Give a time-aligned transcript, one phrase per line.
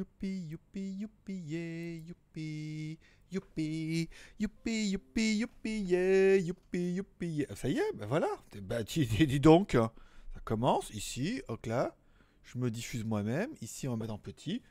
[0.00, 2.98] Youpi, youpi, youpi, yeah, youpi.
[3.30, 4.08] Youpi,
[4.38, 7.54] youpi, youpi, youpi, yeah, youpi, youpi, yeah.
[7.54, 8.28] Ça y est, ben voilà.
[8.62, 11.94] Bah, dis, dis donc, ça commence ici, ok là.
[12.44, 13.50] Je me diffuse moi-même.
[13.60, 14.62] Ici, on va mettre en petit.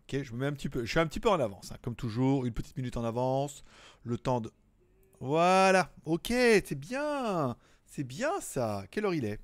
[0.00, 0.84] Ok, je me mets un petit peu.
[0.84, 2.44] Je suis un petit peu en avance, hein, comme toujours.
[2.44, 3.62] Une petite minute en avance.
[4.02, 4.50] Le temps de.
[5.20, 5.92] Voilà.
[6.04, 7.56] Ok, c'est bien.
[7.86, 8.86] C'est bien ça.
[8.90, 9.38] Quelle heure il est?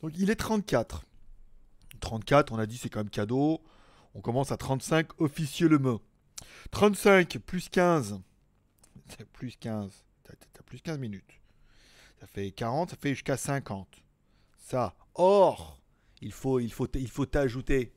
[0.00, 1.04] Donc, il est 34.
[2.00, 3.60] 34, on a dit c'est quand même cadeau.
[4.14, 6.00] On commence à 35 officiellement.
[6.70, 8.20] 35 plus 15.
[9.08, 10.04] C'est plus 15.
[10.24, 11.40] T'as, plus 15 minutes.
[12.20, 14.02] Ça fait 40, ça fait jusqu'à 50.
[14.58, 14.94] Ça.
[15.14, 15.80] Or,
[16.20, 16.60] il faut,
[17.26, 17.92] t'ajouter.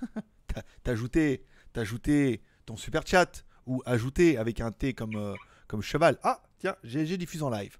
[0.46, 5.34] T'a- t'ajouter, t'ajouter ton super chat ou ajouter avec un T comme, euh,
[5.80, 6.18] cheval.
[6.22, 7.78] Ah, tiens, GG diffuse en live.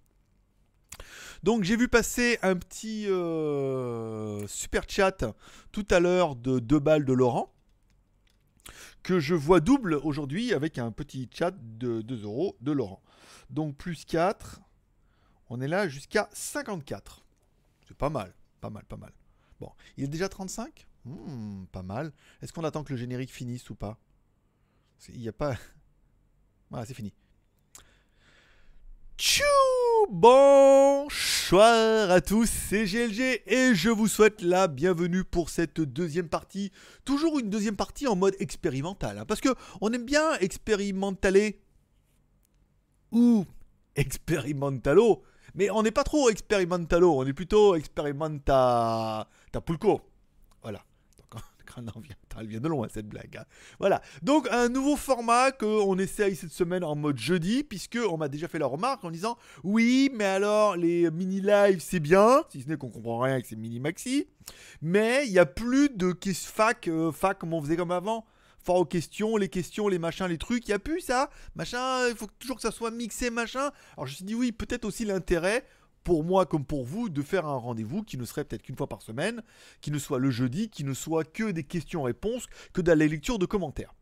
[1.43, 5.24] Donc j'ai vu passer un petit euh, super chat
[5.73, 7.52] tout à l'heure de 2 balles de Laurent
[9.02, 13.02] que je vois double aujourd'hui avec un petit chat de 2 euros de Laurent.
[13.51, 14.60] Donc plus 4,
[15.49, 17.24] on est là jusqu'à 54.
[17.87, 19.12] C'est pas mal, pas mal, pas mal.
[19.60, 22.12] Bon, il est déjà 35 Hmm, Pas mal.
[22.43, 23.99] Est-ce qu'on attend que le générique finisse ou pas?
[25.09, 25.57] Il n'y a pas...
[26.71, 27.12] Voilà, c'est fini.
[29.16, 29.43] Tchou
[31.51, 36.70] Bonsoir à tous, c'est GLG et je vous souhaite la bienvenue pour cette deuxième partie.
[37.04, 39.18] Toujours une deuxième partie en mode expérimental.
[39.18, 39.48] hein, parce que
[39.80, 41.60] on aime bien expérimentaler
[43.10, 43.45] ou
[43.96, 45.24] expérimentalo.
[45.56, 49.28] Mais on n'est pas trop expérimentalo, on est plutôt expérimenta...
[49.51, 50.02] Tapulco.
[50.62, 50.84] Voilà.
[52.38, 53.37] Elle vient de loin cette blague.
[53.37, 53.45] hein.
[53.79, 54.01] Voilà.
[54.23, 58.49] Donc un nouveau format qu'on essaye cette semaine en mode jeudi, puisque on m'a déjà
[58.49, 62.68] fait la remarque en disant oui, mais alors les mini live c'est bien, si ce
[62.68, 64.27] n'est qu'on comprend rien avec ces mini maxi,
[64.82, 68.25] mais il y a plus de ques- fac, euh, fac comme on faisait comme avant.
[68.62, 71.31] Fort aux questions, les questions, les machins, les trucs, il y a plus ça.
[71.55, 73.71] Machin, il faut toujours que ça soit mixé, machin.
[73.97, 75.65] Alors je me suis dit oui, peut-être aussi l'intérêt
[76.05, 78.88] pour moi comme pour vous de faire un rendez-vous qui ne serait peut-être qu'une fois
[78.88, 79.43] par semaine,
[79.81, 83.38] qui ne soit le jeudi, qui ne soit que des questions-réponses, que de la lecture
[83.38, 83.94] de commentaires.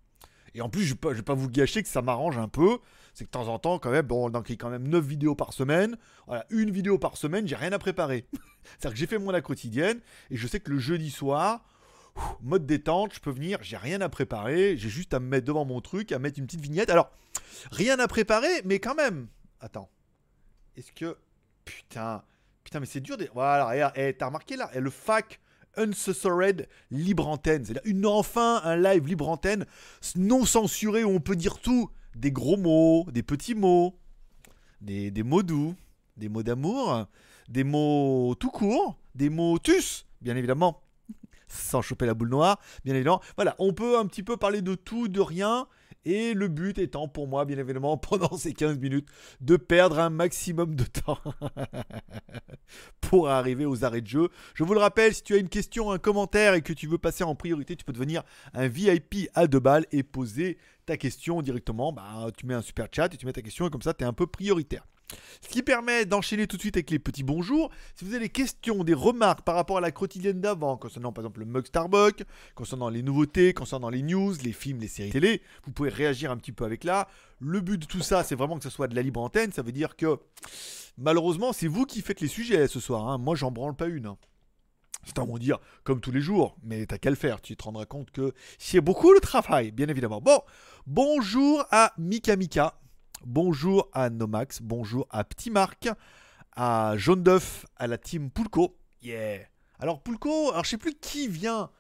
[0.55, 2.79] Et en plus, je ne vais, pas- vous gâcher que ça m'arrange un peu.
[3.15, 5.35] C'est que de temps en temps, quand même, bon, y a quand même 9 vidéos
[5.35, 5.97] par semaine.
[6.27, 8.27] Voilà, une vidéo par semaine, j'ai rien à préparer.
[8.79, 10.01] C'est-à-dire que j'ai fait mon la quotidienne
[10.31, 11.65] et je sais que le jeudi soir,
[12.43, 15.65] mode détente, je peux venir, j'ai rien à préparer, j'ai juste à me mettre devant
[15.65, 16.91] mon truc, à mettre une petite vignette.
[16.91, 17.11] Alors,
[17.71, 19.29] rien à préparer, mais quand même.
[19.61, 19.91] Attends.
[20.77, 21.17] Est-ce que.
[21.69, 22.23] Putain.
[22.65, 23.17] Putain, mais c'est dur.
[23.35, 25.41] Voilà, regarde, eh, t'as remarqué là eh, Le fac
[25.77, 27.65] Uncensored libre antenne.
[27.65, 29.65] C'est-à-dire enfin un live libre antenne
[30.17, 31.91] non censuré où on peut dire tout.
[32.17, 33.97] Des gros mots, des petits mots,
[34.81, 35.77] des, des mots doux,
[36.17, 37.07] des mots d'amour,
[37.49, 40.83] des mots tout court, des mots tus, bien évidemment.
[41.49, 43.21] Sans choper la boule noire, bien évidemment.
[43.37, 45.69] Voilà, on peut un petit peu parler de tout, de rien.
[46.05, 49.09] Et le but étant pour moi, bien évidemment, pendant ces 15 minutes,
[49.41, 51.19] de perdre un maximum de temps
[53.01, 54.29] pour arriver aux arrêts de jeu.
[54.55, 56.99] Je vous le rappelle, si tu as une question, un commentaire et que tu veux
[56.99, 58.23] passer en priorité, tu peux devenir
[58.55, 61.93] un VIP à deux balles et poser ta question directement.
[61.93, 64.05] Bah, tu mets un super chat et tu mets ta question et comme ça, tu
[64.05, 64.87] es un peu prioritaire.
[65.41, 67.71] Ce qui permet d'enchaîner tout de suite avec les petits bonjours.
[67.95, 71.25] Si vous avez des questions, des remarques par rapport à la quotidienne d'avant, concernant par
[71.25, 72.25] exemple le mug Starbucks,
[72.55, 76.37] concernant les nouveautés, concernant les news, les films, les séries télé, vous pouvez réagir un
[76.37, 77.09] petit peu avec là.
[77.41, 79.53] Le but de tout ça, c'est vraiment que ce soit de la libre antenne.
[79.53, 80.19] Ça veut dire que
[80.99, 83.09] malheureusement, c'est vous qui faites les sujets ce soir.
[83.09, 83.19] hein.
[83.19, 84.15] Moi, j'en branle pas une.
[85.05, 87.41] C'est à mon dire, comme tous les jours, mais t'as qu'à le faire.
[87.41, 90.21] Tu te rendras compte que c'est beaucoup le travail, bien évidemment.
[90.21, 90.43] Bon,
[90.87, 92.79] bonjour à Mika Mika.
[93.27, 95.89] Bonjour à Nomax, bonjour à Petit Marc,
[96.55, 98.77] à Jaune d'œuf, à la team Poulco.
[99.03, 99.41] Yeah.
[99.81, 101.71] Alors Poulco, alors je sais plus qui vient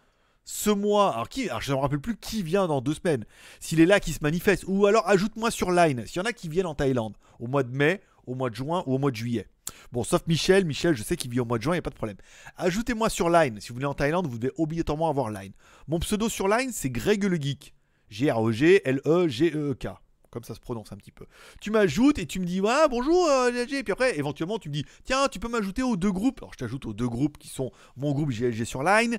[0.44, 1.14] ce mois.
[1.14, 3.24] Alors qui je ne me rappelle plus qui vient dans deux semaines.
[3.60, 4.64] S'il est là, qui se manifeste.
[4.66, 6.04] Ou alors ajoute-moi sur Line.
[6.06, 8.56] S'il y en a qui viennent en Thaïlande au mois de mai, au mois de
[8.56, 9.46] juin ou au mois de juillet.
[9.92, 10.64] Bon, sauf Michel.
[10.64, 12.16] Michel, je sais qu'il vit au mois de juin, il n'y a pas de problème.
[12.56, 13.60] Ajoutez-moi sur Line.
[13.60, 15.52] Si vous venez en Thaïlande, vous devez obligatoirement avoir Line.
[15.86, 17.74] Mon pseudo sur Line, c'est Greg le Geek.
[18.10, 19.86] G-R-E-G-L-E-G-E-K.
[20.30, 21.24] Comme ça se prononce un petit peu.
[21.60, 23.50] Tu m'ajoutes et tu me dis, ouais, bonjour, euh.
[23.50, 26.40] Et puis après, éventuellement, tu me dis, tiens, tu peux m'ajouter aux deux groupes.
[26.42, 29.18] Alors, je t'ajoute aux deux groupes qui sont mon groupe GLG sur Line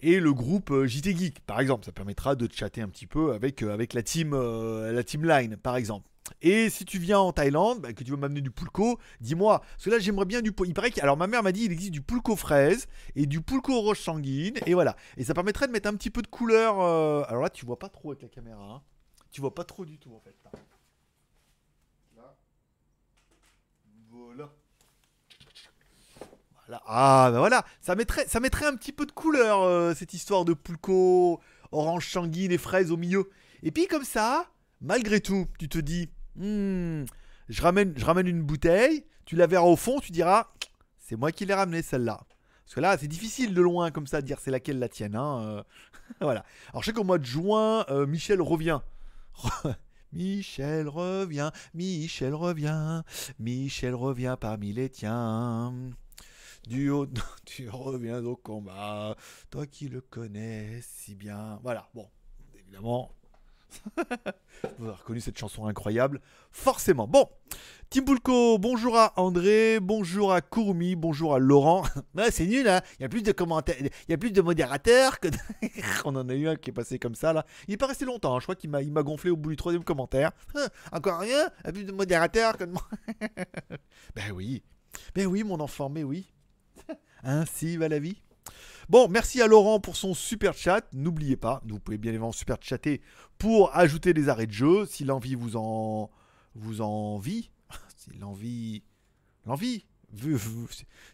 [0.00, 1.86] et le groupe euh, JT Geek, par exemple.
[1.86, 5.24] Ça permettra de chatter un petit peu avec, euh, avec la, team, euh, la team
[5.24, 6.06] Line, par exemple.
[6.42, 9.60] Et si tu viens en Thaïlande, bah, que tu veux m'amener du pulco, dis-moi.
[9.60, 10.52] Parce que là, j'aimerais bien du.
[10.52, 11.00] pul- Il paraît que.
[11.00, 14.54] Alors, ma mère m'a dit il existe du pulco fraise et du pulco roche sanguine.
[14.66, 14.96] Et voilà.
[15.16, 16.80] Et ça permettrait de mettre un petit peu de couleur.
[16.80, 18.62] Alors là, tu vois pas trop avec la caméra.
[18.62, 18.82] hein.
[19.34, 20.36] Tu vois pas trop du tout, en fait.
[20.44, 20.52] Là.
[22.16, 22.36] Là.
[26.54, 26.80] Voilà.
[26.86, 27.64] Ah, bah voilà.
[27.80, 31.40] Ça mettrait, ça mettrait un petit peu de couleur, euh, cette histoire de pulco
[31.72, 33.28] orange sanguine et fraise au milieu.
[33.64, 34.46] Et puis comme ça,
[34.80, 37.02] malgré tout, tu te dis, hmm,
[37.48, 40.52] je, ramène, je ramène une bouteille, tu la verras au fond, tu diras,
[40.96, 42.20] c'est moi qui l'ai ramené celle-là.
[42.64, 45.16] Parce que là, c'est difficile de loin comme ça de dire c'est laquelle la tienne.
[45.16, 45.62] Hein, euh.
[46.20, 46.44] voilà.
[46.70, 48.78] Alors je sais qu'au mois de juin, euh, Michel revient.
[50.12, 53.02] Michel revient, Michel revient,
[53.38, 55.74] Michel revient parmi les tiens.
[56.66, 57.06] Du haut,
[57.44, 59.16] tu reviens au combat,
[59.50, 61.58] toi qui le connais si bien.
[61.62, 62.08] Voilà, bon,
[62.54, 63.10] évidemment,
[64.78, 66.20] vous avez reconnu cette chanson incroyable,
[66.50, 67.06] forcément.
[67.06, 67.28] Bon,
[67.90, 71.84] Timbulko, bonjour à André, bonjour à Kourmi, bonjour à Laurent.
[72.30, 75.20] c'est nul, hein Il y a plus de commentaires, il y a plus de modérateurs
[75.20, 75.28] que.
[76.04, 77.44] On en a eu un qui est passé comme ça là.
[77.68, 78.40] Il est pas resté longtemps, hein.
[78.40, 80.32] je crois qu'il m'a, il m'a gonflé au bout du troisième commentaire.
[80.92, 81.50] Encore rien?
[81.62, 82.72] Il y a plus de modérateurs que de.
[84.14, 84.62] ben oui,
[85.14, 86.32] ben oui, mon enfant, mais oui.
[87.22, 88.20] Ainsi va la vie.
[88.88, 90.86] Bon, merci à Laurent pour son super chat.
[90.92, 93.00] N'oubliez pas, vous pouvez bien évidemment super chatter
[93.38, 96.10] pour ajouter des arrêts de jeu si l'envie vous en
[96.54, 97.50] vous en vit.
[97.96, 98.82] si l'envie
[99.46, 99.84] l'envie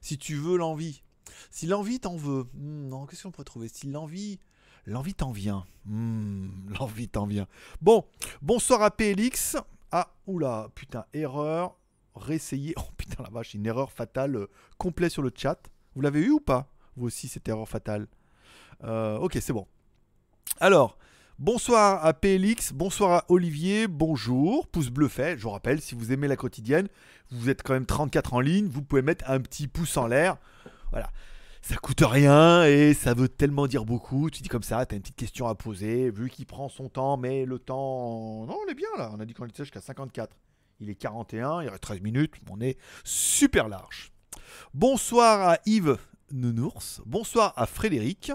[0.00, 1.02] si tu veux l'envie.
[1.50, 2.44] Si l'envie t'en veut.
[2.54, 3.68] Hmm, non, qu'est-ce qu'on pourrait trouver?
[3.68, 4.38] Si l'envie
[4.86, 5.64] l'envie t'en vient.
[5.84, 7.46] Hmm, l'envie t'en vient.
[7.80, 8.04] Bon,
[8.42, 9.56] bonsoir à PLX.
[9.92, 11.76] Ah, oula, putain, erreur.
[12.14, 12.74] Réessayer.
[12.78, 15.60] Oh putain la vache, une erreur fatale euh, complète sur le chat.
[15.94, 16.68] Vous l'avez eu ou pas?
[17.00, 18.06] Aussi, cette erreur fatale.
[18.84, 19.66] Euh, ok, c'est bon.
[20.60, 20.98] Alors,
[21.38, 25.38] bonsoir à PLX, bonsoir à Olivier, bonjour, pouce bleu fait.
[25.38, 26.88] Je vous rappelle, si vous aimez la quotidienne,
[27.30, 30.36] vous êtes quand même 34 en ligne, vous pouvez mettre un petit pouce en l'air.
[30.90, 31.10] Voilà.
[31.62, 34.30] Ça coûte rien et ça veut tellement dire beaucoup.
[34.30, 36.88] Tu dis comme ça, tu as une petite question à poser, vu qu'il prend son
[36.88, 38.46] temps, mais le temps.
[38.46, 39.10] Non, on est bien là.
[39.14, 40.34] On a dit qu'on était jusqu'à 54.
[40.80, 44.12] Il est 41, il reste 13 minutes, on est super large.
[44.72, 45.98] Bonsoir à Yves
[46.32, 47.00] Nounours.
[47.06, 48.32] Bonsoir à Frédéric.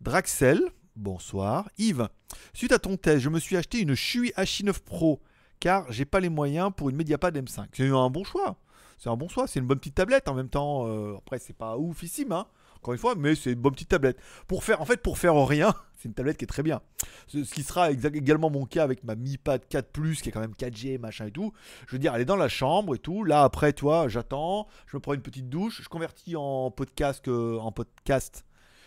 [0.00, 0.60] Draxel.
[0.96, 1.68] Bonsoir.
[1.78, 2.08] Yves,
[2.52, 5.20] suite à ton test, je me suis acheté une Shui H9 Pro
[5.60, 7.66] car j'ai pas les moyens pour une Mediapad M5.
[7.72, 8.56] C'est un bon choix.
[8.98, 9.46] C'est un bon choix.
[9.46, 10.86] C'est une bonne petite tablette en même temps.
[10.86, 12.46] Euh, après, c'est pas oufissime, hein
[12.80, 14.18] encore une fois, mais c'est une bonne petite tablette.
[14.46, 16.80] Pour faire, en fait, pour faire rien, c'est une tablette qui est très bien.
[17.26, 20.40] Ce, qui sera également mon cas avec ma Mi Pad 4 Plus, qui est quand
[20.40, 21.52] même 4G, machin et tout.
[21.86, 23.22] Je veux dire, elle est dans la chambre et tout.
[23.22, 27.58] Là, après, toi, j'attends, je me prends une petite douche, je convertis en podcast, euh,
[27.58, 28.46] en podcast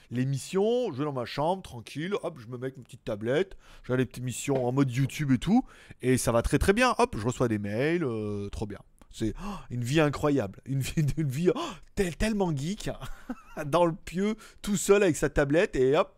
[0.09, 3.57] l'émission, je vais dans ma chambre, tranquille, hop, je me mets avec une petite tablette,
[3.87, 5.65] j'ai les petites missions en mode YouTube et tout,
[6.01, 8.79] et ça va très très bien, hop, je reçois des mails, euh, trop bien.
[9.11, 12.89] C'est oh, une vie incroyable, une vie, une vie oh, tellement geek,
[13.65, 16.15] dans le pieu, tout seul avec sa tablette, et hop,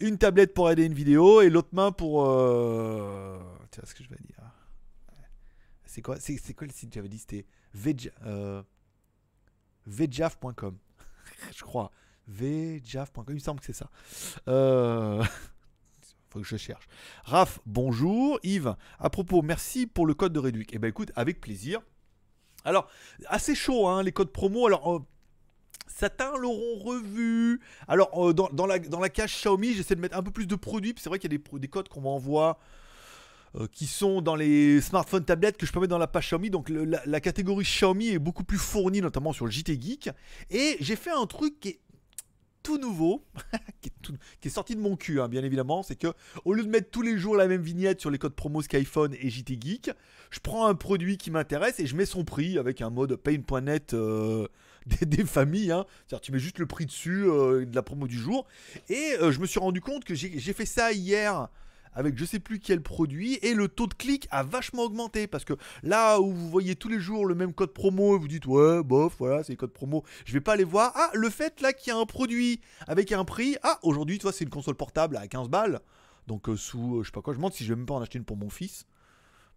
[0.00, 2.24] une tablette pour aider une vidéo, et l'autre main pour...
[2.24, 3.38] Euh...
[3.70, 4.40] Tu vois ce que je vais dire
[5.84, 7.18] C'est quoi, c'est, quoi le site j'avais dit?
[7.18, 7.46] C'était
[8.26, 8.62] euh,
[9.86, 10.78] vjaf.com,
[11.56, 11.90] je crois.
[12.26, 13.90] vjaf.com, il me semble que c'est ça.
[14.48, 15.24] Euh...
[16.30, 16.86] faut que je cherche.
[17.24, 18.38] Raph, bonjour.
[18.42, 20.66] Yves, à propos, merci pour le code de réduit.
[20.72, 21.80] Eh ben écoute, avec plaisir.
[22.64, 22.88] Alors,
[23.26, 24.66] assez chaud, hein, les codes promo.
[24.66, 25.00] Alors, euh,
[25.96, 27.60] certains l'auront revu.
[27.88, 30.94] Alors, euh, dans, la, dans cache Xiaomi, j'essaie de mettre un peu plus de produits.
[30.98, 32.58] C'est vrai qu'il y a des, des codes qu'on m'envoie.
[33.56, 36.50] Euh, qui sont dans les smartphones tablettes que je peux mettre dans la page Xiaomi.
[36.50, 40.10] Donc la, catégorie Xiaomi est beaucoup plus fournie, notamment sur le JT Geek.
[40.50, 41.80] Et j'ai fait un truc qui est
[42.62, 43.24] tout nouveau,
[43.80, 43.90] qui,
[44.44, 46.08] est sorti de mon cul, hein, bien évidemment, c'est que
[46.44, 49.16] au lieu de mettre tous les jours la même vignette sur les codes promo Skyphone
[49.18, 49.90] et JT Geek,
[50.30, 53.96] je prends un produit qui m'intéresse et je mets son prix avec un mode pain.net
[55.02, 55.72] des, familles.
[55.72, 55.86] Hein.
[56.06, 58.46] C'est-à-dire, tu mets juste le prix dessus euh, de la promo du jour.
[58.88, 61.48] Et euh, je me suis rendu compte que j'ai fait ça hier
[61.92, 65.44] avec je sais plus quel produit et le taux de clic a vachement augmenté parce
[65.44, 68.46] que là où vous voyez tous les jours le même code promo et vous dites
[68.46, 71.60] ouais bof voilà c'est le code promo je vais pas aller voir ah le fait
[71.60, 74.76] là qu'il y a un produit avec un prix ah aujourd'hui toi c'est une console
[74.76, 75.80] portable à 15 balles
[76.26, 77.94] donc euh, sous je sais pas quoi je me demande si je vais même pas
[77.94, 78.86] en acheter une pour mon fils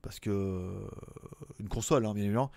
[0.01, 0.71] parce que
[1.59, 2.51] une console hein, bien évidemment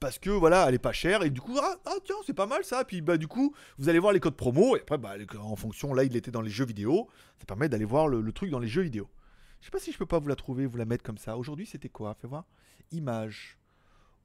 [0.00, 2.46] parce que voilà, elle est pas chère et du coup ah, ah, tiens c'est pas
[2.46, 2.84] mal ça.
[2.84, 5.94] Puis bah du coup vous allez voir les codes promo et après bah en fonction
[5.94, 8.68] là il était dans les jeux vidéo, ça permet d'aller voir le, truc dans les
[8.68, 9.08] jeux vidéo.
[9.60, 11.36] Je sais pas si je peux pas vous la trouver, vous la mettre comme ça.
[11.36, 12.14] Aujourd'hui c'était quoi?
[12.20, 12.44] Fais voir.
[12.92, 13.58] Image.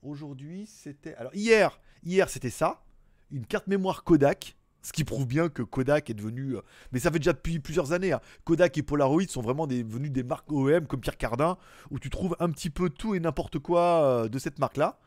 [0.01, 2.83] Aujourd'hui c'était alors hier hier c'était ça,
[3.31, 4.55] une carte mémoire Kodak.
[4.85, 6.57] Ce qui prouve bien que Kodak est devenu.
[6.57, 6.61] Euh,
[6.91, 8.11] mais ça fait déjà depuis plusieurs années.
[8.11, 8.19] Hein.
[8.43, 11.57] Kodak et Polaroid sont vraiment devenus des marques OEM comme Pierre Cardin,
[11.89, 14.99] où tu trouves un petit peu tout et n'importe quoi euh, de cette marque-là.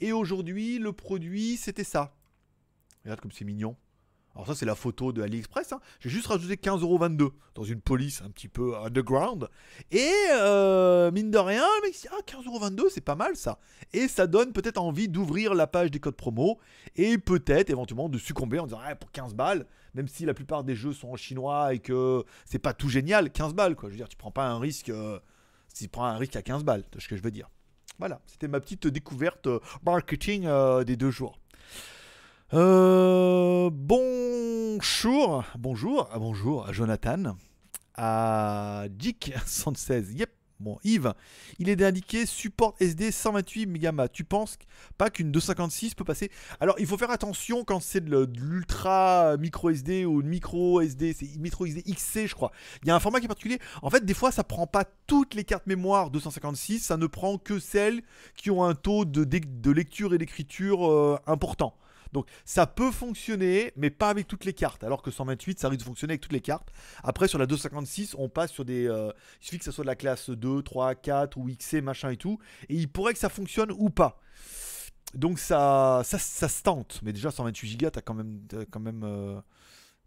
[0.00, 2.14] Et aujourd'hui, le produit, c'était ça.
[3.04, 3.76] Regarde comme c'est mignon.
[4.34, 5.72] Alors ça c'est la photo de AliExpress.
[5.72, 5.80] hein.
[6.00, 9.48] J'ai juste rajouté 15,22€ dans une police un petit peu underground.
[9.90, 13.58] Et euh, mine de rien, le mec ah 15,22€ c'est pas mal ça.
[13.92, 16.58] Et ça donne peut-être envie d'ouvrir la page des codes promo
[16.96, 20.64] et peut-être éventuellement de succomber en disant ah, pour 15 balles, même si la plupart
[20.64, 23.90] des jeux sont en chinois et que c'est pas tout génial, 15 balles quoi.
[23.90, 25.18] Je veux dire tu prends pas un risque, euh,
[25.74, 27.50] tu prends un risque à 15 balles, c'est ce que je veux dire.
[27.98, 31.38] Voilà, c'était ma petite découverte euh, marketing euh, des deux jours.
[32.54, 37.36] Euh, bonjour, bonjour, bonjour à Jonathan,
[37.94, 40.12] à Dick116.
[40.16, 40.30] Yep,
[40.62, 41.12] bon, Yves,
[41.58, 44.08] il est indiqué support SD 128 MB.
[44.12, 44.58] Tu penses
[44.96, 46.30] pas qu'une 256 peut passer?
[46.60, 51.14] Alors, il faut faire attention quand c'est de de l'ultra micro SD ou micro SD,
[51.18, 52.52] c'est micro SD XC, je crois.
[52.82, 53.58] Il y a un format qui est particulier.
[53.82, 57.38] En fait, des fois, ça prend pas toutes les cartes mémoire 256, ça ne prend
[57.38, 58.02] que celles
[58.36, 61.76] qui ont un taux de, de lecture et d'écriture euh, important.
[62.12, 64.84] Donc ça peut fonctionner, mais pas avec toutes les cartes.
[64.84, 66.68] Alors que 128, ça risque de fonctionner avec toutes les cartes.
[67.02, 68.86] Après, sur la 256, on passe sur des.
[68.86, 72.10] euh, il suffit que ça soit de la classe 2, 3, 4 ou XC, machin
[72.10, 72.38] et tout.
[72.68, 74.20] Et il pourrait que ça fonctionne ou pas.
[75.14, 77.00] Donc ça, ça, ça se tente.
[77.02, 79.02] Mais déjà, 128 Go, t'as quand même.
[79.04, 79.40] euh,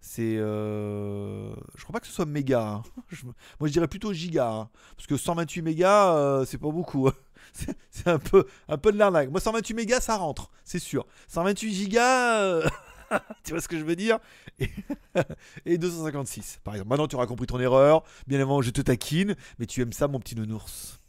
[0.06, 0.38] c'est.
[0.38, 2.62] euh, je crois pas que ce soit méga.
[2.62, 2.84] hein.
[3.60, 4.50] Moi, je dirais plutôt giga.
[4.52, 4.70] hein.
[4.96, 7.10] Parce que 128 mégas, euh, c'est pas beaucoup.
[7.54, 9.30] C'est c'est un peu, un peu de l'arnaque.
[9.30, 11.06] Moi, 128 mégas, ça rentre, c'est sûr.
[11.30, 12.68] 128 gigas, euh,
[13.46, 14.20] tu vois ce que je veux dire?
[14.60, 14.70] Et,
[15.66, 16.90] et 256, par exemple.
[16.90, 18.04] Maintenant, tu auras compris ton erreur.
[18.28, 21.00] Bien évidemment, je te taquine, mais tu aimes ça, mon petit nounours.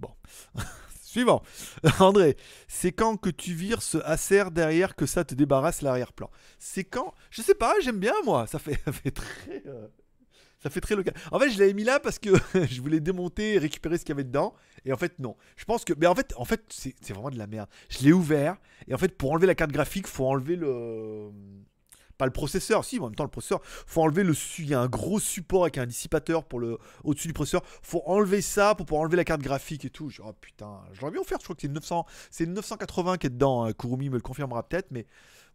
[0.00, 0.10] bon.
[1.16, 1.40] Suivant.
[2.00, 2.36] André,
[2.68, 6.30] c'est quand que tu vires ce Acer derrière que ça te débarrasse l'arrière-plan?
[6.58, 7.14] C'est quand?
[7.30, 8.46] Je sais pas, j'aime bien moi.
[8.46, 9.62] Ça fait, ça fait très.
[9.64, 9.86] euh,
[10.62, 11.14] Ça local.
[11.32, 12.28] En fait, je l'avais mis là parce que
[12.70, 14.52] je voulais démonter et récupérer ce qu'il y avait dedans.
[14.84, 15.38] Et en fait, non.
[15.56, 15.94] Je pense que.
[15.96, 17.70] Mais en fait, en fait c'est c'est vraiment de la merde.
[17.88, 18.58] Je l'ai ouvert.
[18.86, 21.30] Et en fait, pour enlever la carte graphique, faut enlever le.
[22.18, 23.60] Pas le processeur, si, mais en même temps, le processeur.
[23.62, 24.32] Faut enlever le.
[24.58, 27.62] Il y a un gros support avec un dissipateur pour le au-dessus du processeur.
[27.82, 30.08] Faut enlever ça pour pouvoir enlever la carte graphique et tout.
[30.08, 31.38] Je oh putain, j'aurais bien offert.
[31.38, 33.64] Je crois que c'est une 900, c'est une 980 qui est dedans.
[33.64, 33.72] hein.
[33.72, 35.06] Kurumi me le confirmera peut-être, mais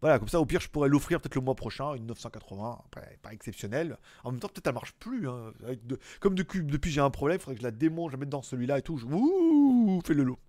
[0.02, 2.80] voilà, comme ça, au pire, je pourrais l'offrir peut-être le mois prochain, une 980.
[2.86, 3.98] Après, pas exceptionnelle.
[4.24, 5.28] En même temps, peut-être elle marche plus.
[5.30, 5.54] hein.
[5.84, 8.20] De- Comme depuis, depuis j'ai un problème, il faudrait que je la démonte, je la
[8.20, 8.98] mette dans celui-là et tout.
[8.98, 9.06] Je...
[9.06, 10.40] Ouh, fais le lot.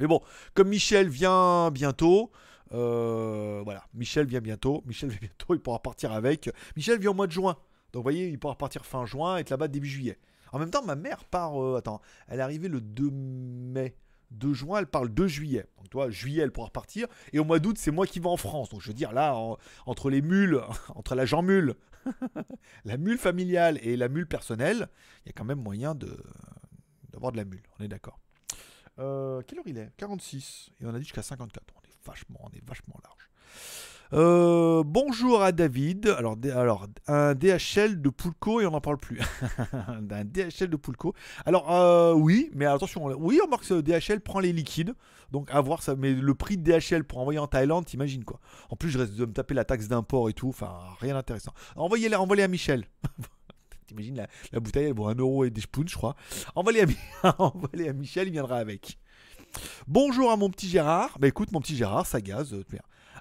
[0.00, 0.20] Mais bon,
[0.54, 2.30] comme Michel vient bientôt,
[2.72, 6.50] euh, voilà, Michel vient bientôt, Michel vient bientôt, il pourra partir avec.
[6.76, 7.52] Michel vient au mois de juin,
[7.92, 10.18] donc vous voyez, il pourra partir fin juin et être là-bas début juillet.
[10.52, 13.96] En même temps, ma mère part, euh, attends, elle est arrivée le 2 mai.
[14.32, 15.66] 2 juin, elle parle 2 juillet.
[15.78, 17.06] Donc, toi, juillet, elle pourra repartir.
[17.32, 18.70] Et au mois d'août, c'est moi qui vais en France.
[18.70, 19.56] Donc, je veux dire, là, en-
[19.86, 20.60] entre les mules,
[20.94, 21.74] entre la Jean Mule,
[22.84, 24.88] la mule familiale et la mule personnelle,
[25.24, 26.16] il y a quand même moyen de
[27.12, 27.62] d'avoir de la mule.
[27.78, 28.18] On est d'accord.
[28.98, 29.90] Euh, quelle heure il est?
[29.96, 30.70] 46.
[30.80, 31.75] Et on a dit jusqu'à 54.
[32.06, 33.16] Vachement, on est vachement large.
[34.12, 36.06] Euh, bonjour à David.
[36.06, 39.20] Alors, alors, un DHL de Poulco et on n'en parle plus.
[39.72, 41.14] un DHL de Poulco.
[41.44, 43.06] Alors, euh, oui, mais attention.
[43.18, 44.94] Oui, on remarque que DHL prend les liquides.
[45.32, 45.96] Donc, à voir ça.
[45.96, 48.38] Mais le prix de DHL pour envoyer en Thaïlande, t'imagines quoi
[48.70, 50.48] En plus, je reste de me taper la taxe d'import et tout.
[50.48, 51.52] Enfin, rien d'intéressant.
[51.74, 52.84] Envoyez-les envoyez à Michel.
[53.88, 56.14] T'imagines, la, la bouteille, elle vaut 1 euro et des spoons, je crois.
[56.54, 56.84] Envoyez
[57.22, 58.98] à, à Michel, il viendra avec.
[59.86, 61.16] Bonjour à mon petit Gérard.
[61.18, 62.52] Bah écoute, mon petit Gérard, ça gaze.
[62.54, 62.62] euh.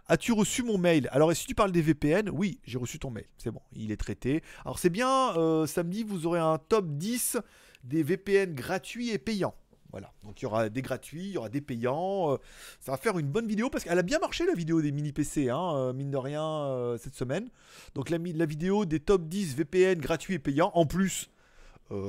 [0.08, 1.10] As-tu reçu mon mail?
[1.12, 3.25] Alors, et si tu parles des VPN, oui, j'ai reçu ton mail.
[3.38, 4.44] C'est bon, il est traité.
[4.63, 7.38] Alors, c'est bien, euh, samedi, vous aurez un top 10
[7.84, 9.56] des VPN gratuits et payants.
[9.92, 12.34] Voilà, donc il y aura des gratuits, il y aura des payants.
[12.34, 12.38] euh,
[12.82, 15.13] ça va faire une bonne vidéo parce qu'elle a bien marché la vidéo des mini
[15.13, 17.50] PC, hein, euh, mine de rien, cette semaine.
[17.96, 20.72] Donc la, la vidéo des top 10 VPN gratuits et payants.
[20.74, 21.30] En plus,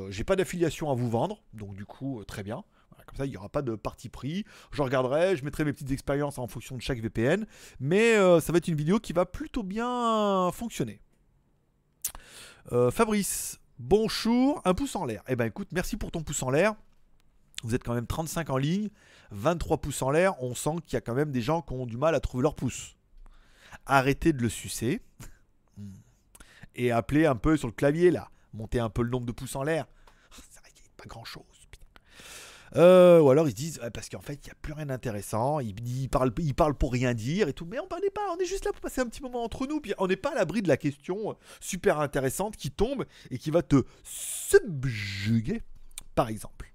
[0.09, 2.65] j'ai pas d'affiliation à vous vendre, donc du coup, très bien.
[3.07, 4.45] Comme ça, il n'y aura pas de parti pris.
[4.73, 7.47] Je regarderai, je mettrai mes petites expériences en fonction de chaque VPN.
[7.79, 11.01] Mais euh, ça va être une vidéo qui va plutôt bien fonctionner.
[12.73, 15.23] Euh, Fabrice, bonjour, un pouce en l'air.
[15.29, 16.75] Eh ben écoute, merci pour ton pouce en l'air.
[17.63, 18.91] Vous êtes quand même 35 en ligne,
[19.31, 20.35] 23 pouces en l'air.
[20.43, 22.43] On sent qu'il y a quand même des gens qui ont du mal à trouver
[22.43, 22.97] leur pouce.
[23.87, 25.01] Arrêtez de le sucer.
[26.75, 28.31] Et appelez un peu sur le clavier là.
[28.53, 29.87] Montez un peu le nombre de pouces en l'air.
[30.31, 31.56] C'est vrai qu'il n'y a pas grand chose.
[32.75, 35.61] Euh, ou alors ils se disent parce qu'en fait il n'y a plus rien d'intéressant,
[35.61, 36.33] ils, parlent,
[36.75, 39.01] pour rien dire et tout, mais on parlait pas, on est juste là pour passer
[39.01, 41.35] un petit moment entre nous, puis on n'est pas à l'abri de la question euh,
[41.61, 45.63] super intéressante qui tombe et qui va te subjuguer,
[46.15, 46.73] par exemple.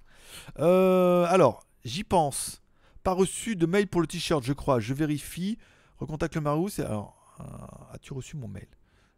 [0.60, 2.62] Euh, alors, j'y pense.
[3.04, 4.80] Pas reçu de mail pour le t-shirt, je crois.
[4.80, 5.58] Je vérifie.
[5.98, 6.70] Recontacte le Marous.
[6.80, 7.16] et- Alors,
[7.92, 8.68] as-tu reçu mon mail?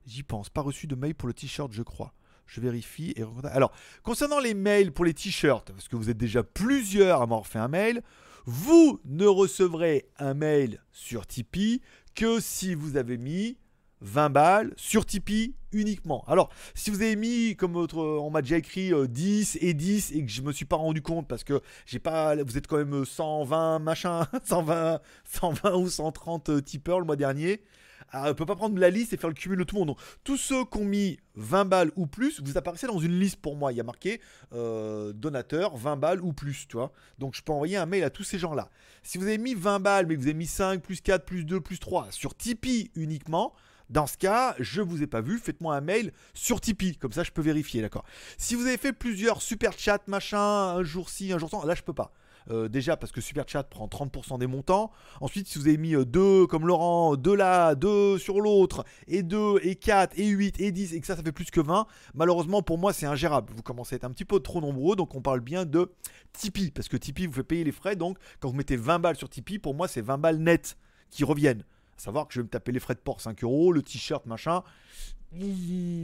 [0.05, 0.49] J'y pense.
[0.49, 2.13] Pas reçu de mail pour le t-shirt, je crois.
[2.53, 3.23] Je vérifie et.
[3.45, 3.71] Alors,
[4.03, 7.57] concernant les mails pour les t-shirts, parce que vous êtes déjà plusieurs à m'avoir fait
[7.57, 8.03] un mail,
[8.45, 11.81] vous ne recevrez un mail sur Tipeee
[12.13, 13.57] que si vous avez mis
[14.01, 16.23] 20 balles sur Tipeee uniquement.
[16.27, 20.23] Alors, si vous avez mis, comme votre, on m'a déjà écrit 10 et 10 et
[20.23, 23.03] que je me suis pas rendu compte parce que j'ai pas, vous êtes quand même
[23.03, 27.63] 120 machin, 120, 120 ou 130 tipeurs le mois dernier.
[28.11, 29.87] Alors, on peut pas prendre la liste et faire le cumul de tout le monde.
[29.89, 33.37] Donc, tous ceux qui ont mis 20 balles ou plus, vous apparaissez dans une liste
[33.37, 33.71] pour moi.
[33.71, 34.21] Il y a marqué
[34.53, 36.77] euh, donateur 20 balles ou plus, tu.
[37.19, 38.69] Donc, je peux envoyer un mail à tous ces gens-là.
[39.01, 41.45] Si vous avez mis 20 balles, mais que vous avez mis 5, plus 4, plus
[41.45, 43.53] 2, plus 3 sur Tipeee uniquement,
[43.89, 47.23] dans ce cas, je vous ai pas vu, faites-moi un mail sur Tipeee, comme ça
[47.23, 48.05] je peux vérifier, d'accord.
[48.37, 51.75] Si vous avez fait plusieurs super chats, machin, un jour ci, un jour ça, là
[51.75, 52.11] je peux pas.
[52.49, 54.91] Euh, déjà parce que Super Chat prend 30% des montants.
[55.21, 59.23] Ensuite, si vous avez mis 2 euh, comme Laurent, 2 là, 2 sur l'autre, et
[59.23, 61.87] 2, et 4, et 8, et 10, et que ça, ça fait plus que 20,
[62.13, 63.53] malheureusement pour moi c'est ingérable.
[63.55, 65.91] Vous commencez à être un petit peu trop nombreux, donc on parle bien de
[66.33, 69.15] Tipeee, parce que Tipeee vous fait payer les frais, donc quand vous mettez 20 balles
[69.15, 70.77] sur Tipeee, pour moi c'est 20 balles net
[71.09, 71.63] qui reviennent
[71.97, 74.63] savoir que je vais me taper les frais de port 5 euros, le t-shirt, machin.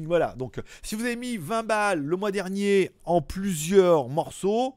[0.06, 4.76] Voilà, donc si vous avez mis 20 balles le mois dernier en plusieurs morceaux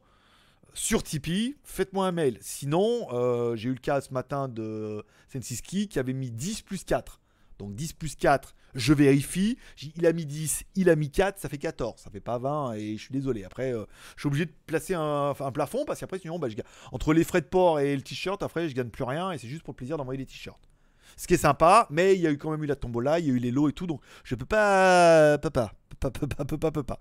[0.73, 2.37] sur Tipeee, faites-moi un mail.
[2.41, 6.83] Sinon, euh, j'ai eu le cas ce matin de Sensiski qui avait mis 10 plus
[6.83, 7.19] 4.
[7.59, 9.57] Donc 10 plus 4, je vérifie.
[9.95, 12.01] Il a mis 10, il a mis 4, ça fait 14.
[12.01, 13.43] Ça fait pas 20 et je suis désolé.
[13.43, 16.47] Après, euh, je suis obligé de placer un, plafond parce qu'après, sinon, bah,
[16.91, 19.47] entre les frais de port et le t-shirt, après, je gagne plus rien et c'est
[19.47, 20.72] juste pour le plaisir d'envoyer des t-shirts.
[21.17, 23.27] Ce qui est sympa, mais il y a eu quand même eu la tombola, il
[23.27, 25.37] y a eu les lots et tout, donc je peux pas.
[25.37, 25.73] Papa.
[25.99, 26.99] Papa, papa, papa.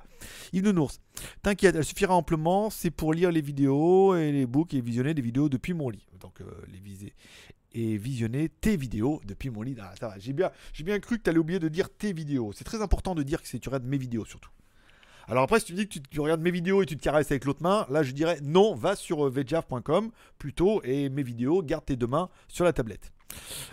[0.53, 1.01] Yves Nounours,
[1.43, 5.23] t'inquiète, elle suffira amplement, c'est pour lire les vidéos et les books et visionner des
[5.23, 6.07] vidéos depuis mon lit.
[6.21, 7.13] Donc euh, les viser
[7.75, 9.77] et visionner tes vidéos depuis mon lit.
[9.81, 12.53] Ah, j'ai bien, j'ai bien cru que tu allais oublier de dire tes vidéos.
[12.55, 14.51] C'est très important de dire que tu regardes mes vidéos surtout.
[15.29, 17.45] Alors après, si tu dis que tu, regardes mes vidéos et tu te caresses avec
[17.45, 21.85] l'autre main, là je dirais non, va sur euh, vjaf.com plutôt et mes vidéos, garde
[21.85, 23.13] tes deux mains sur la tablette.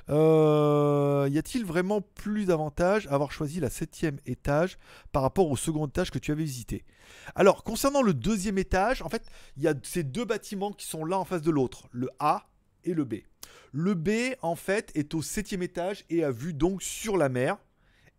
[0.10, 4.78] Euh, y a-t-il vraiment plus d'avantages à avoir choisi la septième étage
[5.12, 6.84] par rapport au second étage que tu avais visité?
[7.36, 9.24] Alors, concernant le deuxième étage, en fait,
[9.58, 12.48] il y a ces deux bâtiments qui sont là en face de l'autre, le A
[12.84, 13.16] et le B.
[13.72, 14.10] Le B,
[14.42, 17.58] en fait, est au septième étage et a vue donc sur la mer.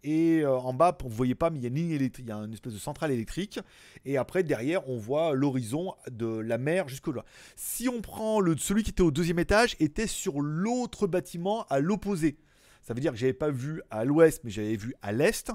[0.02, 3.10] Et euh, en bas, vous voyez pas, mais il y a une espèce de centrale
[3.10, 3.60] électrique.
[4.04, 7.24] Et après, derrière, on voit l'horizon de la mer jusqu'au loin.
[7.56, 12.38] Si on prend celui qui était au deuxième étage, était sur l'autre bâtiment à l'opposé.
[12.82, 15.52] Ça veut dire que j'avais pas vu à l'ouest, mais j'avais vu à l'est.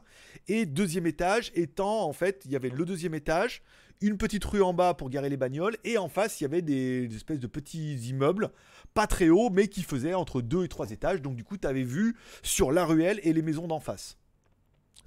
[0.48, 3.63] Et deuxième étage étant, en fait, il y avait le deuxième étage,
[4.02, 6.62] une petite rue en bas pour garer les bagnoles, et en face, il y avait
[6.62, 8.52] des, des espèces de petits immeubles,
[8.93, 11.22] pas très hauts, mais qui faisaient entre deux et trois étages.
[11.22, 14.17] Donc du coup, tu avais vu sur la ruelle et les maisons d'en face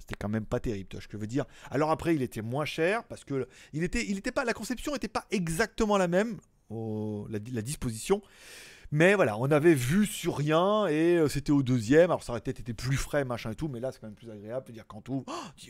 [0.09, 1.45] c'était quand même pas terrible, je veux dire.
[1.69, 5.25] Alors après, il était moins cher parce que il était, pas, la conception n'était pas
[5.29, 6.39] exactement la même,
[7.29, 8.23] la, disposition.
[8.91, 12.09] Mais voilà, on avait vu sur rien et euh, c'était au deuxième.
[12.09, 14.15] Alors ça aurait peut-être été plus frais, machin et tout, mais là c'est quand même
[14.15, 14.65] plus agréable.
[14.65, 15.23] de dire quand tu oh,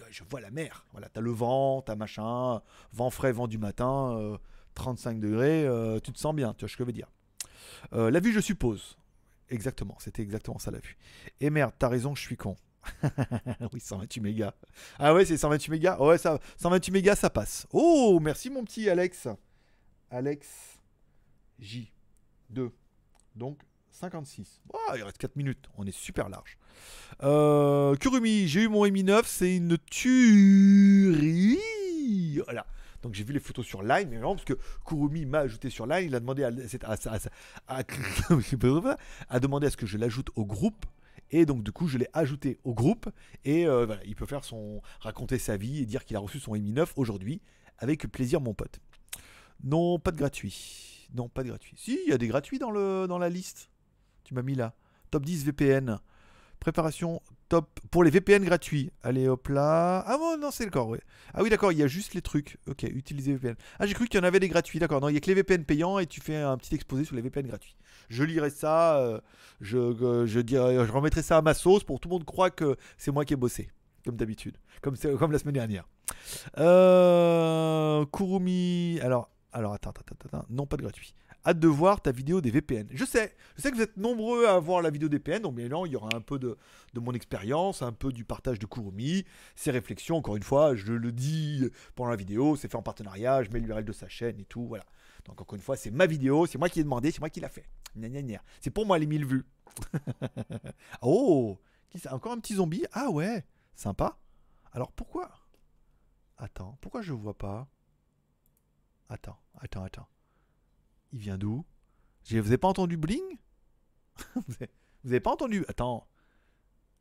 [0.10, 0.86] je vois la mer.
[0.94, 2.62] Voilà, t'as le vent, t'as machin,
[2.94, 4.40] vent frais, vent du matin,
[4.76, 7.12] 35 euh, degrés, euh, tu te sens bien, tu vois ce que je veux dire.
[7.92, 8.98] la vue, je suppose.
[9.50, 10.96] Exactement, c'était exactement ça la vue.
[11.42, 12.56] Et merde, t'as raison, je suis con.
[13.74, 14.54] oui, 128 mégas.
[14.98, 15.98] Ah ouais, c'est 128 mégas.
[16.00, 17.68] Ouais, ça, 128 mégas, ça passe.
[17.72, 19.28] Oh, merci mon petit Alex.
[20.10, 20.48] Alex
[21.60, 21.92] J.
[22.50, 22.72] 2.
[23.36, 23.60] Donc
[23.92, 24.62] 56.
[24.74, 25.70] Oh, il reste 4 minutes.
[25.78, 26.58] On est super large.
[27.24, 29.28] Euh, Kurumi, j'ai eu mon Mi 9.
[29.28, 31.60] C'est une tuerie.
[32.46, 32.66] Voilà.
[33.02, 35.86] Donc j'ai vu les photos sur Line, mais vraiment parce que Kurumi m'a ajouté sur
[35.86, 36.52] Line, il a demandé à,
[37.68, 37.84] à,
[39.40, 40.86] demander à ce que je l'ajoute au groupe
[41.32, 43.10] et donc du coup, je l'ai ajouté au groupe.
[43.46, 46.40] Et euh, voilà, il peut faire son raconter sa vie et dire qu'il a reçu
[46.40, 47.42] son Mi 9 aujourd'hui.
[47.78, 48.80] Avec plaisir, mon pote.
[49.64, 51.08] Non, pas de gratuit.
[51.14, 51.76] Non, pas de gratuit.
[51.78, 53.70] Si, il y a des gratuits dans, le, dans la liste.
[54.24, 54.74] Tu m'as mis là.
[55.12, 56.00] Top 10 VPN.
[56.60, 58.92] Préparation top pour les VPN gratuits.
[59.04, 60.04] Allez hop là.
[60.08, 60.96] Ah bon, non, c'est le corps,
[61.34, 62.58] Ah oui, d'accord, il y a juste les trucs.
[62.68, 63.56] Ok, utiliser VPN.
[63.80, 64.80] Ah, j'ai cru qu'il y en avait des gratuits.
[64.80, 67.04] D'accord, non, il y a que les VPN payants et tu fais un petit exposé
[67.04, 67.76] sur les VPN gratuits.
[68.08, 69.20] Je lirai ça, euh,
[69.60, 72.26] je, euh, je, dirai, je remettrai ça à ma sauce pour que tout le monde
[72.26, 73.70] croit que c'est moi qui ai bossé.
[74.06, 74.56] Comme d'habitude.
[74.82, 75.88] Comme, comme la semaine dernière.
[76.58, 79.00] Euh, Kurumi.
[79.02, 80.46] Alors, alors attends, attends, attends.
[80.50, 81.14] Non, pas de gratuit
[81.46, 82.88] hâte de voir ta vidéo des VPN.
[82.92, 85.56] Je sais, je sais que vous êtes nombreux à voir la vidéo des VPN, donc
[85.56, 86.58] bien il y aura un peu de,
[86.96, 89.26] mon expérience, un peu du partage de Kurumi,
[89.56, 93.44] ses réflexions, encore une fois, je le dis pendant la vidéo, c'est fait en partenariat,
[93.44, 94.86] je mets l'URL de sa chaîne et tout, voilà.
[95.26, 97.40] Donc encore une fois, c'est ma vidéo, c'est moi qui ai demandé, c'est moi qui
[97.40, 97.66] l'a fait.
[98.62, 99.46] C'est pour moi les 1000 vues.
[101.02, 101.58] oh,
[102.12, 102.86] encore un petit zombie?
[102.94, 104.18] Ah ouais, sympa.
[104.72, 105.32] Alors pourquoi?
[106.38, 107.68] Attends, pourquoi je vois pas?
[109.10, 110.08] Attends, attends, attends.
[111.12, 111.66] Il vient d'où?
[112.30, 113.38] Vous avez pas entendu bling?
[114.36, 115.66] Vous avez pas entendu?
[115.68, 116.08] Attends.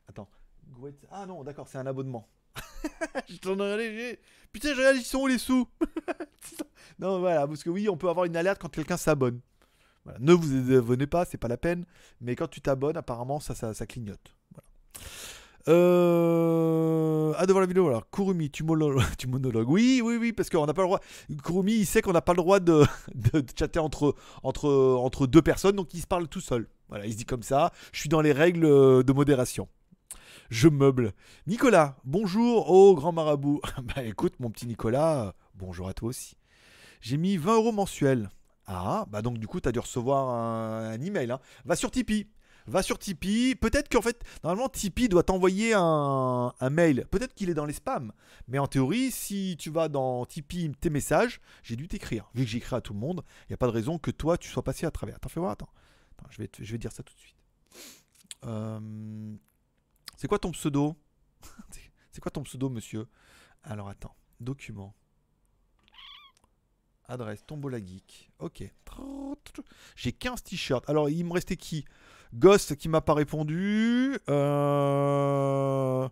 [0.09, 0.29] Attends.
[1.11, 2.29] Ah non, d'accord, c'est un abonnement.
[3.29, 3.35] je
[3.81, 4.21] ai
[4.53, 5.69] Putain, je réagis, ils sont où les sous?
[6.99, 9.41] Non, voilà, parce que oui, on peut avoir une alerte quand quelqu'un s'abonne.
[10.19, 11.85] Ne vous abonnez pas, c'est pas la peine.
[12.21, 14.35] Mais quand tu t'abonnes, apparemment, ça, ça, clignote.
[14.53, 14.69] Voilà.
[15.69, 17.35] Euh...
[17.37, 19.69] Ah, devant la vidéo, alors, Kurumi, tu, monologues.
[19.69, 21.01] Oui, oui, oui, parce qu'on n'a pas le droit.
[21.45, 25.43] Kurumi, il sait qu'on n'a pas le droit de, de, chatter entre, entre, entre deux
[25.43, 26.69] personnes, donc il se parle tout seul.
[26.89, 27.73] Voilà, il se dit comme ça.
[27.93, 29.69] Je suis dans les règles de modération.
[30.51, 31.13] Je meuble.
[31.47, 33.61] Nicolas, bonjour, oh grand marabout.
[33.83, 36.37] bah écoute, mon petit Nicolas, bonjour à toi aussi.
[37.03, 38.31] J'ai mis 20 euros mensuels.
[38.67, 41.31] Ah, bah donc du coup, tu as dû recevoir un, email.
[41.31, 41.41] Hein.
[41.65, 42.29] Va sur Tipeee.
[42.69, 43.55] Va sur Tipeee.
[43.55, 47.07] Peut-être qu'en fait, normalement, Tipeee doit t'envoyer un, mail.
[47.11, 48.13] Peut-être qu'il est dans les spams.
[48.47, 52.31] Mais en théorie, si tu vas dans Tipeee, tes messages, j'ai dû t'écrire.
[52.35, 54.37] Vu que j'écris à tout le monde, il n'y a pas de raison que toi,
[54.37, 55.17] tu sois passé à travers.
[55.17, 55.71] Attends, fais voir, attends.
[56.19, 57.37] attends je, vais je vais dire ça tout de suite.
[58.45, 59.35] Euh,
[60.17, 60.97] c'est quoi ton pseudo?
[62.11, 63.07] C'est quoi ton pseudo, monsieur?
[63.63, 64.17] Alors attends.
[64.41, 64.93] Document.
[67.09, 68.31] Adresse, Tombola Geek.
[68.39, 68.65] Ok.
[69.97, 70.89] J'ai 15 t-shirts.
[70.89, 71.85] Alors, il me restait qui?
[72.35, 74.19] Ghost qui m'a pas répondu.
[74.29, 76.09] Euh,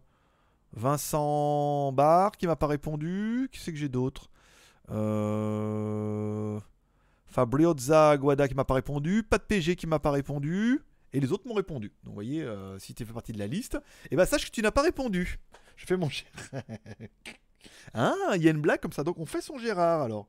[0.72, 3.48] Vincent Bar qui m'a pas répondu.
[3.52, 4.30] Qui c'est que j'ai d'autres
[4.90, 6.60] euh...
[7.26, 9.22] Fabriozza Guada qui m'a pas répondu.
[9.22, 10.80] Pas de PG qui m'a pas répondu.
[11.12, 11.88] Et les autres m'ont répondu.
[12.04, 14.46] Donc, vous voyez, euh, si tu fais partie de la liste, et eh ben sache
[14.46, 15.38] que tu n'as pas répondu.
[15.76, 16.62] Je fais mon Gérard.
[17.94, 19.04] ah, il y a une blague comme ça.
[19.04, 20.26] Donc, on fait son Gérard alors.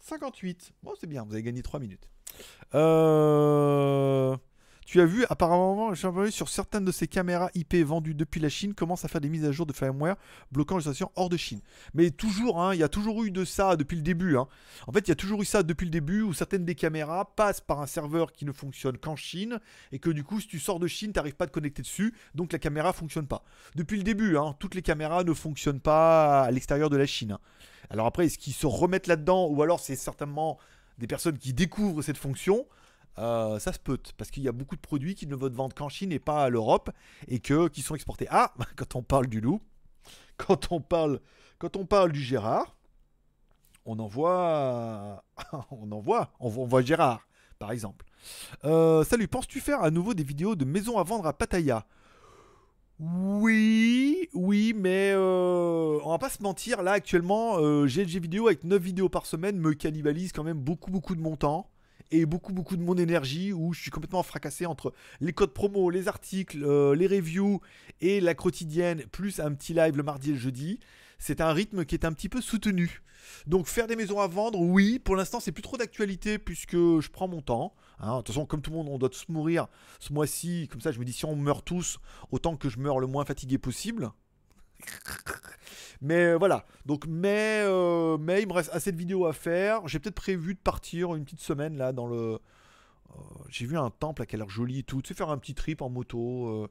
[0.00, 0.72] 58.
[0.82, 2.08] Bon, c'est bien, vous avez gagné 3 minutes.
[2.74, 4.36] Euh...
[4.90, 9.04] Tu as vu, apparemment, sur certaines de ces caméras IP vendues depuis la Chine, commence
[9.04, 10.16] à faire des mises à jour de firmware
[10.50, 11.60] bloquant les stations hors de Chine.
[11.94, 14.36] Mais toujours, hein, il y a toujours eu de ça depuis le début.
[14.36, 14.48] Hein.
[14.88, 17.36] En fait, il y a toujours eu ça depuis le début où certaines des caméras
[17.36, 19.60] passent par un serveur qui ne fonctionne qu'en Chine
[19.92, 21.82] et que du coup, si tu sors de Chine, tu n'arrives pas à te connecter
[21.82, 23.44] dessus, donc la caméra fonctionne pas.
[23.76, 27.38] Depuis le début, hein, toutes les caméras ne fonctionnent pas à l'extérieur de la Chine.
[27.90, 30.58] Alors après, est-ce qu'ils se remettent là-dedans ou alors c'est certainement
[30.98, 32.66] des personnes qui découvrent cette fonction
[33.18, 35.74] euh, ça se peut, parce qu'il y a beaucoup de produits qui ne veulent vendre
[35.74, 36.90] qu'en Chine et pas à l'Europe,
[37.28, 38.26] et que, qui sont exportés.
[38.30, 39.60] Ah, quand on parle du loup,
[40.36, 41.20] quand on parle,
[41.58, 42.76] quand on parle du Gérard,
[43.84, 45.24] on envoie,
[45.70, 47.26] on envoie, on voit Gérard,
[47.58, 48.06] par exemple.
[48.64, 51.86] Euh, salut, penses-tu faire à nouveau des vidéos de maisons à vendre à Pattaya?
[52.98, 58.62] Oui, oui, mais euh, on va pas se mentir, là actuellement, euh, GLG vidéo avec
[58.62, 61.70] 9 vidéos par semaine me cannibalise quand même beaucoup beaucoup de mon temps
[62.10, 65.90] et beaucoup beaucoup de mon énergie où je suis complètement fracassé entre les codes promo,
[65.90, 67.60] les articles, euh, les reviews
[68.00, 70.80] et la quotidienne, plus un petit live le mardi et le jeudi.
[71.18, 73.02] C'est un rythme qui est un petit peu soutenu.
[73.46, 77.10] Donc faire des maisons à vendre, oui, pour l'instant c'est plus trop d'actualité puisque je
[77.10, 77.74] prends mon temps.
[78.00, 78.12] Hein.
[78.12, 79.68] De toute façon, comme tout le monde, on doit tous mourir
[79.98, 80.68] ce mois-ci.
[80.68, 81.98] Comme ça, je me dis si on meurt tous,
[82.30, 84.10] autant que je meurs le moins fatigué possible.
[86.02, 86.64] Mais euh, voilà.
[86.86, 89.86] Donc, mais, euh, mais il me reste assez de vidéos à faire.
[89.86, 92.38] J'ai peut-être prévu de partir une petite semaine là dans le.
[93.10, 95.02] Euh, j'ai vu un temple qui a l'air joli et tout.
[95.02, 96.68] Tu sais, faire un petit trip en moto.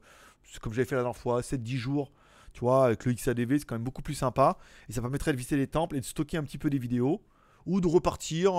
[0.60, 2.12] comme j'avais fait la dernière fois, 7-10 jours.
[2.52, 4.58] Tu vois, avec le XADV, c'est quand même beaucoup plus sympa.
[4.88, 7.22] Et ça permettrait de visiter les temples et de stocker un petit peu des vidéos
[7.66, 8.54] ou de repartir.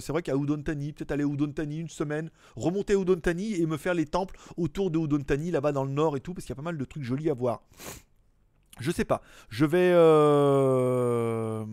[0.00, 3.76] c'est vrai qu'à Udontani, peut-être aller à Udontani une semaine, remonter à Udontani et me
[3.76, 6.56] faire les temples autour de Udontani, là-bas dans le nord et tout, parce qu'il y
[6.56, 7.62] a pas mal de trucs jolis à voir.
[8.80, 9.22] Je sais pas.
[9.48, 9.92] Je vais.
[9.94, 11.64] Euh,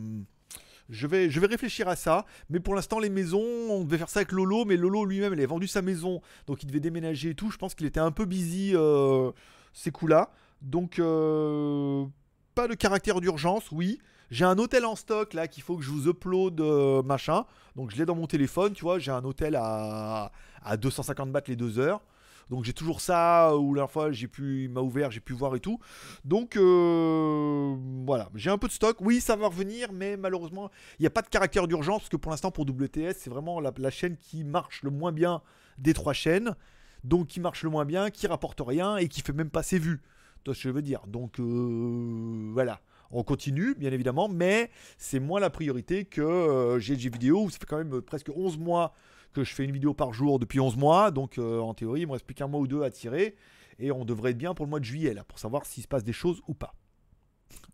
[0.90, 4.10] je vais, je vais réfléchir à ça, mais pour l'instant les maisons, on devait faire
[4.10, 7.32] ça avec Lolo, mais Lolo lui-même, il a vendu sa maison, donc il devait déménager
[7.32, 7.50] et tout.
[7.50, 9.32] Je pense qu'il était un peu busy euh,
[9.74, 10.30] ces coups-là,
[10.62, 12.06] donc euh,
[12.54, 13.98] pas de caractère d'urgence, oui.
[14.30, 16.62] J'ai un hôtel en stock là qu'il faut que je vous upload
[17.04, 19.00] machin, donc je l'ai dans mon téléphone, tu vois.
[19.00, 20.32] J'ai un hôtel à,
[20.64, 22.02] à 250 bahts les deux heures.
[22.50, 25.56] Donc j'ai toujours ça, où la fois j'ai pu, il m'a ouvert, j'ai pu voir
[25.56, 25.80] et tout.
[26.24, 28.98] Donc euh, voilà, j'ai un peu de stock.
[29.02, 32.18] Oui, ça va revenir, mais malheureusement, il n'y a pas de caractère d'urgence, parce que
[32.18, 35.42] pour l'instant, pour WTS, c'est vraiment la, chaîne qui marche le moins bien
[35.78, 36.56] des trois chaînes.
[37.04, 39.78] Donc qui marche le moins bien, qui rapporte rien et qui fait même pas ses
[39.78, 40.02] vues.
[40.44, 41.06] Tu je veux dire?
[41.08, 42.82] Donc euh, voilà.
[43.12, 47.60] On continue, bien évidemment, mais c'est moins la priorité que euh, GLG Vidéo, où ça
[47.60, 48.94] fait quand même presque 11 mois
[49.36, 51.12] que je fais une vidéo par jour depuis 11 mois.
[51.12, 53.36] Donc euh, en théorie, il me reste plus qu'un mois ou deux à tirer.
[53.78, 55.88] Et on devrait être bien pour le mois de juillet, là, pour savoir s'il se
[55.88, 56.74] passe des choses ou pas.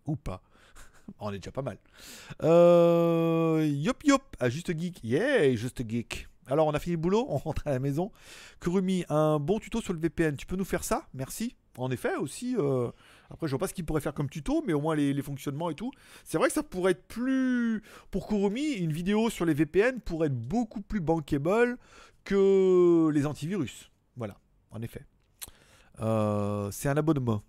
[0.07, 0.41] ou pas.
[1.19, 1.77] on est déjà pas mal.
[2.43, 4.99] Euh, yop yop, à Juste Geek.
[5.03, 6.27] Yeah, Juste Geek.
[6.47, 8.11] Alors, on a fini le boulot, on rentre à la maison.
[8.59, 10.35] Kurumi, un bon tuto sur le VPN.
[10.35, 11.07] Tu peux nous faire ça?
[11.13, 11.55] Merci.
[11.77, 12.91] En effet, aussi, euh,
[13.31, 15.69] après, je vois pas ce qu'il pourrait faire comme tuto, mais au moins les, fonctionnements
[15.69, 15.91] et tout.
[16.23, 17.81] C'est vrai que ça pourrait être plus.
[18.09, 21.77] Pour Kurumi, une vidéo sur les VPN pourrait être beaucoup plus bankable
[22.23, 23.91] que les antivirus.
[24.17, 24.37] Voilà,
[24.71, 25.05] en effet.
[26.01, 27.43] Euh, c'est un abonnement.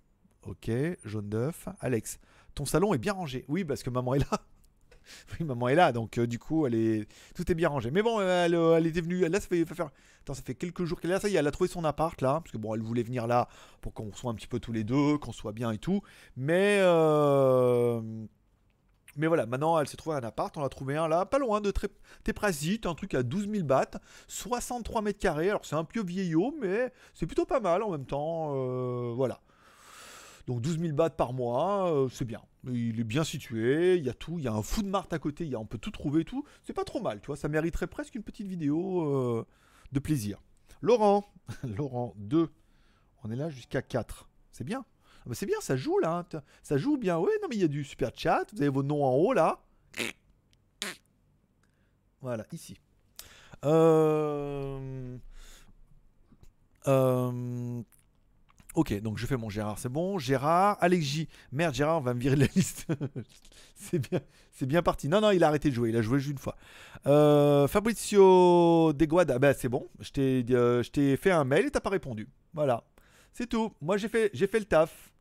[0.44, 0.70] Ok,
[1.04, 1.68] jaune d'œuf.
[1.80, 2.18] Alex,
[2.54, 3.44] ton salon est bien rangé.
[3.48, 4.42] Oui, parce que maman est là.
[5.40, 7.08] oui, maman est là, donc euh, du coup, elle est...
[7.34, 7.90] tout est bien rangé.
[7.90, 9.20] Mais bon, elle, elle était venue.
[9.28, 9.90] Là, ça fait, faire.
[10.22, 11.20] Attends, ça fait quelques jours qu'elle est là.
[11.20, 12.40] Ça y est, elle a trouvé son appart là.
[12.40, 13.48] Parce que bon, elle voulait venir là
[13.80, 16.02] pour qu'on soit un petit peu tous les deux, qu'on soit bien et tout.
[16.36, 16.78] Mais.
[16.80, 18.00] Euh...
[19.16, 21.60] Mais voilà, maintenant elle s'est trouvée un appart, on a trouvé un là, pas loin
[21.60, 21.70] de
[22.24, 26.54] Téprasit, un truc à 12 000 bahts, 63 mètres carrés, alors c'est un peu vieillot,
[26.60, 29.40] mais c'est plutôt pas mal en même temps, euh, voilà.
[30.46, 32.40] Donc 12 000 bahts par mois, euh, c'est bien.
[32.70, 35.18] Il est bien situé, il y a tout, il y a un food mart à
[35.18, 36.44] côté, y a, on peut tout trouver, tout.
[36.62, 39.46] C'est pas trop mal, tu vois, ça mériterait presque une petite vidéo euh,
[39.92, 40.42] de plaisir.
[40.80, 42.50] Laurent, Laurent 2,
[43.24, 44.84] on est là jusqu'à 4, c'est bien.
[45.20, 46.40] Ah bah, c'est bien, ça joue là, hein.
[46.62, 47.18] ça joue bien.
[47.18, 49.32] Oui, non mais il y a du super chat, vous avez vos noms en haut
[49.32, 49.62] là.
[52.20, 52.78] Voilà, ici.
[53.64, 55.18] Euh...
[56.86, 57.82] Euh...
[58.74, 60.18] Ok, donc je fais mon Gérard, c'est bon.
[60.18, 61.28] Gérard, Alex J.
[61.52, 62.86] Merde, Gérard, on va me virer de la liste.
[63.74, 65.08] c'est bien, c'est bien parti.
[65.08, 65.90] Non, non, il a arrêté de jouer.
[65.90, 66.56] Il a joué juste une fois.
[67.06, 69.88] Euh, Fabrizio Deguada, bah c'est bon.
[70.00, 72.28] Je t'ai, euh, je t'ai fait un mail et t'as pas répondu.
[72.54, 72.82] Voilà,
[73.34, 73.72] c'est tout.
[73.82, 75.12] Moi j'ai fait, j'ai fait le taf.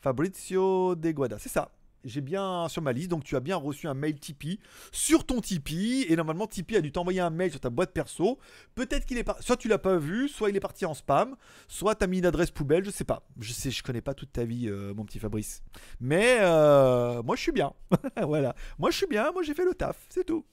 [0.00, 1.70] Fabrizio Deguada, c'est ça
[2.08, 4.58] j'ai bien sur ma liste, donc tu as bien reçu un mail Tipeee
[4.92, 8.38] sur ton Tipeee, et normalement Tipeee a dû t'envoyer un mail sur ta boîte perso.
[8.74, 11.36] Peut-être qu'il est pas, soit tu l'as pas vu, soit il est parti en spam,
[11.68, 13.26] soit tu as mis une adresse poubelle, je sais pas.
[13.38, 15.62] Je sais, je connais pas toute ta vie, euh, mon petit Fabrice.
[16.00, 17.72] Mais euh, moi je suis bien,
[18.22, 18.54] voilà.
[18.78, 20.44] Moi je suis bien, moi j'ai fait le taf, c'est tout.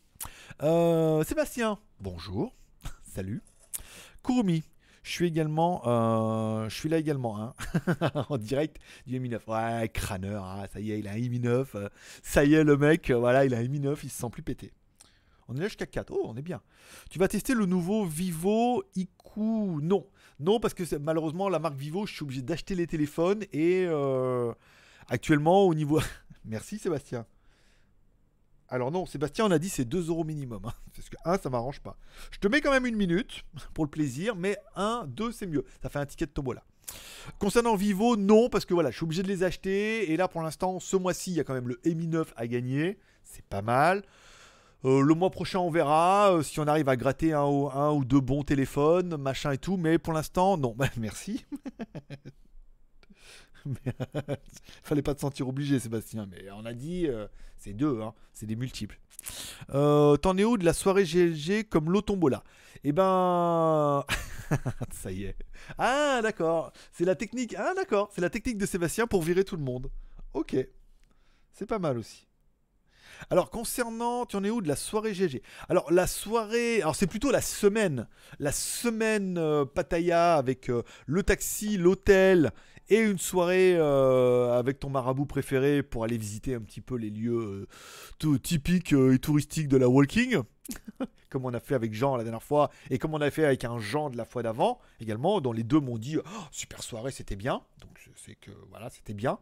[0.64, 2.56] Euh, Sébastien, bonjour,
[3.04, 3.42] salut.
[4.24, 4.64] Kurumi,
[5.06, 7.54] je suis également, euh, je suis là également, hein,
[8.30, 9.48] en direct du Mi 9.
[9.48, 11.76] Ouais, crâneur, ah, ça y est, il a un Mi 9.
[11.76, 11.90] Euh,
[12.24, 14.30] ça y est, le mec, euh, voilà, il a un Mi 9, il se sent
[14.32, 14.74] plus pété.
[15.48, 16.12] On est là jusqu'à 4.
[16.12, 16.60] Oh, on est bien.
[17.12, 19.40] Tu vas tester le nouveau Vivo IQ
[19.84, 20.08] Non.
[20.40, 23.88] Non, parce que malheureusement, la marque Vivo, je suis obligé d'acheter les téléphones et
[25.08, 26.02] actuellement, au niveau.
[26.46, 27.28] Merci Sébastien.
[28.76, 30.62] Alors non, Sébastien, on a dit c'est 2 euros minimum.
[30.66, 30.74] Hein.
[30.96, 31.98] parce que 1, ça m'arrange pas.
[32.30, 35.64] Je te mets quand même une minute pour le plaisir, mais 1, 2, c'est mieux.
[35.82, 36.62] Ça fait un ticket de tombola.
[37.40, 40.12] Concernant Vivo, non, parce que voilà, je suis obligé de les acheter.
[40.12, 42.48] Et là, pour l'instant, ce mois-ci, il y a quand même le Mi 9 à
[42.48, 43.00] gagner.
[43.24, 44.04] C'est pas mal.
[44.84, 48.20] Euh, le mois prochain, on verra euh, si on arrive à gratter un, ou deux
[48.20, 49.78] bons téléphones, machin et tout.
[49.78, 50.76] Mais pour l'instant, non.
[50.98, 51.46] Merci.
[54.84, 56.28] Fallait pas te sentir obligé, Sébastien.
[56.30, 59.00] Mais on a dit, euh, c'est deux, hein, c'est des multiples.
[59.74, 62.44] Euh, T'en es où de la soirée GLG comme l'autombola
[62.84, 64.04] Eh ben.
[64.92, 65.36] Ça y est.
[65.78, 66.72] Ah, d'accord.
[66.92, 67.56] C'est la technique.
[67.58, 68.12] Ah, d'accord.
[68.14, 69.90] C'est la technique de Sébastien pour virer tout le monde.
[70.34, 70.56] Ok.
[71.54, 72.28] C'est pas mal aussi.
[73.30, 77.08] Alors concernant, tu en es où de la soirée GG Alors la soirée, alors c'est
[77.08, 78.08] plutôt la semaine,
[78.40, 82.52] la semaine euh, Pataya avec euh, le taxi, l'hôtel
[82.90, 87.10] et une soirée euh, avec ton marabout préféré pour aller visiter un petit peu les
[87.10, 87.68] lieux
[88.24, 90.40] euh, typiques euh, et touristiques de la walking.
[91.30, 93.66] comme on a fait avec Jean la dernière fois et comme on a fait avec
[93.66, 96.22] un Jean de la fois d'avant également, dont les deux m'ont dit oh,
[96.52, 97.62] super soirée, c'était bien.
[97.82, 99.40] Donc c'est que voilà, c'était bien.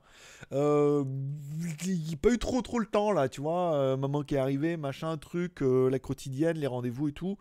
[0.51, 3.95] Il n'y a pas eu trop trop le temps là, tu vois.
[3.95, 7.37] maman qui est arrivée, machin, truc, la quotidienne, les rendez-vous et tout.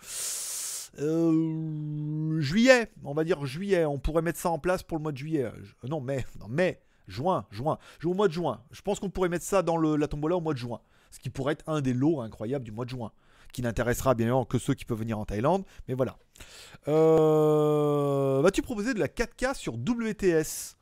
[0.99, 3.85] Euh, juillet, on va dire juillet.
[3.85, 5.45] On pourrait mettre ça en place pour le mois de juillet.
[5.45, 7.79] Euh, non, mai, mai, juin, juin.
[8.05, 8.63] Au mois de juin.
[8.71, 10.81] Je pense qu'on pourrait mettre ça dans le, la tombola au mois de juin.
[11.11, 13.13] Ce qui pourrait être un des lots incroyables du mois de juin.
[13.53, 15.65] Qui n'intéressera bien évidemment que ceux qui peuvent venir en Thaïlande.
[15.89, 16.17] Mais voilà.
[16.89, 20.77] Euh, vas-tu proposer de la 4K sur WTS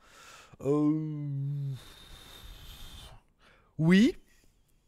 [3.78, 4.16] Oui.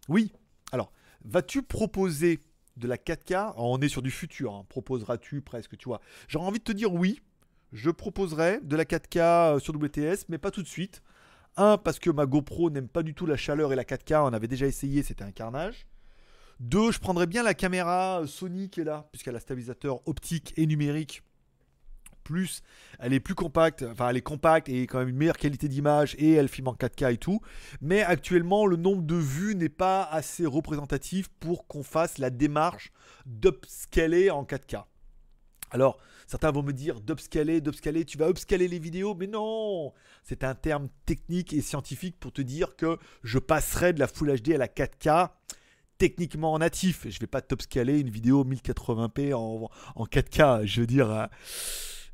[0.09, 0.33] Oui.
[0.71, 0.93] Alors,
[1.25, 2.41] vas-tu proposer
[2.77, 4.65] de la 4K, on est sur du futur, hein.
[4.69, 6.01] proposeras-tu presque, tu vois.
[6.29, 7.21] J'aurais envie de te dire oui,
[7.73, 9.19] je proposerai de la 4K
[9.57, 11.03] euh, sur WTS, mais pas tout de suite.
[11.57, 14.33] Un, parce que ma GoPro n'aime pas du tout la chaleur et la 4K, on
[14.33, 15.87] avait déjà essayé, c'était un carnage.
[16.61, 20.67] Deux, je prendrais bien la caméra Sony qui est là, puisqu'elle a stabilisateur optique et
[20.67, 21.23] numérique
[22.23, 22.63] plus,
[22.99, 26.15] elle est plus compacte, enfin elle est compacte et quand même une meilleure qualité d'image
[26.19, 27.41] et elle filme en 4K et tout.
[27.81, 32.93] Mais actuellement, le nombre de vues n'est pas assez représentatif pour qu'on fasse la démarche
[33.27, 34.85] d'upscaler en 4K.
[35.73, 40.45] Alors, certains vont me dire d'upscaler, d'upscaler, tu vas upscaler les vidéos, mais non C'est
[40.45, 44.53] un terme technique et scientifique pour te dire que je passerai de la Full HD
[44.53, 45.31] à la 4K
[45.97, 47.07] techniquement natif.
[47.09, 51.29] Je vais pas t'upscaler une vidéo 1080p en, en 4K, je veux dire...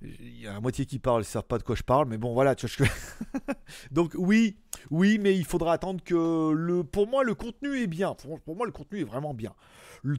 [0.00, 2.18] Il y a la moitié qui parle, ils savent pas de quoi je parle, mais
[2.18, 2.54] bon, voilà.
[2.54, 2.86] Tu vois,
[3.90, 4.56] Donc oui,
[4.90, 6.84] oui, mais il faudra attendre que le.
[6.84, 8.14] Pour moi, le contenu est bien.
[8.14, 9.54] Pour, moi, le contenu est vraiment bien.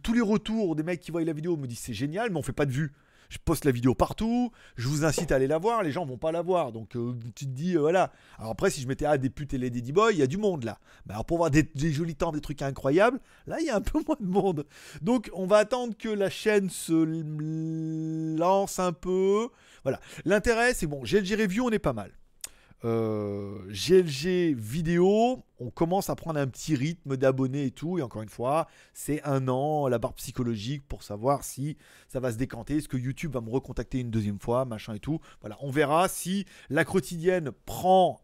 [0.04, 2.44] tous les retours des mecs qui voient la vidéo me disent c'est génial, mais on
[2.44, 2.94] fait pas de vues.
[3.30, 6.18] Je poste la vidéo partout, je vous incite à aller la voir, les gens vont
[6.18, 6.72] pas la voir.
[6.72, 8.12] Donc euh, tu te dis, euh, voilà.
[8.38, 10.28] Alors après, si je mettais à des putes et les Daddy Boy, il y a
[10.28, 10.80] du monde là.
[11.06, 13.82] Mais alors pour voir des, jolis temps, des trucs incroyables, là il y a un
[13.82, 14.66] peu moins de monde.
[15.02, 19.50] Donc on va attendre que la chaîne se lance un peu.
[19.84, 20.00] Voilà.
[20.26, 22.12] L'intérêt, c'est bon, GLG Review, on est pas mal.
[22.82, 28.00] GLG euh, vidéo, on commence à prendre un petit rythme d'abonnés et tout.
[28.00, 32.32] Et encore une fois, c'est un an, la barre psychologique pour savoir si ça va
[32.32, 32.78] se décanter.
[32.78, 35.20] Est-ce que YouTube va me recontacter une deuxième fois, machin et tout.
[35.42, 38.22] Voilà, on verra si la quotidienne prend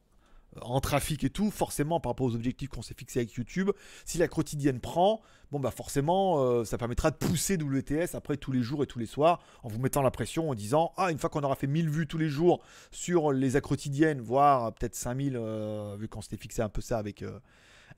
[0.62, 3.72] en trafic et tout, forcément par rapport aux objectifs qu'on s'est fixés avec YouTube,
[4.06, 8.52] si la quotidienne prend, bon bah forcément euh, ça permettra de pousser WTS après tous
[8.52, 11.20] les jours et tous les soirs en vous mettant la pression en disant ah une
[11.20, 15.36] fois qu'on aura fait 1000 vues tous les jours sur les quotidiennes, voire peut-être 5000
[15.36, 17.40] euh, vu qu'on s'était fixé un peu ça avec, euh,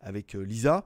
[0.01, 0.85] avec Lisa.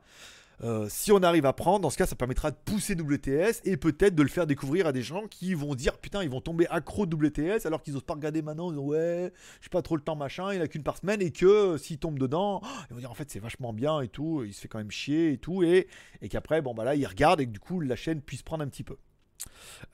[0.64, 3.78] Euh, si on arrive à prendre, dans ce cas, ça permettra de pousser WTS et
[3.78, 6.68] peut-être de le faire découvrir à des gens qui vont dire putain, ils vont tomber
[6.68, 8.72] accro de WTS alors qu'ils n'osent pas regarder maintenant.
[8.72, 11.32] Ils disent ouais, j'ai pas trop le temps, machin, il a qu'une par semaine et
[11.32, 14.44] que euh, s'ils tombent dedans, ils vont dire en fait c'est vachement bien et tout,
[14.46, 15.88] il se fait quand même chier et tout, et,
[16.22, 18.64] et qu'après, bon bah là, ils regardent et que du coup la chaîne puisse prendre
[18.64, 18.98] un petit peu.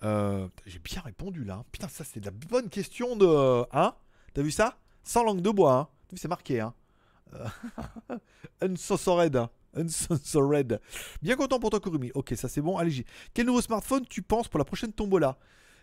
[0.04, 1.64] Euh, j'ai bien répondu là.
[1.72, 3.66] Putain, ça c'est de la bonne question de.
[3.72, 3.96] Hein
[4.34, 4.78] T'as vu ça?
[5.04, 6.74] Sans langue de bois, hein c'est marqué, hein
[8.62, 10.80] Unsosored, hein so red.
[11.22, 12.12] Bien content pour toi, Kurumi.
[12.14, 12.78] Ok, ça c'est bon.
[12.78, 15.38] Allez, quel nouveau smartphone tu penses pour la prochaine tombola?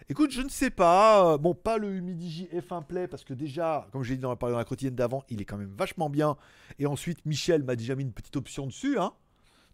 [0.09, 1.39] Écoute, je ne sais pas.
[1.39, 4.59] Bon, pas le Humidigi F1 Play parce que déjà, comme j'ai dit dans la, dans
[4.59, 6.37] la quotidienne d'avant, il est quand même vachement bien.
[6.79, 8.99] Et ensuite, Michel m'a déjà mis une petite option dessus.
[8.99, 9.13] Hein.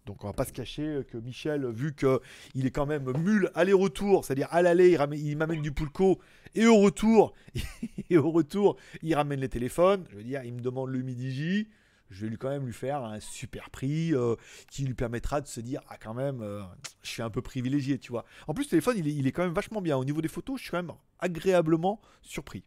[0.07, 4.25] Donc on va pas se cacher que Michel, vu qu'il est quand même mule aller-retour,
[4.25, 6.19] c'est-à-dire à l'aller, il m'amène du pulco,
[6.55, 7.35] et au retour,
[8.11, 10.05] et au retour, il ramène les téléphones.
[10.11, 11.69] Je veux dire, il me demande le Midigi
[12.11, 14.35] je vais lui quand même lui faire un super prix euh,
[14.71, 16.63] qui lui permettra de se dire ah quand même euh,
[17.03, 18.25] je suis un peu privilégié tu vois.
[18.49, 19.97] En plus le téléphone il est, quand même vachement bien.
[19.97, 22.65] Au niveau des photos je suis quand même agréablement surpris.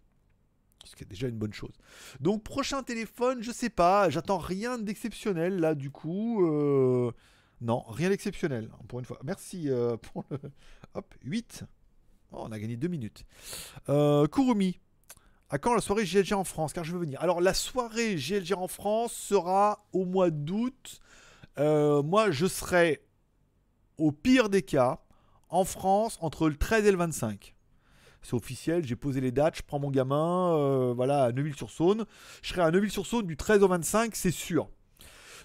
[0.85, 1.73] Ce qui est déjà une bonne chose.
[2.19, 4.09] Donc prochain téléphone je sais pas.
[4.09, 7.11] J'attends rien d'exceptionnel là du coup euh,
[7.61, 9.19] non rien d'exceptionnel pour une fois.
[9.23, 9.69] Merci
[10.01, 10.39] pour le
[10.93, 11.65] hop 8
[12.35, 13.25] on a gagné 2 minutes.
[13.85, 14.79] Kurumi
[15.53, 16.73] à quand la soirée GLG en France?
[16.73, 17.21] Car je veux venir.
[17.21, 20.99] Alors la soirée GLG en France sera au mois d'août.
[21.59, 23.03] Euh, moi, je serai
[23.99, 24.99] au pire des cas
[25.49, 27.55] en France entre le 13 et le 25.
[28.23, 32.05] C'est officiel, j'ai posé les dates, je prends mon gamin, euh, voilà, à Neuville-sur-Saône.
[32.41, 34.69] Je serai à Neuville-sur-Saône du 13 au 25, c'est sûr.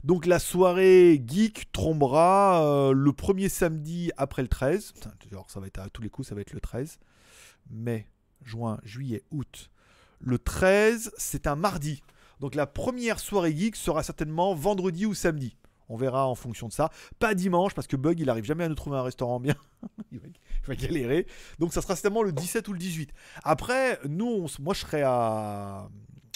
[0.04, 4.94] Donc la soirée geek trombera euh, le premier samedi après le 13.
[5.48, 6.98] ça va être à tous les coups, ça va être le 13.
[7.70, 8.06] Mai,
[8.42, 9.70] juin, juillet, août,
[10.20, 12.02] le 13, c'est un mardi.
[12.40, 15.56] Donc la première soirée geek sera certainement vendredi ou samedi.
[15.88, 16.90] On verra en fonction de ça.
[17.18, 19.54] Pas dimanche, parce que Bug, il arrive jamais à nous trouver un restaurant bien.
[20.12, 20.20] il,
[20.66, 21.26] va, galérer.
[21.58, 23.12] Donc ça sera certainement le 17 ou le 18.
[23.42, 25.88] Après, nous, moi, je serai à.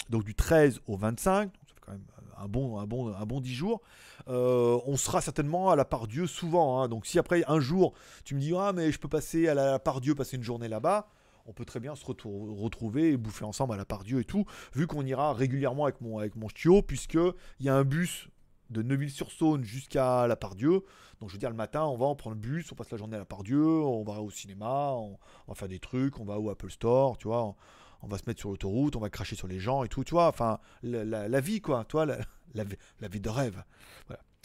[0.09, 1.45] Donc du 13 au 25.
[1.45, 2.03] Donc ça fait quand même
[2.37, 3.81] un bon, un bon, un bon 10 jours.
[4.27, 6.81] Euh, on sera certainement à la part Dieu souvent.
[6.81, 6.87] Hein.
[6.87, 7.93] Donc si après un jour,
[8.25, 10.67] tu me dis, ah, mais je peux passer à la part Dieu, passer une journée
[10.67, 11.07] là-bas
[11.45, 14.45] on peut très bien se retrouver et bouffer ensemble à la part Dieu et tout,
[14.73, 17.33] vu qu'on ira régulièrement avec mon, avec mon stio, puisqu'il
[17.65, 18.29] y a un bus
[18.69, 20.83] de Neuville-sur-Saône jusqu'à la part Dieu.
[21.19, 22.97] Donc je veux dire, le matin, on va, on prend le bus, on passe la
[22.97, 26.25] journée à la part Dieu, on va au cinéma, on, va faire des trucs, on
[26.25, 27.55] va au Apple Store, tu vois,
[28.01, 30.11] on, va se mettre sur l'autoroute, on va cracher sur les gens et tout, tu
[30.11, 32.17] vois, enfin, la, vie, quoi, toi, la,
[32.53, 33.63] la, vie de rêve.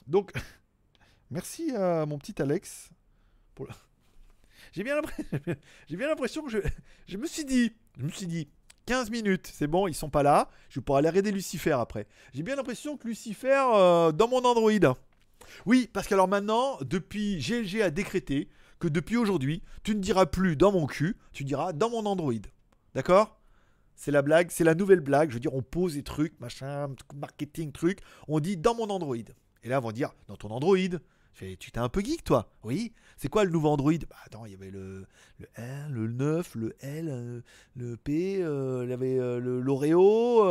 [0.06, 0.32] Donc,
[1.30, 2.90] merci à mon petit Alex
[3.54, 3.68] pour.
[4.72, 6.50] J'ai bien l'impression que
[7.06, 8.48] je, me suis dit, je me suis dit,
[8.86, 10.50] 15 minutes, c'est bon, ils sont pas là.
[10.70, 12.06] Je pourrais aller aider Lucifer après.
[12.32, 14.94] J'ai bien l'impression que Lucifer euh, dans mon Android.
[15.66, 20.56] Oui, parce qu'alors maintenant, depuis GLG a décrété que depuis aujourd'hui, tu ne diras plus
[20.56, 22.32] dans mon cul, tu diras dans mon Android.
[22.94, 23.40] D'accord?
[23.94, 25.30] C'est la blague, c'est la nouvelle blague.
[25.30, 27.98] Je veux dire, on pose des trucs, machin, marketing, truc.
[28.28, 29.16] On dit dans mon Android.
[29.16, 30.76] Et là, on va dire dans ton Android
[31.58, 32.92] tu t'es un peu geek, toi Oui.
[33.16, 33.92] C'est quoi le nouveau Android?
[34.08, 35.06] Bah attends, il y avait le,
[35.38, 37.40] le 1, le 9, le L, euh,
[37.76, 40.42] le P, euh, il y avait euh, l'Oreo,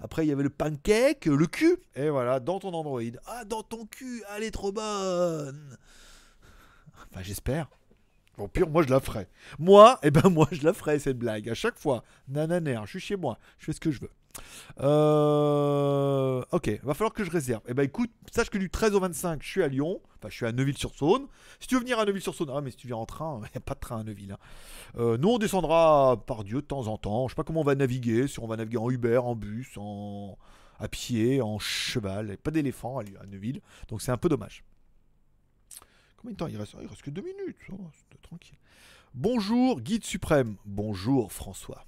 [0.00, 1.76] après il y avait le pancake, le Q.
[1.96, 3.00] Et voilà, dans ton Android.
[3.26, 5.76] Ah, dans ton cul, elle est trop bonne
[7.10, 7.68] Enfin, j'espère.
[8.38, 9.28] Bon, pire, moi je la ferai.
[9.58, 12.04] Moi, eh ben moi je la ferai cette blague à chaque fois.
[12.28, 14.10] Nananer, je suis chez moi, je fais ce que je veux.
[14.80, 17.62] Euh, ok, va falloir que je réserve.
[17.68, 20.00] Eh ben écoute, sache que du 13 au 25, je suis à Lyon.
[20.18, 21.26] Enfin, je suis à Neuville-sur-Saône.
[21.60, 23.58] Si tu veux venir à Neuville-sur-Saône, ah, mais si tu viens en train, il n'y
[23.58, 24.32] a pas de train à Neuville.
[24.32, 24.38] Hein.
[24.98, 27.28] Euh, nous, on descendra par Dieu de temps en temps.
[27.28, 28.28] Je sais pas comment on va naviguer.
[28.28, 30.38] Si on va naviguer en Uber, en bus, en
[30.78, 32.36] à pied, en cheval.
[32.38, 33.60] Pas d'éléphant à Neuville.
[33.88, 34.64] Donc c'est un peu dommage.
[36.16, 36.74] Combien de temps il reste?
[36.80, 37.56] Il reste que deux minutes.
[37.72, 37.86] Oh,
[38.22, 38.58] tranquille.
[39.14, 40.56] Bonjour, guide suprême.
[40.64, 41.84] Bonjour, François.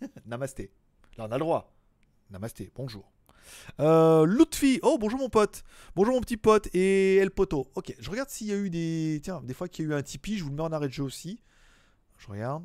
[0.26, 0.70] Namasté.
[1.16, 1.72] Là, on a le droit.
[2.30, 3.10] Namasté, bonjour.
[3.80, 5.64] Euh, Lutfi, oh bonjour mon pote,
[5.96, 7.70] bonjour mon petit pote et El Poto.
[7.74, 9.94] Ok, je regarde s'il y a eu des, tiens, des fois qu'il y a eu
[9.94, 11.42] un Tipeee, je vous le mets en arrêt de jeu aussi.
[12.18, 12.64] Je regarde.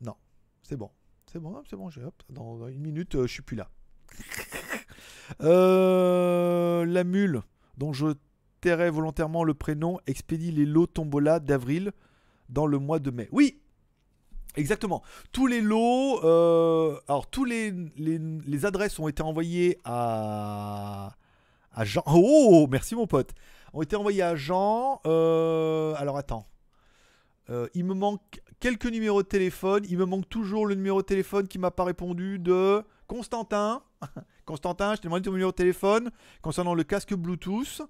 [0.00, 0.16] Non,
[0.62, 0.90] c'est bon,
[1.30, 1.90] c'est bon, c'est bon.
[2.30, 3.68] Dans une minute, euh, je suis plus là.
[5.40, 7.40] Euh, la mule
[7.78, 8.08] dont je
[8.60, 11.92] tairai volontairement le prénom expédie les lots tombola d'avril
[12.50, 13.28] dans le mois de mai.
[13.32, 13.61] Oui,
[14.54, 15.02] Exactement.
[15.32, 21.14] Tous les lots, euh, alors tous les, les, adresses ont été envoyées à,
[21.82, 22.02] Jean.
[22.06, 23.30] Oh, merci mon pote.
[23.72, 25.00] Ont été envoyées à Jean.
[25.06, 26.46] Euh, alors attends.
[27.50, 29.84] Euh, il me manque quelques numéros de téléphone.
[29.88, 33.82] Il me manque toujours le numéro de téléphone qui m'a pas répondu de Constantin.
[34.44, 36.10] Constantin, je t'ai demandé ton numéro de téléphone
[36.42, 37.82] concernant le casque Bluetooth.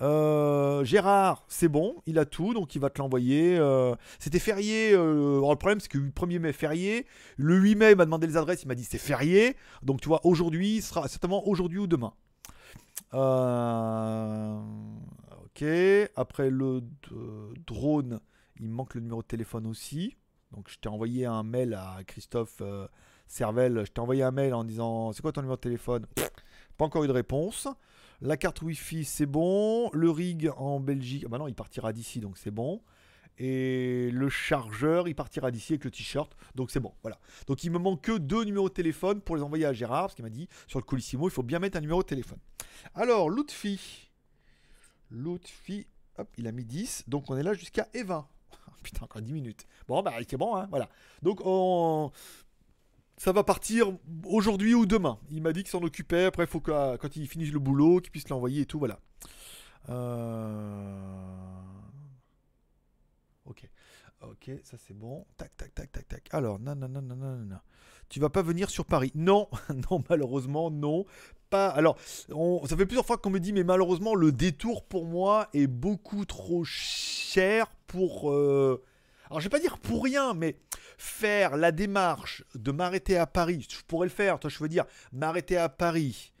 [0.00, 3.56] Euh, Gérard, c'est bon, il a tout, donc il va te l'envoyer.
[3.58, 4.92] Euh, c'était férié.
[4.92, 7.06] Euh, le problème, c'est que le 1er mai, férié.
[7.36, 9.56] Le 8 mai, il m'a demandé les adresses, il m'a dit c'est férié.
[9.82, 12.12] Donc tu vois, aujourd'hui, ce sera certainement aujourd'hui ou demain.
[15.44, 15.64] ok.
[16.16, 16.82] Après le
[17.66, 18.20] drone,
[18.60, 20.16] il manque le numéro de téléphone aussi.
[20.52, 22.62] Donc je t'ai envoyé un mail à Christophe
[23.28, 23.84] Servel.
[23.86, 26.06] Je t'ai envoyé un mail en disant c'est quoi ton numéro de téléphone?
[26.76, 27.68] Pas encore eu de réponse.
[28.24, 29.90] La carte Wi-Fi, c'est bon.
[29.92, 32.80] Le rig en Belgique, ah bah il partira d'ici, donc c'est bon.
[33.36, 36.94] Et le chargeur, il partira d'ici avec le t-shirt, donc c'est bon.
[37.02, 37.18] Voilà.
[37.46, 40.14] Donc il me manque que deux numéros de téléphone pour les envoyer à Gérard, parce
[40.14, 42.38] qu'il m'a dit sur le Colissimo, il faut bien mettre un numéro de téléphone.
[42.94, 44.08] Alors, Lutfi.
[45.10, 48.24] Lutfi, hop, il a mis 10, donc on est là jusqu'à E20.
[48.82, 49.66] Putain, encore 10 minutes.
[49.86, 50.88] Bon, bah c'est bon, hein, voilà.
[51.20, 52.10] Donc on
[53.24, 53.90] ça va partir
[54.26, 55.18] aujourd'hui ou demain.
[55.30, 56.26] Il m'a dit qu'il s'en occupait.
[56.26, 58.78] Après, il faut que quand il finisse le boulot, qu'il puisse l'envoyer et tout.
[58.78, 59.00] Voilà.
[59.88, 61.62] Euh,
[63.46, 63.66] ok.
[64.20, 65.24] Ok, ça c'est bon.
[65.38, 66.28] Tac, tac, tac, tac, tac.
[66.32, 67.56] Alors, non, non, non, non, non, non.
[68.10, 69.48] Tu vas pas venir sur Paris Non,
[69.90, 71.06] non, malheureusement, non.
[71.48, 71.68] Pas.
[71.68, 75.66] Alors, ça fait plusieurs fois qu'on me dit, mais malheureusement, le détour pour moi est
[75.66, 78.30] beaucoup trop cher pour.
[78.30, 78.82] Euh,
[79.30, 80.56] alors je vais pas dire pour rien, mais
[80.98, 84.84] faire la démarche de m'arrêter à Paris, je pourrais le faire, toi je veux dire,
[85.12, 86.32] m'arrêter à Paris,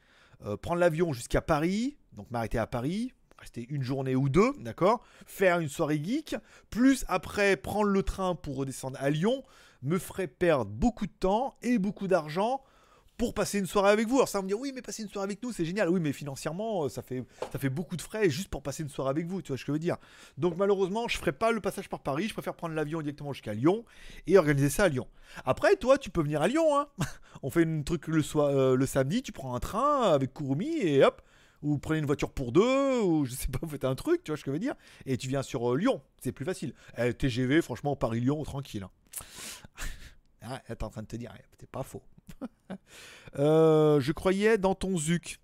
[0.44, 5.02] euh, prendre l'avion jusqu'à Paris, donc m'arrêter à Paris, rester une journée ou deux, d'accord,
[5.26, 6.36] faire une soirée geek,
[6.70, 9.42] plus après prendre le train pour redescendre à Lyon,
[9.82, 12.62] me ferait perdre beaucoup de temps et beaucoup d'argent
[13.16, 14.16] pour passer une soirée avec vous.
[14.16, 15.88] Alors ça va me dire oui mais passer une soirée avec nous c'est génial.
[15.88, 17.24] Oui mais financièrement euh, ça fait,
[17.68, 19.72] beaucoup de frais juste pour passer une soirée avec vous, tu vois ce que je
[19.72, 19.96] veux dire.
[20.38, 23.54] Donc malheureusement je ferai pas le passage par Paris, je préfère prendre l'avion directement jusqu'à
[23.54, 23.84] Lyon
[24.26, 25.06] et organiser ça à Lyon.
[25.44, 26.88] Après toi tu peux venir à Lyon, hein.
[27.42, 31.22] on fait un truc euh, le samedi, tu prends un train avec Kurumi et hop,
[31.62, 34.30] ou prenez une voiture pour deux, ou je sais pas, vous faites un truc, tu
[34.30, 34.74] vois ce que je veux dire,
[35.06, 36.74] et tu viens sur euh, Lyon, c'est plus facile.
[36.98, 38.84] Eh, TGV franchement Paris-Lyon tranquille.
[38.84, 38.90] Hein.
[40.42, 42.02] ah, t'es en train de te dire, eh, c'est pas faux.
[43.38, 45.40] Euh, je croyais dans ton Zuc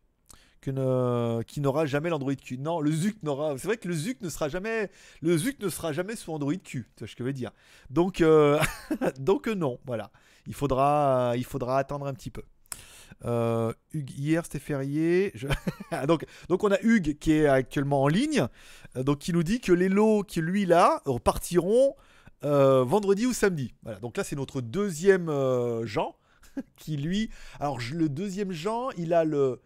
[0.60, 2.58] que qui n'aura jamais l'Android Q.
[2.58, 3.56] Non, le Zuc n'aura.
[3.58, 4.90] C'est vrai que le Zuc ne sera jamais.
[5.22, 6.60] Le Zuc ne sera jamais sous Android Q.
[6.62, 7.50] Tu vois ce que je veux dire.
[7.88, 8.60] Donc, euh,
[9.18, 9.78] donc non.
[9.86, 10.10] Voilà.
[10.46, 12.42] Il faudra, il faudra attendre un petit peu.
[13.24, 15.32] Euh, Hugues, hier c'était férié.
[16.06, 18.46] donc, donc on a Hugues qui est actuellement en ligne,
[18.94, 21.96] donc qui nous dit que les lots qui lui là repartiront
[22.42, 23.74] vendredi ou samedi.
[23.82, 23.98] Voilà.
[23.98, 25.30] Donc là c'est notre deuxième
[25.84, 26.16] Jean
[26.76, 27.30] qui lui.
[27.58, 29.60] Alors, le deuxième Jean, il a le,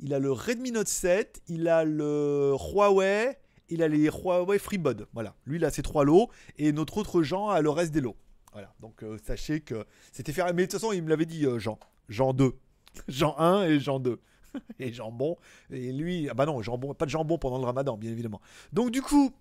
[0.00, 3.36] il a le Redmi Note 7, il a le Huawei,
[3.68, 5.06] il a les Huawei FreeBud.
[5.12, 8.00] Voilà, lui, il a ces trois lots, et notre autre Jean a le reste des
[8.00, 8.16] lots.
[8.52, 10.42] Voilà, donc euh, sachez que c'était fait.
[10.52, 11.78] Mais de toute façon, il me l'avait dit, euh, Jean.
[12.08, 12.52] Jean 2.
[13.08, 14.20] Jean 1 et Jean 2.
[14.78, 15.36] et jambon.
[15.70, 18.40] Et lui, ah bah non, jambon, pas de jambon pendant le ramadan, bien évidemment.
[18.72, 19.32] Donc du coup,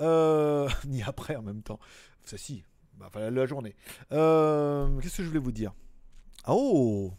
[0.00, 1.78] euh, ni après en même temps.
[2.24, 2.64] Ça si,
[2.96, 3.74] bah, la journée.
[4.10, 5.72] Qu'est-ce que je voulais vous dire?
[6.50, 7.12] Oh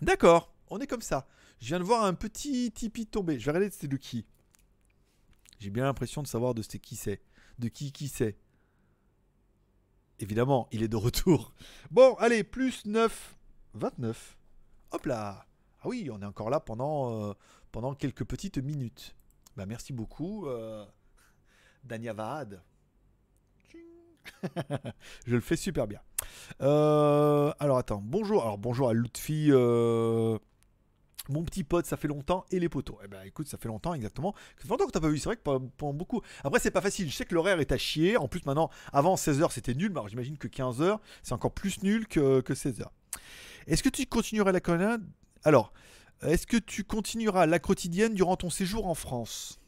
[0.00, 1.26] D'accord, on est comme ça.
[1.60, 3.38] Je viens de voir un petit Tipeee tomber.
[3.40, 4.26] Je vais regarder c'était de qui?
[5.58, 7.20] J'ai bien l'impression de savoir de qui c'est.
[7.58, 8.36] De qui qui c'est.
[10.20, 11.52] Évidemment, il est de retour.
[11.90, 13.36] Bon, allez, plus 9,
[13.74, 14.38] 29.
[14.92, 15.46] Hop là.
[15.80, 17.34] Ah oui, on est encore là pendant,
[17.72, 19.16] euh, quelques petites minutes.
[19.56, 20.86] Bah, merci beaucoup, euh,
[21.82, 22.14] Dania
[25.26, 26.00] je le fais super bien.
[26.60, 28.42] Euh, alors attends, bonjour.
[28.42, 29.48] Alors bonjour à Lutfi.
[29.50, 30.38] Euh,
[31.28, 32.98] mon petit pote, ça fait longtemps, et les poteaux.
[33.04, 34.34] Eh ben écoute, ça fait longtemps exactement.
[34.56, 36.20] Ça fait longtemps que t'as pas vu, c'est vrai que pendant beaucoup.
[36.42, 38.16] Après, c'est pas facile, je sais que l'horaire est à chier.
[38.16, 42.08] En plus, maintenant, avant 16h c'était nul, alors j'imagine que 15h c'est encore plus nul
[42.08, 42.86] que, que 16h.
[43.68, 45.08] Est-ce que tu continueras la colonne
[45.44, 45.72] Alors,
[46.22, 49.60] est-ce que tu continueras la quotidienne durant ton séjour en France?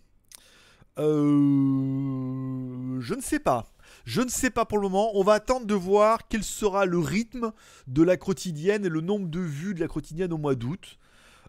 [0.99, 3.74] Euh, Je ne sais pas.
[4.05, 5.11] Je ne sais pas pour le moment.
[5.15, 7.53] On va attendre de voir quel sera le rythme
[7.87, 10.99] de la quotidienne et le nombre de vues de la quotidienne au mois d'août.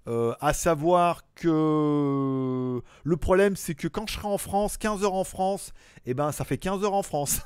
[0.08, 5.16] Euh, à savoir que le problème c'est que quand je serai en France, 15 heures
[5.16, 5.74] en France,
[6.06, 7.42] eh ben ça fait 15 heures en France.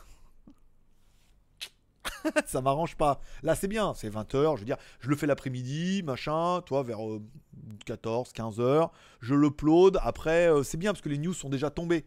[2.46, 3.22] ça m'arrange pas.
[3.44, 6.84] Là c'est bien, c'est 20 heures, je veux dire, je le fais l'après-midi, machin, toi
[6.84, 7.00] vers
[7.86, 8.92] 14, 15 heures,
[9.22, 12.04] je l'upload, après euh, c'est bien parce que les news sont déjà tombées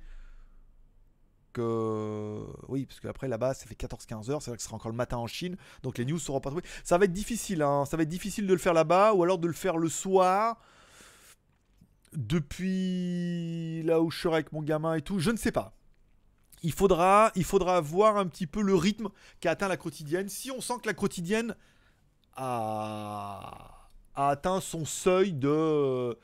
[1.61, 4.97] oui, parce qu'après là-bas, ça fait 14-15 heures, c'est vrai que ce sera encore le
[4.97, 6.67] matin en Chine, donc les news seront pas trouvées.
[6.85, 7.85] Ça va être difficile, hein.
[7.85, 10.59] ça va être difficile de le faire là-bas, ou alors de le faire le soir,
[12.15, 15.75] depuis là où je serai avec mon gamin et tout, je ne sais pas.
[16.63, 19.09] Il faudra, il faudra voir un petit peu le rythme
[19.41, 20.29] qu'a atteint la quotidienne.
[20.29, 21.57] Si on sent que la quotidienne
[22.37, 26.17] a, atteint son seuil de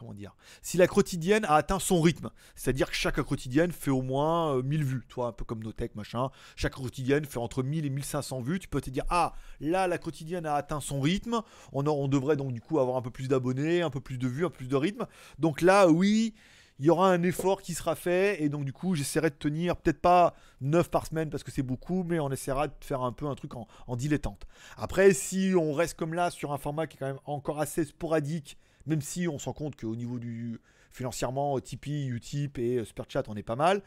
[0.00, 4.00] comment dire, si la quotidienne a atteint son rythme, c'est-à-dire que chaque quotidienne fait au
[4.00, 7.84] moins 1000 euh, vues, toi un peu comme Notech machin, chaque quotidienne fait entre 1000
[7.84, 11.42] et 1500 vues, tu peux te dire ah là la quotidienne a atteint son rythme,
[11.72, 14.46] on, devrait donc du coup avoir un peu plus d'abonnés, un peu plus de vues,
[14.46, 15.06] un peu plus de rythme,
[15.38, 16.34] donc là oui
[16.78, 18.42] il y aura un effort qui sera fait.
[18.42, 21.62] Et donc du coup j'essaierai de tenir peut-être pas 9 par semaine parce que c'est
[21.62, 24.46] beaucoup mais on essaiera de faire un peu un truc en, en dilettante.
[24.78, 27.84] Après si on reste comme là sur un format qui est quand même encore assez
[27.84, 28.56] sporadique
[28.86, 30.60] même si on se rend compte qu'au niveau du
[30.90, 33.82] financièrement, Tipeee, Utip et euh, Superchat, on est pas mal.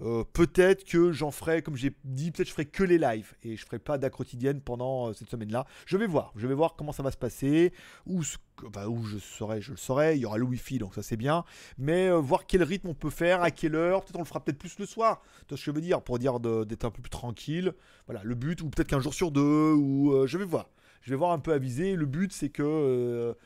[0.00, 3.56] Euh, peut-être que j'en ferai, comme j'ai dit, peut-être je ferai que les lives et
[3.56, 5.66] je ferai pas quotidienne pendant euh, cette semaine-là.
[5.86, 7.72] Je vais voir, je vais voir comment ça va se passer,
[8.06, 10.16] où, où je serai, je le saurai.
[10.16, 11.44] Il y aura le Wi-Fi, donc ça c'est bien.
[11.78, 14.02] Mais voir quel rythme on peut faire, à quelle heure.
[14.02, 15.22] Peut-être on le fera peut-être plus le soir.
[15.46, 16.02] Tu ce que je veux dire?
[16.02, 17.72] Pour dire d'être un peu plus tranquille.
[18.06, 20.68] Voilà, le but, ou peut-être qu'un jour sur deux, ou je vais voir.
[21.02, 21.94] Je vais voir un peu aviser.
[21.94, 23.36] Le but, c'est que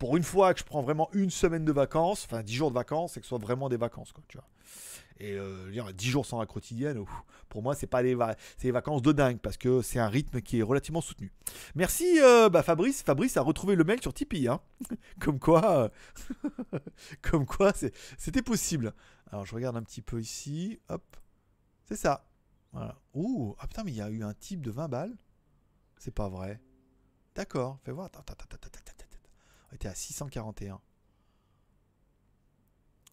[0.00, 2.74] pour une fois que je prends vraiment une semaine de vacances, enfin 10 jours de
[2.74, 4.48] vacances, et que ce soit vraiment des vacances, quoi, tu vois.
[5.18, 7.04] Et euh, dire 10 jours sans la quotidienne,
[7.50, 8.16] pour moi, c'est pas des,
[8.62, 11.30] des, vacances de dingue parce que c'est un rythme qui est relativement soutenu.
[11.74, 13.02] Merci euh, bah, Fabrice.
[13.02, 14.48] Fabrice a retrouvé le mail sur Tipeee.
[14.48, 14.60] Hein.
[15.20, 15.92] comme quoi,
[16.72, 16.78] euh,
[17.20, 17.74] comme quoi
[18.16, 18.94] c'était possible.
[19.30, 20.80] Alors je regarde un petit peu ici.
[20.88, 21.04] Hop.
[21.84, 22.26] C'est ça.
[22.72, 22.98] Voilà.
[23.12, 23.54] Ouh.
[23.58, 25.14] Ah putain, mais il y a eu un type de 20 balles.
[25.98, 26.58] C'est pas vrai.
[27.34, 27.78] D'accord.
[27.84, 28.06] Fais voir.
[28.06, 29.09] Attends, attends, attends, attends.
[29.70, 30.80] On était à 641.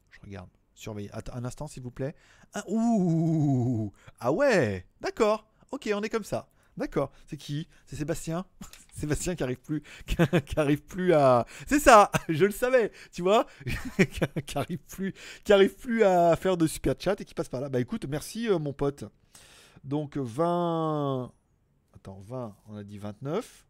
[0.10, 0.50] Je regarde.
[0.74, 1.10] Surveillez.
[1.34, 2.16] Un instant, s'il vous plaît.
[2.54, 5.48] Ah, ouh Ah ouais D'accord.
[5.72, 6.50] Ok, on est comme ça.
[6.78, 7.12] D'accord.
[7.26, 7.68] C'est qui?
[7.88, 8.46] C'est Sébastien?
[8.96, 11.46] Sébastien qui arrive plus, qui arrive plus à.
[11.68, 12.12] C'est ça.
[12.30, 12.92] Je le savais.
[13.12, 13.48] Tu vois?
[14.46, 17.62] Qui arrive plus, qui arrive plus à faire de super chat et qui passe par
[17.62, 17.70] là.
[17.70, 19.04] Bah écoute, merci euh, mon pote.
[19.84, 21.32] Donc 20.
[21.96, 22.56] Attends, 20.
[22.68, 23.67] On a dit 29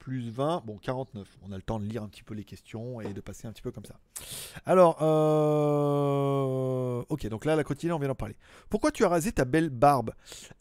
[0.00, 1.28] plus 20, bon 49.
[1.42, 3.52] On a le temps de lire un petit peu les questions et de passer un
[3.52, 3.94] petit peu comme ça.
[4.66, 6.34] Alors, euh...
[7.08, 8.36] ok, donc là la quotidienne, on vient d'en parler.
[8.70, 10.12] Pourquoi tu as rasé ta belle barbe?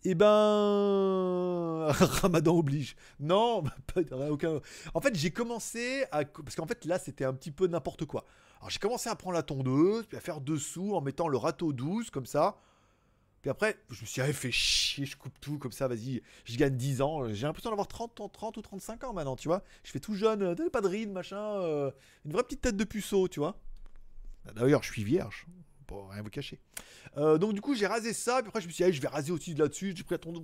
[0.03, 1.87] Eh ben,
[2.21, 2.95] Ramadan oblige.
[3.19, 3.63] Non,
[3.93, 4.59] pas aucun.
[4.93, 8.25] En fait, j'ai commencé à, parce qu'en fait là c'était un petit peu n'importe quoi.
[8.59, 11.71] Alors j'ai commencé à prendre la tondeuse, puis à faire dessous en mettant le râteau
[11.71, 12.57] 12 comme ça.
[13.41, 16.57] Puis après, je me suis dit, fait chier, je coupe tout comme ça, vas-y, je
[16.57, 17.33] gagne 10 ans.
[17.33, 19.63] J'ai l'impression d'avoir 30, 30 ou 35 ans maintenant, tu vois.
[19.83, 21.91] Je fais tout jeune, euh, pas de ride, machin, euh,
[22.25, 23.57] une vraie petite tête de puceau, tu vois.
[24.45, 25.45] Bah, d'ailleurs, je suis vierge,
[25.87, 26.59] pour rien vous cacher.
[27.17, 29.07] Euh, donc du coup, j'ai rasé ça, puis après je me suis dit, je vais
[29.07, 30.43] raser aussi là-dessus, j'ai pris la tondeuse.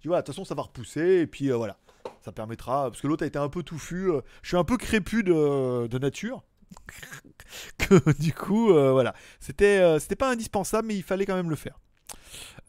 [0.00, 1.78] Tu vois, de toute façon, ça va repousser, et puis voilà.
[2.22, 4.10] Ça permettra, parce que l'autre a été un peu touffu.
[4.42, 6.42] je suis un peu crépu de nature.
[7.78, 9.14] que du coup, euh, voilà.
[9.40, 11.78] C'était, euh, c'était pas indispensable, mais il fallait quand même le faire.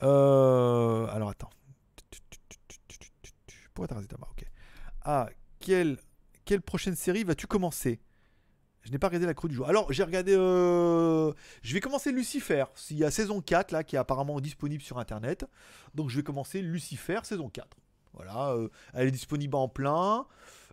[0.04, 1.50] Euh, alors attends.
[3.74, 4.46] Pourquoi t'as barre Ok.
[5.04, 5.30] Ah,
[5.60, 5.98] quelle,
[6.46, 8.00] quelle prochaine série vas-tu commencer?
[8.82, 9.68] Je n'ai pas regardé la crue du jour.
[9.68, 10.34] Alors, j'ai regardé.
[10.34, 12.66] Je vais commencer Lucifer.
[12.92, 15.46] Il y a saison 4 là qui est apparemment disponible sur internet.
[15.96, 17.68] Donc, je vais commencer Lucifer saison 4.
[18.14, 18.56] Voilà.
[18.94, 20.28] elle est disponible en plein.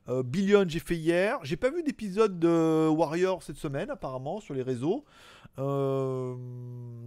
[0.08, 1.38] Euh, Billion, j'ai fait hier.
[1.42, 5.04] J'ai pas vu d'épisode de Warrior cette semaine, apparemment, sur les réseaux.
[5.58, 6.34] Euh,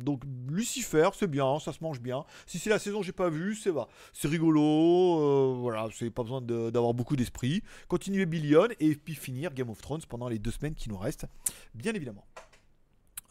[0.02, 2.26] donc Lucifer, c'est bien, ça se mange bien.
[2.46, 4.62] Si c'est la saison j'ai pas vu, c'est va, c'est rigolo.
[4.62, 7.64] Euh, voilà, c'est pas besoin d'avoir beaucoup d'esprit.
[7.88, 11.26] Continuer Billion et puis finir Game of Thrones pendant les deux semaines qui nous restent,
[11.74, 12.26] bien évidemment.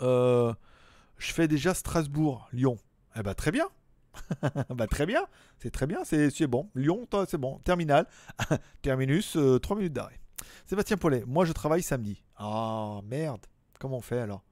[0.01, 0.53] je
[1.19, 2.77] fais déjà Strasbourg, Lyon.
[3.17, 3.69] Eh ben très bien.
[4.71, 5.27] bah, très bien,
[5.59, 6.71] c'est très bien, c'est bon.
[6.75, 7.59] Lyon, c'est bon.
[7.61, 8.07] Terminal,
[8.83, 10.21] terminus, 3 euh, minutes d'arrêt.
[10.67, 12.23] Sébastien Paulet, moi je travaille samedi.
[12.37, 13.47] Ah merde,
[13.79, 14.45] comment on fait alors?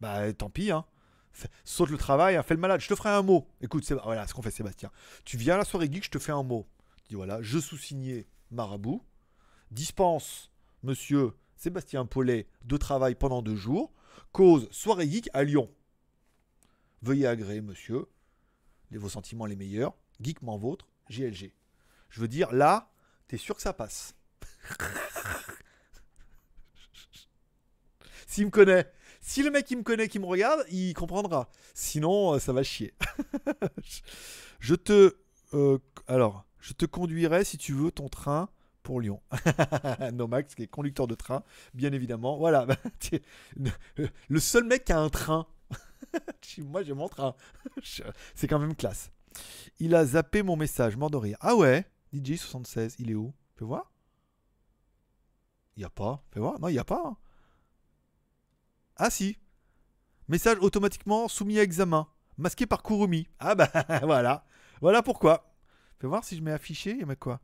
[0.00, 0.84] Bah tant pis, hein.
[1.64, 2.80] Saute le travail, hein, fais le malade.
[2.80, 3.46] Je te ferai un mot.
[3.60, 4.90] Écoute, voilà ce qu'on fait, Sébastien.
[5.24, 6.66] Tu viens à la soirée geek, je te fais un mot.
[7.02, 9.02] Tu dis voilà, je sous-signé Marabout,
[9.70, 10.50] dispense
[10.82, 13.92] Monsieur Sébastien Paulet de travail pendant deux jours.
[14.32, 15.70] Cause soirée geek à Lyon.
[17.02, 18.06] Veuillez agréer, monsieur.
[18.90, 19.94] Les, vos sentiments les meilleurs.
[20.20, 21.52] Geekment vôtre, GLG.
[22.08, 22.90] Je veux dire, là,
[23.28, 24.14] t'es sûr que ça passe.
[28.26, 31.48] S'il me connaît, si le mec qui me connaît, qui me regarde, il comprendra.
[31.74, 32.94] Sinon, euh, ça va chier.
[34.60, 35.16] je te,
[35.54, 38.48] euh, alors, je te conduirai si tu veux ton train
[38.82, 39.20] pour Lyon.
[40.12, 41.42] Nomax, qui est conducteur de train,
[41.74, 42.36] bien évidemment.
[42.36, 42.66] Voilà,
[44.28, 45.46] le seul mec qui a un train.
[46.58, 47.34] Moi, j'ai mon train.
[48.34, 49.10] C'est quand même classe.
[49.78, 51.36] Il a zappé mon message, mort de rire.
[51.40, 51.84] Ah ouais,
[52.14, 53.34] DJ76, il est où?
[53.56, 53.92] Fais voir?
[55.76, 56.22] Il a pas.
[56.30, 56.58] Fais voir?
[56.60, 57.02] Non, il n'y a pas.
[57.04, 57.16] Hein.
[58.96, 59.36] Ah si.
[60.28, 62.08] Message automatiquement soumis à examen.
[62.38, 63.28] Masqué par Kurumi.
[63.38, 63.70] Ah bah
[64.02, 64.44] voilà.
[64.80, 65.54] Voilà pourquoi.
[65.98, 66.92] Fais voir si je mets affiché.
[66.92, 67.40] Il y a quoi?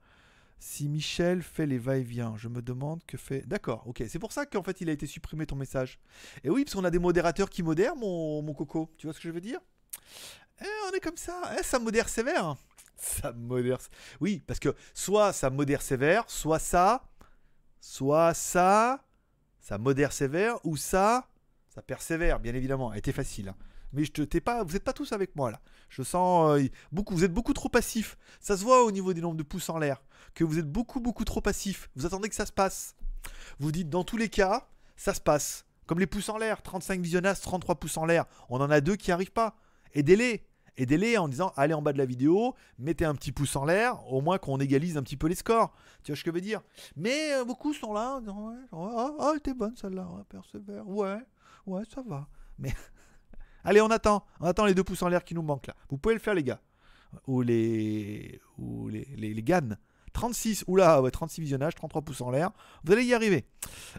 [0.64, 3.40] Si Michel fait les va-et-vient, je me demande que fait.
[3.48, 4.04] D'accord, ok.
[4.08, 5.98] C'est pour ça qu'en fait il a été supprimé ton message.
[6.44, 8.88] Et oui, parce qu'on a des modérateurs qui modèrent, mon, coco.
[8.96, 9.58] Tu vois ce que je veux dire?
[10.60, 11.52] Eh, On est comme ça.
[11.58, 12.54] Eh, ça modère sévère.
[12.96, 13.78] Ça modère.
[14.20, 17.10] Oui, parce que soit ça modère sévère, soit ça.
[17.80, 19.04] Soit ça.
[19.60, 21.26] Ça modère sévère, ou ça
[21.74, 22.92] ça persévère, bien évidemment.
[22.92, 23.48] Elle était facile.
[23.48, 23.56] Hein.
[23.92, 25.60] Mais je te, pas, vous n'êtes pas tous avec moi là.
[25.88, 28.16] Je sens euh, beaucoup, vous êtes beaucoup trop passifs.
[28.40, 30.02] Ça se voit au niveau des nombres de pouces en l'air
[30.34, 31.90] que vous êtes beaucoup beaucoup trop passifs.
[31.96, 32.96] Vous attendez que ça se passe.
[33.58, 35.64] Vous dites dans tous les cas, ça se passe.
[35.86, 38.24] Comme les pouces en l'air, 35 visionnages, 33 pouces en l'air.
[38.48, 39.56] On en a deux qui arrivent pas.
[39.94, 40.46] Aidez-les.
[40.78, 44.10] Aidez-les en disant allez en bas de la vidéo, mettez un petit pouce en l'air,
[44.10, 45.74] au moins qu'on égalise un petit peu les scores.
[46.02, 46.62] Tu vois ce que je veux dire?
[46.96, 51.18] Mais euh, beaucoup sont là en disant ouais, oh, t'es bonne celle-là, persévère, ouais.
[51.66, 52.26] Ouais, ça va.
[52.58, 52.74] Mais.
[53.64, 54.24] Allez, on attend.
[54.40, 55.74] On attend les deux pouces en l'air qui nous manquent là.
[55.88, 56.60] Vous pouvez le faire, les gars.
[57.26, 58.40] Ou les.
[58.58, 59.76] Ou les, les, les GAN.
[60.12, 62.50] 36, oula, ouais, 36 visionnages, 33 pouces en l'air.
[62.84, 63.46] Vous allez y arriver.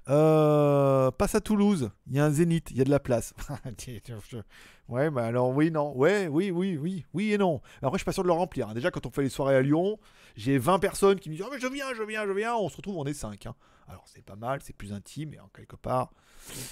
[0.10, 1.92] Euh, passe à Toulouse.
[2.08, 3.34] Il y a un zénith, il y a de la place.
[4.90, 5.96] ouais, bah alors oui, non.
[5.98, 7.62] Ouais, oui, oui, oui, oui et non.
[7.82, 8.70] Après, je suis pas sûr de le remplir.
[8.70, 8.74] Hein.
[8.74, 9.98] Déjà, quand on fait les soirées à Lyon,
[10.36, 12.56] j'ai 20 personnes qui me disent oh, mais je viens, je viens, je viens.
[12.56, 13.48] On se retrouve, on est 5.
[13.48, 13.56] Hein.
[13.88, 16.14] Alors, c'est pas mal, c'est plus intime, et en quelque part,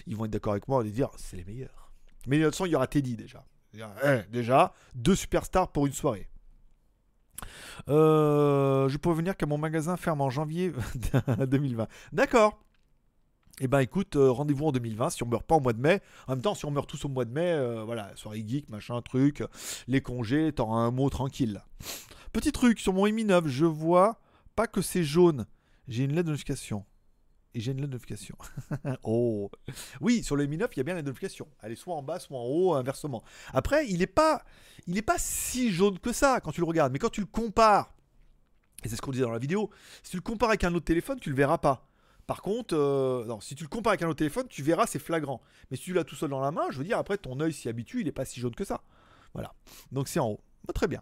[0.07, 1.80] ils vont être d'accord avec moi, va dire c'est les meilleurs.
[2.27, 3.45] Mais de toute façon, il y aura Teddy déjà.
[3.75, 6.27] Eh, déjà, deux superstars pour une soirée.
[7.89, 10.71] Euh, je peux venir qu'à mon magasin ferme en janvier
[11.47, 11.87] 2020.
[12.11, 12.59] D'accord.
[13.59, 16.01] Eh ben écoute, euh, rendez-vous en 2020 si on meurt pas au mois de mai.
[16.27, 18.69] En même temps, si on meurt tous au mois de mai, euh, voilà, soirée geek,
[18.69, 19.43] machin, truc,
[19.87, 21.61] les congés, t'auras un mot tranquille.
[22.33, 24.19] Petit truc, sur mon Mi 9, je vois
[24.55, 25.45] pas que c'est jaune.
[25.87, 26.85] J'ai une lettre de notification
[27.53, 28.35] et j'ai une notification.
[29.03, 29.51] oh
[29.99, 31.47] Oui, sur le Mi 9, il y a bien la notification.
[31.61, 33.23] Elle est soit en bas, soit en haut, inversement.
[33.53, 34.43] Après, il n'est pas,
[34.87, 36.93] il est pas si jaune que ça quand tu le regardes.
[36.93, 37.93] Mais quand tu le compares,
[38.83, 39.69] et c'est ce qu'on disait dans la vidéo,
[40.03, 41.87] si tu le compares avec un autre téléphone, tu le verras pas.
[42.27, 44.99] Par contre, euh, non, si tu le compares avec un autre téléphone, tu verras, c'est
[44.99, 45.41] flagrant.
[45.69, 47.51] Mais si tu l'as tout seul dans la main, je veux dire, après, ton œil
[47.51, 48.81] s'y habitue, il n'est pas si jaune que ça.
[49.33, 49.53] Voilà.
[49.91, 50.39] Donc c'est en haut.
[50.65, 51.01] Bah, très bien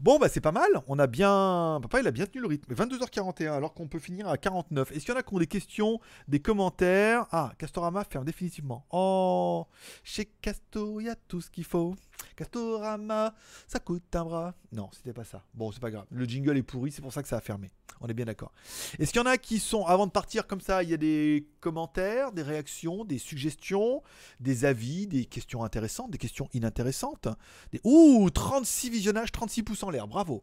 [0.00, 0.68] bon, bah c'est pas mal.
[0.86, 1.78] On a bien.
[1.82, 2.74] Papa, il a bien tenu le rythme.
[2.74, 4.92] 22h41, alors qu'on peut finir à 49.
[4.92, 7.26] Est-ce qu'il y en a qui ont des questions, des commentaires?
[7.30, 8.86] Ah, Castorama ferme définitivement.
[8.90, 9.66] Oh,
[10.04, 11.94] chez Castor, il y a tout ce qu'il faut.
[12.36, 13.34] Castorama,
[13.66, 14.54] ça coûte un bras.
[14.72, 15.44] Non, c'était pas ça.
[15.54, 16.06] Bon, c'est pas grave.
[16.10, 17.70] Le jingle est pourri, c'est pour ça que ça a fermé.
[18.00, 18.52] On est bien d'accord.
[18.98, 20.96] Est-ce qu'il y en a qui sont, avant de partir comme ça, il y a
[20.96, 24.02] des commentaires, des réactions, des suggestions,
[24.40, 27.28] des avis, des questions intéressantes, des questions inintéressantes?
[27.70, 27.80] Des...
[27.84, 30.42] Ouh, 36 visionnages, 36 pouces en l'air, bravo.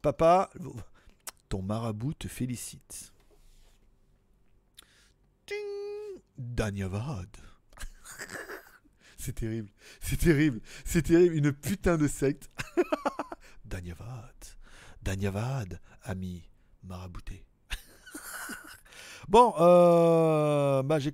[0.00, 0.50] Papa,
[1.48, 3.12] ton marabout te félicite.
[6.38, 7.28] Danyavad.
[9.26, 9.70] C'est terrible,
[10.00, 12.48] c'est terrible, c'est terrible, une putain de secte.
[13.64, 14.44] Danyavad,
[15.02, 16.48] Danyavad, ami,
[16.84, 17.44] marabouté.
[19.28, 21.12] bon, euh, bah, j'ai,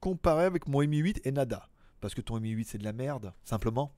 [0.00, 1.68] comparé avec mon Mi 8 et nada.
[2.00, 3.94] Parce que ton Mi 8 c'est de la merde, simplement.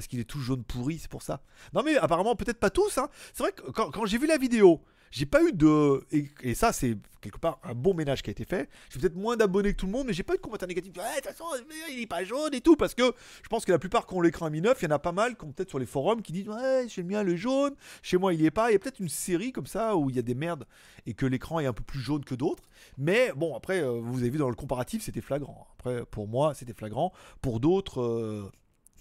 [0.00, 1.42] Parce qu'il est tout jaune pourri, c'est pour ça.
[1.74, 2.96] Non mais apparemment peut-être pas tous.
[2.96, 3.10] Hein.
[3.34, 4.80] C'est vrai que quand j'ai vu la vidéo,
[5.10, 6.04] j'ai pas eu de.
[6.42, 8.70] Et, ça, c'est quelque part un bon ménage qui a été fait.
[8.90, 10.92] J'ai peut-être moins d'abonnés que tout le monde, mais j'ai pas eu de commentaires négatifs.
[10.92, 11.44] De toute façon,
[11.90, 12.76] il est pas jaune et tout.
[12.76, 14.94] Parce que je pense que la plupart qui ont l'écran Mi 9, il y en
[14.94, 17.74] a pas mal, comme peut-être sur les forums, qui disent Ouais, j'aime bien le jaune.
[18.02, 18.70] Chez moi, il y est pas.
[18.70, 20.66] Il y a peut-être une série comme ça où il y a des merdes
[21.06, 22.68] et que l'écran est un peu plus jaune que d'autres.
[22.96, 25.66] Mais bon, après, euh, vous avez vu dans le comparatif, c'était flagrant.
[25.78, 27.12] Après, pour moi, c'était flagrant.
[27.42, 28.52] Pour d'autres, euh,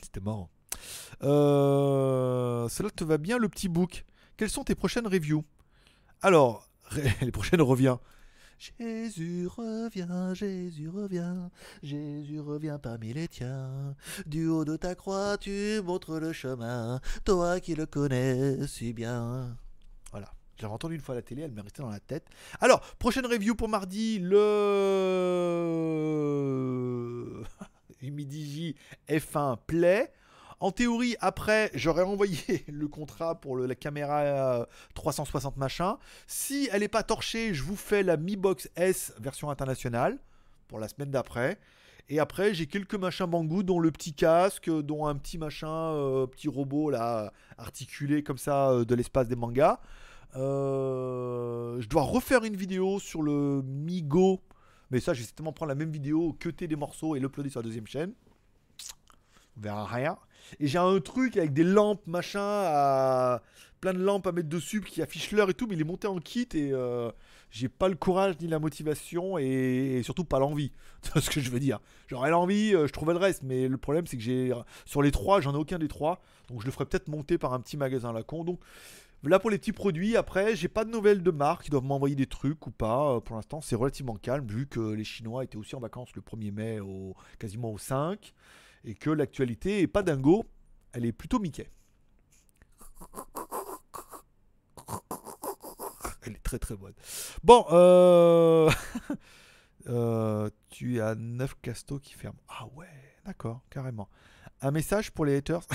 [0.01, 0.49] c'était marrant.
[1.23, 4.05] Euh, cela te va bien, le petit book?
[4.37, 5.43] Quelles sont tes prochaines reviews?
[6.21, 6.69] Alors,
[7.21, 7.97] les prochaines revient.
[8.59, 11.49] Jésus revient, Jésus revient,
[11.81, 13.95] Jésus revient parmi les tiens.
[14.25, 19.55] Du haut de ta croix, tu montres le chemin, toi qui le connais si bien.
[20.11, 22.25] Voilà, Je entendu une fois à la télé, elle m'est restée dans la tête.
[22.59, 24.35] Alors, prochaine review pour mardi, le
[28.01, 28.75] Humidigi
[29.07, 30.11] F1 Play.
[30.59, 32.37] En théorie, après, j'aurais envoyé
[32.67, 35.97] le contrat pour la caméra 360 euh, machin.
[36.27, 40.19] Si elle n'est pas torchée, je vous fais la Mi Box S version internationale
[40.67, 41.59] pour la semaine d'après.
[42.09, 46.27] Et après, j'ai quelques machins Banggood, dont le petit casque, dont un petit machin, euh,
[46.27, 49.79] petit robot là, articulé comme ça euh, de l'espace des mangas.
[50.33, 54.41] je dois refaire une vidéo sur le Migo.
[54.91, 57.61] Mais ça, je vais certainement prendre la même vidéo, cuter des morceaux et l'uploader sur
[57.61, 58.11] la deuxième chaîne.
[59.55, 60.17] On verra rien.
[60.59, 63.39] Et j'ai un truc avec des lampes, machin,
[63.79, 66.07] plein de lampes à mettre dessus qui affichent l'heure et tout, mais il est monté
[66.07, 67.11] en kit et euh,
[67.51, 70.71] j'ai pas le courage ni la motivation et, surtout pas l'envie.
[71.01, 71.79] C'est ce que je veux dire?
[72.07, 74.51] J'aurais l'envie, euh, je trouvais le reste, mais le problème c'est que j'ai
[74.85, 77.53] sur les trois, j'en ai aucun des trois, donc je le ferai peut-être monter par
[77.53, 78.43] un petit magasin à la con.
[78.43, 78.59] Donc
[79.23, 82.15] Là pour les petits produits, après, j'ai pas de nouvelles de marque, ils doivent m'envoyer
[82.15, 83.15] des trucs ou pas.
[83.15, 86.21] Euh, pour l'instant, c'est relativement calme vu que les Chinois étaient aussi en vacances le
[86.21, 88.33] 1er mai au quasiment au 5
[88.83, 90.45] et que l'actualité est pas dingo,
[90.93, 91.69] elle est plutôt Mickey.
[96.21, 96.93] Elle est très très bonne.
[97.43, 98.69] Bon, euh...
[99.87, 102.39] euh tu as 9 castos qui ferment.
[102.47, 102.87] Ah ouais,
[103.25, 104.07] d'accord, carrément.
[104.61, 105.61] Un message pour les haters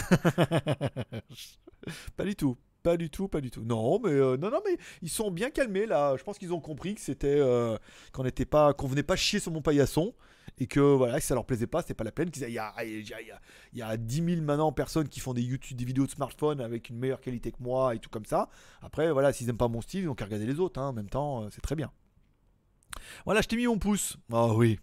[2.16, 2.56] Pas du tout.
[2.82, 3.62] Pas du tout, pas du tout.
[3.62, 6.16] Non, mais euh, non, non, mais ils sont bien calmés là.
[6.18, 7.78] Je pense qu'ils ont compris que c'était euh,
[8.12, 10.14] qu'on n'était pas, qu'on venait pas chier sur mon paillasson
[10.58, 12.30] et que voilà, si ça leur plaisait pas, c'était pas la peine.
[12.36, 13.40] Y a, il y, a,
[13.72, 16.90] y a 10 000 maintenant personnes qui font des YouTube, des vidéos de smartphone avec
[16.90, 18.48] une meilleure qualité que moi et tout comme ça.
[18.80, 20.80] Après, voilà, s'ils aiment pas mon style, ils ont qu'à regarder les autres.
[20.80, 20.88] Hein.
[20.88, 21.90] En même temps, euh, c'est très bien.
[23.24, 24.16] Voilà, je t'ai mis mon pouce.
[24.32, 24.78] Ah oui.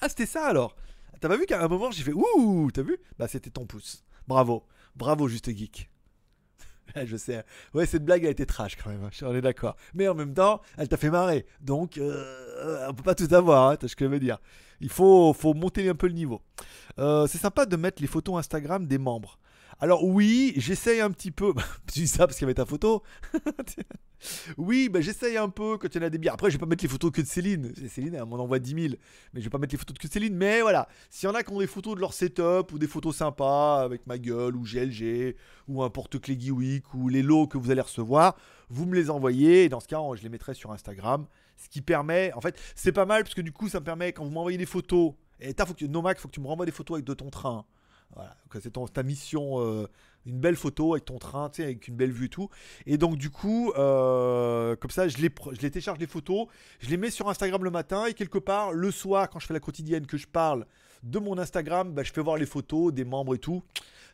[0.00, 0.74] Ah, c'était ça alors.
[1.20, 2.96] T'as pas vu qu'à un moment j'ai fait ouh, t'as vu?
[3.18, 4.04] Bah c'était ton pouce.
[4.26, 4.66] Bravo,
[4.96, 5.90] bravo juste geek.
[7.04, 7.44] je sais.
[7.74, 9.76] Ouais, cette blague a été trash quand même, hein, on est d'accord.
[9.94, 11.46] Mais en même temps, elle t'a fait marrer.
[11.60, 14.38] Donc, euh, on peut pas tout avoir, hein, ce que je veux dire.
[14.80, 16.40] Il faut, monter un peu le niveau.
[16.98, 19.38] Euh, c'est sympa de mettre les photos Instagram des membres.
[19.78, 21.54] Alors oui, j'essaye un petit peu.
[21.92, 23.02] tu dis ça parce qu'il y avait ta photo.
[24.58, 26.34] oui, bah, j'essaye un peu quand il y en a des biens.
[26.34, 27.72] Après, je vais pas mettre les photos que de Céline.
[27.88, 28.94] Céline, elle m'en envoie 10 000.
[29.32, 30.34] Mais je vais pas mettre les photos que de Céline.
[30.34, 32.86] Mais voilà, s'il y en a qui ont des photos de leur setup ou des
[32.86, 35.34] photos sympas avec ma gueule ou GLG
[35.68, 38.36] ou un porte-clés Geewick ou les lots que vous allez recevoir,
[38.68, 39.64] vous me les envoyez.
[39.64, 41.26] Et dans ce cas, je les mettrai sur Instagram.
[41.60, 44.12] Ce qui permet, en fait, c'est pas mal parce que du coup, ça me permet
[44.12, 45.12] quand vous m'envoyez des photos.
[45.40, 47.30] Et t'as, faut que, Nomac, faut que tu me renvoies des photos avec de ton
[47.30, 47.64] train.
[48.14, 49.86] Voilà, c'est ta mission, euh,
[50.26, 52.48] une belle photo avec ton train, tu sais, avec une belle vue et tout.
[52.86, 56.48] Et donc du coup, euh, comme ça, je les, je les télécharge les photos,
[56.80, 59.54] je les mets sur Instagram le matin et quelque part le soir, quand je fais
[59.54, 60.66] la quotidienne, que je parle
[61.04, 63.62] de mon Instagram, bah, je fais voir les photos des membres et tout.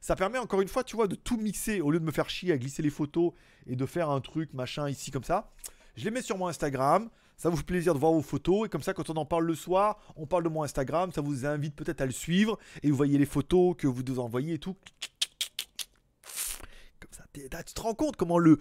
[0.02, 2.28] Ça permet encore une fois, tu vois, de tout mixer au lieu de me faire
[2.28, 3.32] chier à glisser les photos
[3.66, 5.50] et de faire un truc machin ici comme ça.
[5.96, 7.08] Je les mets sur mon Instagram.
[7.36, 8.66] Ça vous fait plaisir de voir vos photos.
[8.66, 11.12] Et comme ça, quand on en parle le soir, on parle de mon Instagram.
[11.12, 12.58] Ça vous invite peut-être à le suivre.
[12.82, 14.76] Et vous voyez les photos que vous nous envoyez et tout.
[16.98, 18.58] Comme ça, tu te rends compte comment le,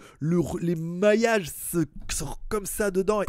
[0.60, 1.50] les maillages
[2.10, 3.22] sont comme ça dedans.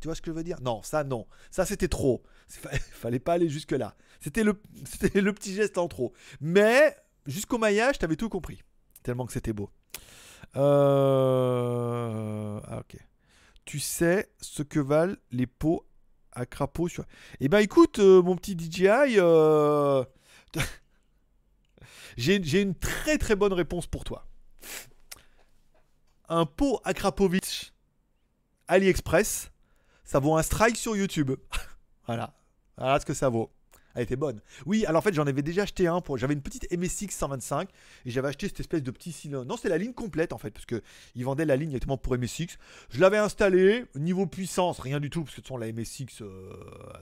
[0.00, 0.60] Tu vois ce que je veux dire?
[0.62, 1.26] Non, ça non.
[1.50, 2.22] Ça c'était trop.
[2.48, 3.96] Fallait pas aller jusque là.
[4.20, 4.60] C'était le,
[5.14, 6.12] le petit geste en trop.
[6.40, 8.62] Mais jusqu'au maillage, t'avais tout compris.
[9.02, 9.70] Tellement que c'était beau.
[10.56, 12.19] Euh...
[13.70, 15.86] Tu sais ce que valent les pots
[16.32, 17.04] à crapaud sur...
[17.38, 20.04] Eh ben écoute, euh, mon petit DJI, euh,
[22.16, 24.26] j'ai une très très bonne réponse pour toi.
[26.28, 27.72] Un pot à Krapovic
[28.66, 29.52] AliExpress,
[30.02, 31.30] ça vaut un strike sur YouTube.
[32.06, 32.34] voilà.
[32.76, 33.52] Voilà ce que ça vaut.
[34.00, 34.40] Était bonne.
[34.64, 36.00] Oui, alors en fait, j'en avais déjà acheté un.
[36.00, 36.16] Pour...
[36.16, 37.68] J'avais une petite MSX 125
[38.06, 39.44] et j'avais acheté cette espèce de petit cylindre.
[39.44, 42.56] Non, c'était la ligne complète en fait, parce qu'ils vendaient la ligne directement pour MSX.
[42.88, 43.84] Je l'avais installé.
[43.94, 46.52] Niveau puissance, rien du tout, parce que de toute façon, la MSX, euh,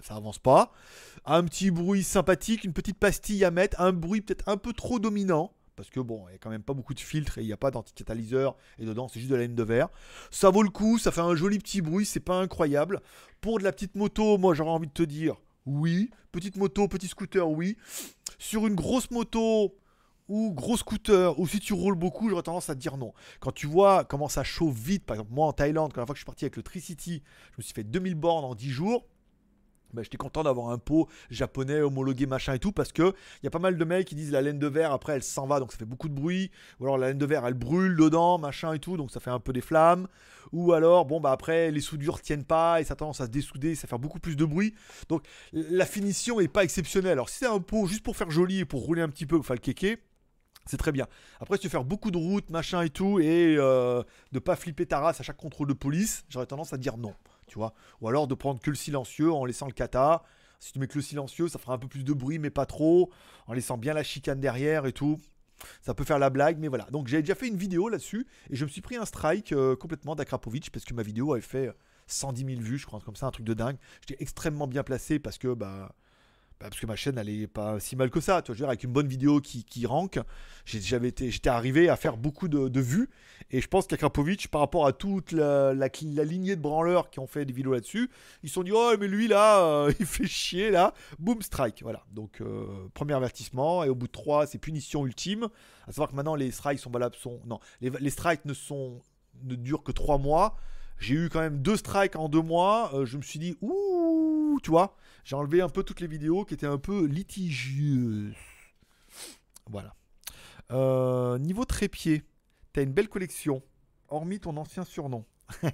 [0.03, 0.73] ça avance pas.
[1.25, 4.99] Un petit bruit sympathique, une petite pastille à mettre, un bruit peut-être un peu trop
[4.99, 5.53] dominant.
[5.79, 7.53] Parce que bon, il n'y a quand même pas beaucoup de filtres et il n'y
[7.53, 8.57] a pas d'anticatalyseur.
[8.81, 9.89] Et dedans, c'est juste de la laine de verre.
[10.33, 13.01] Ça vaut le coup, ça fait un joli petit bruit, c'est pas incroyable.
[13.41, 15.37] Pour de la petite moto, moi j'aurais envie de te dire,
[15.69, 16.11] oui.
[16.33, 17.77] Petite moto, petit scooter, oui.
[18.39, 19.75] Sur une grosse moto
[20.29, 23.15] ou gros scooter, ou si tu roules beaucoup, j'aurais tendance à dire non.
[23.41, 26.13] Quand tu vois comment ça chauffe vite, par exemple, moi en Thaïlande, quand la fois
[26.13, 28.71] que je suis parti avec le Tricity, je me suis fait 2000 bornes en 10
[28.71, 29.07] jours.
[29.95, 33.47] Bah, j'étais content d'avoir un pot japonais homologué machin et tout parce que il y
[33.47, 35.61] a pas mal de mecs qui disent la laine de verre après elle s'en va
[35.61, 38.37] donc ça fait beaucoup de bruit ou alors la laine de verre elle brûle dedans
[38.39, 40.07] machin et tout donc ça fait un peu des flammes
[40.53, 43.75] ou alors bon bah après les soudures tiennent pas et ça tendance à se dessouder
[43.75, 44.75] ça fait beaucoup plus de bruit
[45.09, 48.59] donc la finition est pas exceptionnelle alors si c'est un pot juste pour faire joli
[48.59, 49.99] et pour rouler un petit peu enfin le kéké
[50.67, 51.07] C'est très bien.
[51.41, 54.55] Après, si tu veux faire beaucoup de routes, machin et tout, et euh, de pas
[54.55, 57.15] flipper ta race à chaque contrôle de police, j'aurais tendance à dire non.
[57.57, 60.23] Ou alors de prendre que le silencieux en laissant le kata.
[60.61, 62.67] Si tu mets que le silencieux, ça fera un peu plus de bruit, mais pas
[62.67, 63.11] trop.
[63.47, 65.19] En laissant bien la chicane derrière et tout.
[65.83, 66.85] Ça peut faire la blague, mais voilà.
[66.91, 69.77] Donc j'ai déjà fait une vidéo là-dessus et je me suis pris un strike euh,
[69.77, 71.73] complètement d'Akrapovic parce que ma vidéo avait fait
[72.07, 73.77] 110 000 vues, je crois, comme ça, un truc de dingue.
[74.01, 75.95] J'étais extrêmement bien placé parce que bah,
[76.61, 78.43] bah, parce que ma chaîne elle est pas si mal que ça.
[78.43, 80.19] Tu vois, je veux dire, avec une bonne vidéo qui, qui rank,
[80.65, 83.09] j'étais arrivé à faire beaucoup de, vues.
[83.51, 85.89] Et je pense qu'Akrapovic, par rapport à toute la, la,
[86.25, 88.11] lignée de branleurs qui ont fait des vidéos là-dessus,
[88.43, 90.95] ils se sont dit Oh, mais lui là, euh, il fait chier là.
[91.21, 91.83] Boom, strike.
[91.83, 92.05] Voilà.
[92.11, 93.85] Donc, euh, premier avertissement.
[93.85, 95.49] Et au bout de trois, c'est punition ultime.
[95.87, 97.15] À savoir que maintenant, les strikes sont valables.
[97.15, 97.41] Sont...
[97.47, 99.01] Non, les, strikes ne, sont,
[99.45, 100.57] ne durent que trois mois.
[100.99, 102.91] J'ai eu quand même deux strikes en deux mois.
[102.95, 104.97] Euh, je me suis dit Ouh, tu vois
[105.29, 108.33] j'ai enlevé un peu toutes les vidéos qui étaient un peu litigieuses.
[109.67, 109.95] Voilà.
[110.73, 112.23] Euh, niveau trépied,
[112.73, 113.63] t'as une belle collection,
[114.09, 115.27] hormis ton ancien surnom.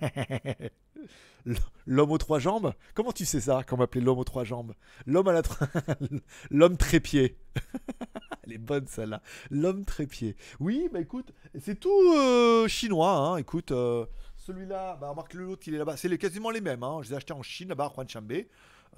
[1.86, 4.74] l'homme aux trois jambes Comment tu sais ça, qu'on m'appelait l'homme aux trois jambes?
[5.06, 5.42] L'homme à la...
[6.50, 7.38] l'homme trépied.
[8.42, 9.22] Elle est bonne celle-là.
[9.52, 10.34] L'homme trépied.
[10.58, 13.36] Oui, bah écoute, c'est tout euh, chinois, hein.
[13.36, 14.04] Écoute, euh,
[14.36, 15.96] celui-là, bah remarque l'autre, il est là-bas.
[15.96, 17.02] C'est quasiment les mêmes, hein.
[17.02, 18.48] Je les ai achetés en Chine, là-bas, à Juan Chambé.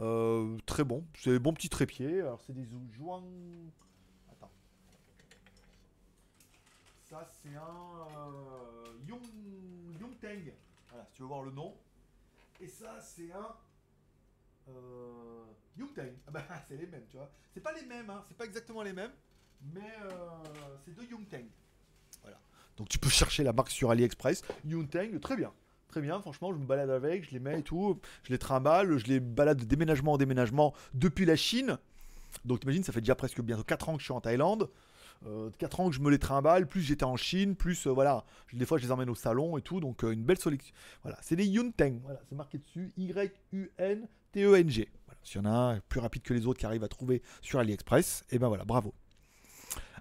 [0.00, 1.06] Euh, très bon.
[1.14, 2.20] C'est des bons petits trépieds.
[2.20, 2.66] Alors, c'est des
[2.96, 3.24] Zhuang.
[4.30, 4.50] Attends.
[7.04, 9.22] Ça, c'est un euh, Yong...
[10.00, 10.52] Yongteng.
[10.88, 11.74] Voilà, si tu veux voir le nom.
[12.60, 13.54] Et ça, c'est un.
[14.68, 15.44] Euh,
[15.78, 16.12] Yongteng.
[16.26, 17.30] Ah bah, c'est les mêmes, tu vois.
[17.54, 18.24] C'est pas les mêmes, hein.
[18.28, 19.12] C'est pas exactement les mêmes.
[19.74, 20.44] Mais euh,
[20.84, 21.46] c'est de Yongteng.
[22.20, 22.38] Voilà.
[22.76, 24.42] Donc, tu peux chercher la marque sur AliExpress.
[24.64, 25.52] Yongteng, très bien
[25.88, 28.96] très bien, franchement, je me balade avec, je les mets et tout, je les trimballe,
[28.98, 31.78] je les balade de déménagement en déménagement depuis la Chine.
[32.44, 34.68] Donc t'imagines, ça fait déjà presque bientôt 4 ans que je suis en Thaïlande.
[35.26, 38.24] Euh, 4 ans que je me les trimballe, plus j'étais en Chine, plus euh, voilà,
[38.52, 40.74] des fois je les emmène au salon et tout, donc euh, une belle sélection.
[41.02, 44.88] Voilà, c'est des Yunteng, voilà, c'est marqué dessus, Y-U-N-T-E-N-G.
[45.06, 47.22] Voilà, s'il y en a un plus rapide que les autres qui arrivent à trouver
[47.40, 48.92] sur AliExpress, et eh ben voilà, bravo.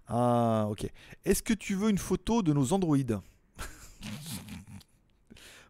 [0.08, 0.88] Ah, ok.
[1.24, 3.20] Est-ce que tu veux une photo de nos androïdes?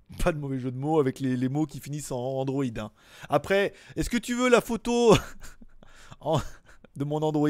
[0.23, 2.63] Pas de mauvais jeu de mots avec les, mots qui finissent en Android.
[2.77, 2.91] Hein.
[3.29, 5.15] Après, est-ce que tu veux la photo
[6.95, 7.49] de mon Android?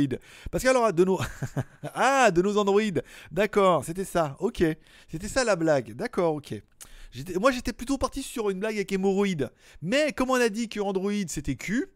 [0.51, 1.19] Parce que alors, de nos...
[1.93, 3.01] ah, de nos Android.
[3.31, 4.37] D'accord, c'était ça.
[4.39, 4.63] Ok.
[5.09, 5.93] C'était ça la blague.
[5.93, 6.61] D'accord, ok.
[7.39, 9.49] Moi, j'étais plutôt parti sur une blague avec hémorroïdes.
[9.81, 11.87] Mais comme on a dit que Android, c'était Q,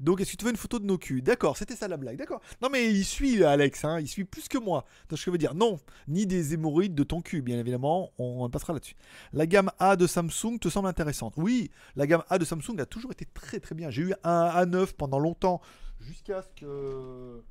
[0.00, 1.22] donc, est-ce que tu veux une photo de nos culs?
[1.22, 2.16] D'accord, c'était ça la blague.
[2.16, 2.40] D'accord.
[2.62, 3.84] Non, mais il suit, Alex.
[3.84, 4.84] Hein, il suit plus que moi.
[5.08, 8.12] Donc, ce que je veux dire, non, ni des hémorroïdes de ton cul, bien évidemment.
[8.18, 8.94] On passera là-dessus.
[9.32, 12.86] La gamme A de Samsung te semble intéressante Oui, la gamme A de Samsung a
[12.86, 13.90] toujours été très très bien.
[13.90, 15.60] J'ai eu un A9 pendant longtemps,
[16.00, 17.42] jusqu'à ce que.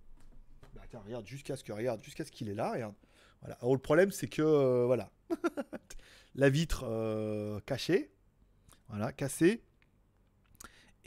[0.74, 1.74] Bah, regarde, jusqu'à ce que.
[1.74, 2.72] Regarde, jusqu'à ce qu'il est là.
[2.72, 2.95] Regarde.
[3.41, 3.56] Voilà.
[3.62, 4.41] Alors, le problème, c'est que.
[4.41, 5.12] Euh, voilà.
[6.36, 8.12] la vitre euh, cachée.
[8.88, 9.62] Voilà, cassée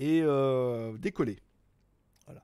[0.00, 1.38] et euh, décoller.
[2.26, 2.42] Voilà.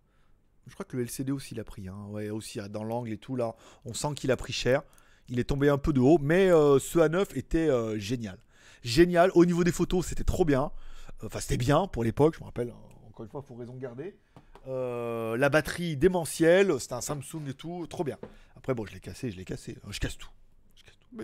[0.67, 1.89] Je crois que le LCD aussi l'a pris.
[1.89, 2.07] Hein.
[2.11, 4.83] Ouais, aussi dans l'angle et tout là, on sent qu'il a pris cher.
[5.29, 8.39] Il est tombé un peu de haut, mais euh, ce A9 était euh, génial.
[8.85, 9.33] Génial.
[9.35, 10.71] Au niveau des photos, c'était trop bien.
[11.25, 12.35] Enfin, c'était bien pour l'époque.
[12.37, 12.73] Je me rappelle.
[13.09, 14.15] Encore une fois, faut raison garder.
[14.67, 18.19] la batterie démentielle, c'était un Samsung et tout, trop bien.
[18.55, 19.79] Après, bon, je l'ai cassé, je l'ai cassé.
[19.91, 20.29] Je casse tout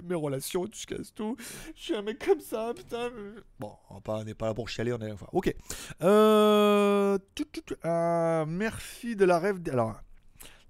[0.02, 1.36] mes, relations, tu casses tout.
[1.74, 3.10] Je suis un mec comme ça, putain.
[3.58, 5.12] Bon, on n'est pas là pour chialer, on est.
[5.32, 5.54] Ok.
[6.02, 7.18] Euh,
[7.84, 9.60] euh, merci de la rêve.
[9.70, 10.00] Alors,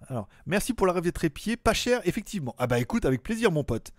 [0.09, 1.57] alors, merci pour la rêve des trépieds.
[1.57, 2.55] Pas cher, effectivement.
[2.59, 3.93] Ah bah écoute, avec plaisir, mon pote.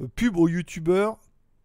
[0.00, 1.18] Euh, pub aux youtubeurs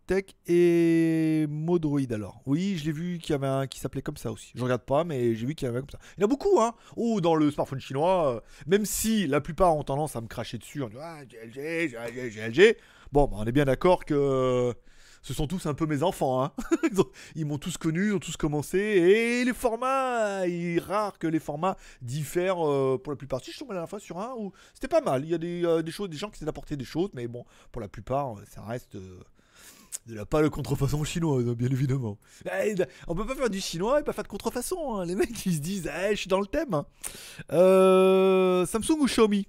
[0.08, 2.42] Tech et Modroid alors.
[2.46, 4.52] Oui, je l'ai vu qu'il y avait un qui s'appelait comme ça aussi.
[4.56, 6.00] Je regarde pas, mais j'ai vu qu'il y avait un comme ça.
[6.18, 6.74] Il y en a beaucoup, hein.
[6.98, 10.84] Oh, dans le smartphone chinois, même si la plupart ont tendance à me cracher dessus
[10.84, 12.78] en disant Ah, GLG, GLG, GLG.
[13.12, 14.74] Bon, bah, on est bien d'accord que
[15.22, 16.44] ce sont tous un peu mes enfants.
[16.44, 16.52] Hein.
[17.36, 18.80] ils m'ont tous connu, ils ont tous commencé.
[18.80, 23.42] Et les formats, il est rare que les formats diffèrent euh, pour la plupart.
[23.44, 25.24] Si je à la fois sur un où c'était pas mal.
[25.24, 27.46] Il y a des, euh, choses, des gens qui s'est apporté des choses, mais bon,
[27.72, 28.96] pour la plupart, euh, ça reste.
[28.96, 32.18] de la pas le contrefaçon chinoise, bien évidemment.
[32.46, 32.76] Eh,
[33.08, 34.96] on peut pas faire du chinois et pas faire de contrefaçon.
[34.96, 35.06] Hein.
[35.06, 36.74] Les mecs, ils se disent, eh, je suis dans le thème.
[36.74, 38.66] Hein.
[38.66, 39.48] Samsung ou Xiaomi?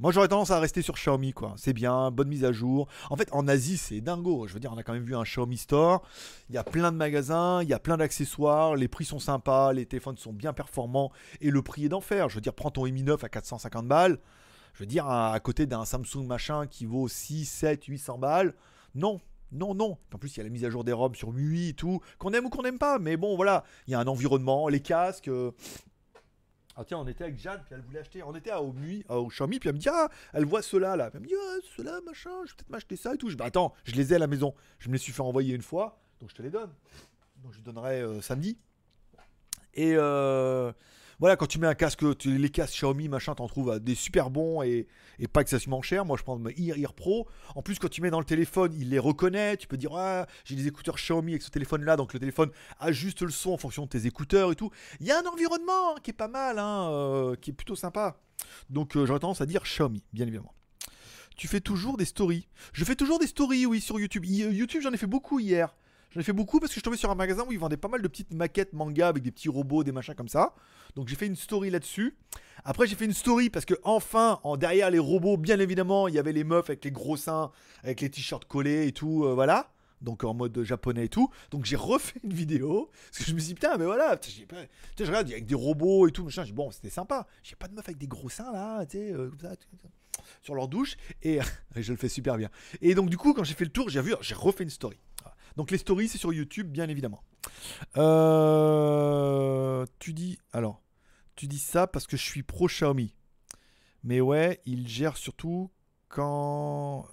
[0.00, 1.52] Moi, j'aurais tendance à rester sur Xiaomi, quoi.
[1.58, 2.88] C'est bien, bonne mise à jour.
[3.10, 4.46] En fait, en Asie, c'est dingo.
[4.46, 6.02] Je veux dire, on a quand même vu un Xiaomi Store.
[6.48, 8.76] Il y a plein de magasins, il y a plein d'accessoires.
[8.76, 12.30] Les prix sont sympas, les téléphones sont bien performants et le prix est d'enfer.
[12.30, 14.18] Je veux dire, prends ton Mi 9 à 450 balles.
[14.72, 18.54] Je veux dire, à, côté d'un Samsung machin qui vaut 6, 7, 800 balles.
[18.94, 19.20] Non,
[19.52, 19.98] non, non.
[20.14, 22.00] En plus, il y a la mise à jour des robes sur MUI et tout,
[22.18, 22.98] qu'on aime ou qu'on n'aime pas.
[22.98, 25.28] Mais bon, voilà, il y a un environnement, les casques.
[25.28, 25.50] Euh,
[26.80, 28.22] Ah tiens, on était avec Jeanne, puis elle voulait acheter.
[28.22, 31.10] On était à, Mui, au Xiaomi, puis elle me dit Ah, elle voit cela là.
[31.12, 33.28] Elle me dit Ah, cela, machin, je vais peut-être m'acheter ça et tout.
[33.28, 34.54] Je dis Bah attends, je les ai à la maison.
[34.78, 36.70] Je me les suis fait envoyer une fois, donc je te les donne.
[37.42, 38.56] Donc je les donnerai euh, samedi.
[39.74, 40.72] Et euh,
[41.20, 44.30] voilà, quand tu mets un casque, les casques Xiaomi, machin, t'en trouves à des super
[44.30, 44.88] bons et,
[45.32, 46.06] pas excessivement chers.
[46.06, 47.28] Moi, je prends ma Ear Ear Pro.
[47.54, 49.58] En plus, quand tu mets dans le téléphone, il les reconnaît.
[49.58, 51.96] Tu peux dire, ah, j'ai des écouteurs Xiaomi avec ce téléphone-là.
[51.96, 54.70] Donc, le téléphone ajuste le son en fonction de tes écouteurs et tout.
[54.98, 57.76] Il y a un environnement hein, qui est pas mal, hein, euh, qui est plutôt
[57.76, 58.16] sympa.
[58.70, 60.54] Donc, euh, j'aurais tendance à dire Xiaomi, bien évidemment.
[61.36, 62.48] Tu fais toujours des stories.
[62.72, 64.24] Je fais toujours des stories, oui, sur YouTube.
[64.24, 65.74] Euh, YouTube, j'en ai fait beaucoup hier.
[66.10, 67.88] J'en ai fait beaucoup parce que je tombé sur un magasin où ils vendaient pas
[67.88, 70.54] mal de petites maquettes manga avec des petits robots, des machins comme ça.
[70.96, 72.16] Donc j'ai fait une story là-dessus.
[72.64, 76.14] Après j'ai fait une story parce que enfin, en derrière les robots, bien évidemment, il
[76.14, 77.52] y avait les meufs avec les gros seins,
[77.84, 79.72] avec les t-shirts collés et tout, euh, voilà.
[80.00, 81.30] Donc en mode japonais et tout.
[81.50, 82.90] Donc j'ai refait une vidéo.
[83.12, 84.56] Parce que je me suis dit, putain, mais voilà, putain, j'ai pas-
[84.98, 86.42] je regarde avec des robots et tout, machin.
[86.42, 87.26] J'ai bon, c'était sympa.
[87.42, 89.54] J'ai pas de meufs avec des gros seins là, tu sais, euh, comme ça,
[90.42, 90.96] sur leur douche.
[91.22, 91.38] Et
[91.76, 92.48] je le fais super bien.
[92.80, 94.96] Et donc du coup, quand j'ai fait le tour, j'ai vu, j'ai refait une story.
[95.56, 97.22] Donc les stories, c'est sur YouTube, bien évidemment.
[97.96, 100.82] Euh, tu dis, alors,
[101.36, 103.14] tu dis ça parce que je suis pro Xiaomi.
[104.02, 105.70] Mais ouais, il gère surtout
[106.08, 107.06] quand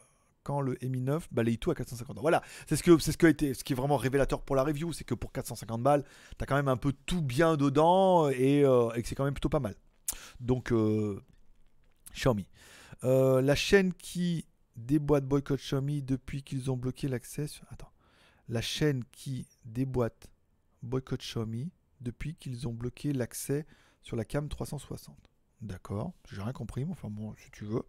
[0.62, 3.74] le Mi 9 balaye tout à 450 Voilà, c'est ce que c'est ce, été, qui
[3.74, 6.06] est vraiment révélateur pour la review, c'est que pour 450 balles,
[6.38, 9.50] t'as quand même un peu tout bien dedans et, euh, que c'est quand même plutôt
[9.50, 9.76] pas mal.
[10.40, 11.22] Donc euh,
[12.14, 12.48] Xiaomi.
[13.04, 14.46] La chaîne qui
[14.78, 17.48] déboîte boycott Xiaomi depuis qu'ils ont bloqué l'accès.
[17.70, 17.92] Attends.
[18.50, 20.28] La chaîne qui déboîte
[20.82, 21.72] boycott Xiaomi
[22.02, 23.66] depuis qu'ils ont bloqué l'accès
[24.02, 25.16] sur la cam 360.
[25.62, 27.84] D'accord, j'ai rien compris, mais enfin bon, si tu veux.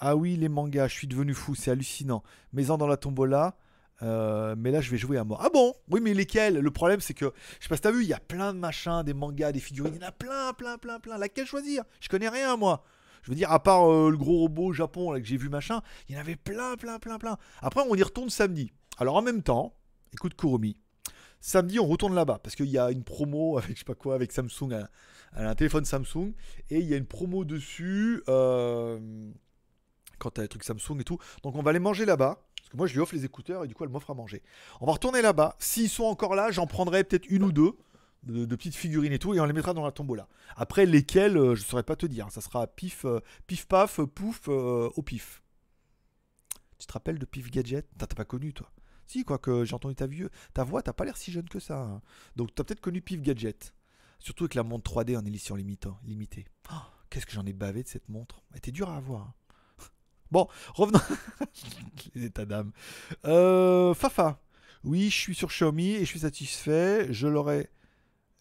[0.00, 2.24] Ah oui, les mangas, je suis devenu fou, c'est hallucinant.
[2.52, 3.56] Maison dans la tombola,
[4.02, 5.40] euh, mais là je vais jouer à mort.
[5.42, 5.74] Ah bon?
[5.88, 6.58] Oui, mais lesquels?
[6.58, 8.58] Le problème c'est que, je sais pas si t'as vu, il y a plein de
[8.58, 11.18] machins, des mangas, des figurines, il y en a plein, plein, plein, plein.
[11.18, 11.84] Laquelle choisir?
[12.00, 12.84] Je connais rien moi.
[13.22, 15.82] Je veux dire, à part euh, le gros robot Japon là, que j'ai vu machin,
[16.08, 17.38] il y en avait plein, plein, plein, plein.
[17.62, 18.72] Après, on y retourne samedi.
[18.98, 19.77] Alors en même temps,
[20.12, 20.76] écoute Kurumi,
[21.40, 24.14] samedi on retourne là-bas parce qu'il y a une promo avec je sais pas quoi,
[24.14, 24.86] avec Samsung,
[25.34, 26.32] un, téléphone Samsung,
[26.70, 29.30] et il y a une promo dessus euh,
[30.18, 31.18] quand t'as les trucs Samsung et tout.
[31.42, 32.44] Donc on va aller manger là-bas.
[32.56, 34.42] Parce que moi je lui offre les écouteurs et du coup elle m'offre à manger.
[34.80, 35.56] On va retourner là-bas.
[35.58, 37.72] S'ils sont encore là, j'en prendrai peut-être une ou deux
[38.24, 40.28] de, petites figurines et tout et on les mettra dans la tombola.
[40.56, 42.30] Après lesquelles, euh, je saurais pas te dire.
[42.30, 45.42] Ça sera pif, euh, pif paf, pouf, euh, au pif.
[46.78, 47.86] Tu te rappelles de Pif Gadget?
[47.98, 48.70] T'as pas connu toi
[49.08, 51.80] Si, quoique j'ai entendu ta, vieux, ta voix, t'as pas l'air si jeune que ça.
[51.80, 52.02] hein.
[52.36, 53.74] Donc t'as peut-être connu Pif Gadget.
[54.20, 56.46] Surtout avec la montre 3D en édition limitée.
[56.70, 56.74] Oh,
[57.08, 59.22] Qu'est-ce que j'en ai bavé de cette montre Elle était dure à avoir.
[59.22, 59.34] hein.
[60.30, 61.00] Bon, revenons.
[62.14, 62.72] Les états d'âme.
[63.24, 64.42] Euh, Fafa.
[64.84, 67.12] Oui, je suis sur Xiaomi et je suis satisfait.
[67.12, 67.70] Je l'aurais.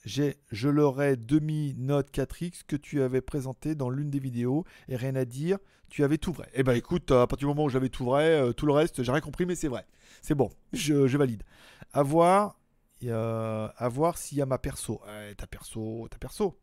[0.07, 5.15] Je l'aurais demi Note 4X que tu avais présenté dans l'une des vidéos et rien
[5.15, 5.57] à dire,
[5.89, 6.49] tu avais tout vrai.
[6.53, 9.03] Eh ben écoute, à partir du moment où j'avais tout vrai, euh, tout le reste,
[9.03, 9.85] j'ai rien compris, mais c'est vrai.
[10.21, 11.43] C'est bon, je, valide.
[11.91, 12.57] À voir,
[13.05, 15.01] à s'il y a ma perso.
[15.05, 16.57] Ouais, ta perso, ta perso.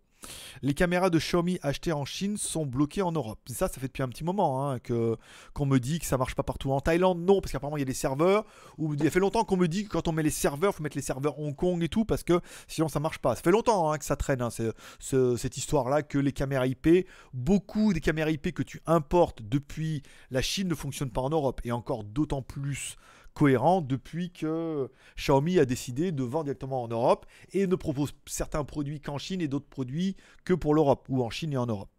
[0.63, 3.39] Les caméras de Xiaomi achetées en Chine sont bloquées en Europe.
[3.47, 6.43] Ça, ça fait depuis un petit moment hein, qu'on me dit que ça marche pas
[6.43, 6.73] partout.
[6.73, 8.45] En Thaïlande, non, parce qu'apparemment il y a des serveurs.
[8.79, 10.75] Où il y a fait longtemps qu'on me dit que quand on met les serveurs,
[10.75, 13.35] faut mettre les serveurs Hong Kong et tout, parce que sinon ça marche pas.
[13.35, 17.93] Ça fait longtemps hein, que ça traîne, hein, cette histoire-là, que les caméras IP, beaucoup
[17.93, 21.61] des caméras IP que tu importes depuis la Chine ne fonctionnent pas en Europe.
[21.65, 22.97] Et encore d'autant plus
[23.35, 28.65] cohérent depuis que Xiaomi a décidé de vendre directement en Europe et ne propose certains
[28.65, 31.91] produits qu'en Chine et d'autres produits que pour l'Europe, ou en Chine et en Europe.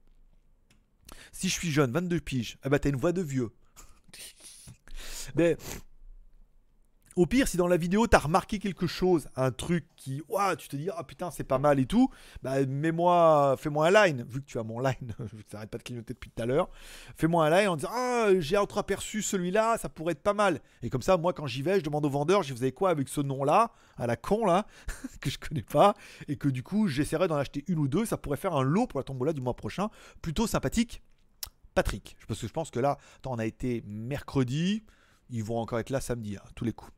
[1.32, 3.52] Si je suis jeune, 22 piges, eh ben t'as une voix de vieux.
[5.36, 5.58] Mais
[7.16, 10.22] au pire, si dans la vidéo t'as remarqué quelque chose, un truc qui,
[10.58, 12.10] tu te dis, ah putain, c'est pas mal et tout,
[12.44, 15.78] bah mets-moi, fais-moi un line, vu que tu as mon line, vu que t'arrêtes pas
[15.78, 16.70] de clignoter depuis tout à l'heure,
[17.16, 20.60] fais-moi un line en disant, ah, j'ai entreaperçu celui-là, ça pourrait être pas mal.
[20.84, 23.08] Et comme ça, moi, quand j'y vais, je demande au vendeur, je avez quoi avec
[23.08, 24.66] ce nom-là, à la con là,
[25.22, 25.96] que je connais pas,
[26.28, 28.88] et que du coup, j'essaierai d'en acheter une ou deux, ça pourrait faire un lot
[28.88, 29.90] pour la tombola du mois prochain,
[30.22, 31.02] plutôt sympathique.
[31.76, 34.84] Patrick, parce que je pense que là, attends, on a été mercredi,
[35.30, 36.95] ils vont encore être là samedi, à tous les coups.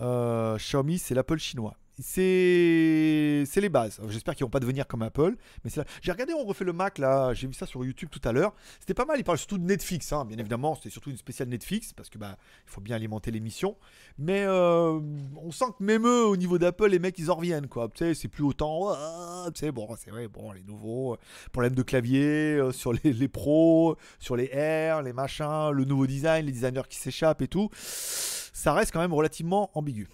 [0.00, 1.74] Euh, Xiaomi, c'est l'Apple chinois.
[2.02, 4.00] C'est les bases.
[4.08, 5.36] J'espère qu'ils vont pas devenir comme Apple.
[5.64, 5.70] Mais.
[6.02, 7.32] J'ai regardé, on refait le Mac là.
[7.34, 8.54] J'ai vu ça sur YouTube tout à l'heure.
[8.80, 9.18] C'était pas mal.
[9.18, 10.74] Il parle surtout de Netflix, hein, bien évidemment.
[10.74, 12.36] C'était surtout une spéciale Netflix parce que bah
[12.66, 13.76] il faut bien alimenter l'émission.
[14.18, 15.00] Mais euh,
[15.36, 17.88] on sent que même eux, au niveau d'Apple, les mecs ils en reviennent quoi.
[17.96, 18.90] C'est plus autant.
[18.90, 20.28] ah, bon, c'est vrai.
[20.28, 21.18] Bon, les nouveaux euh,
[21.52, 26.06] problèmes de clavier euh, sur les, les pros, sur les R, les machins, le nouveau
[26.06, 27.70] design, les designers qui s'échappent et tout.
[27.74, 30.08] Ça reste quand même relativement ambigu.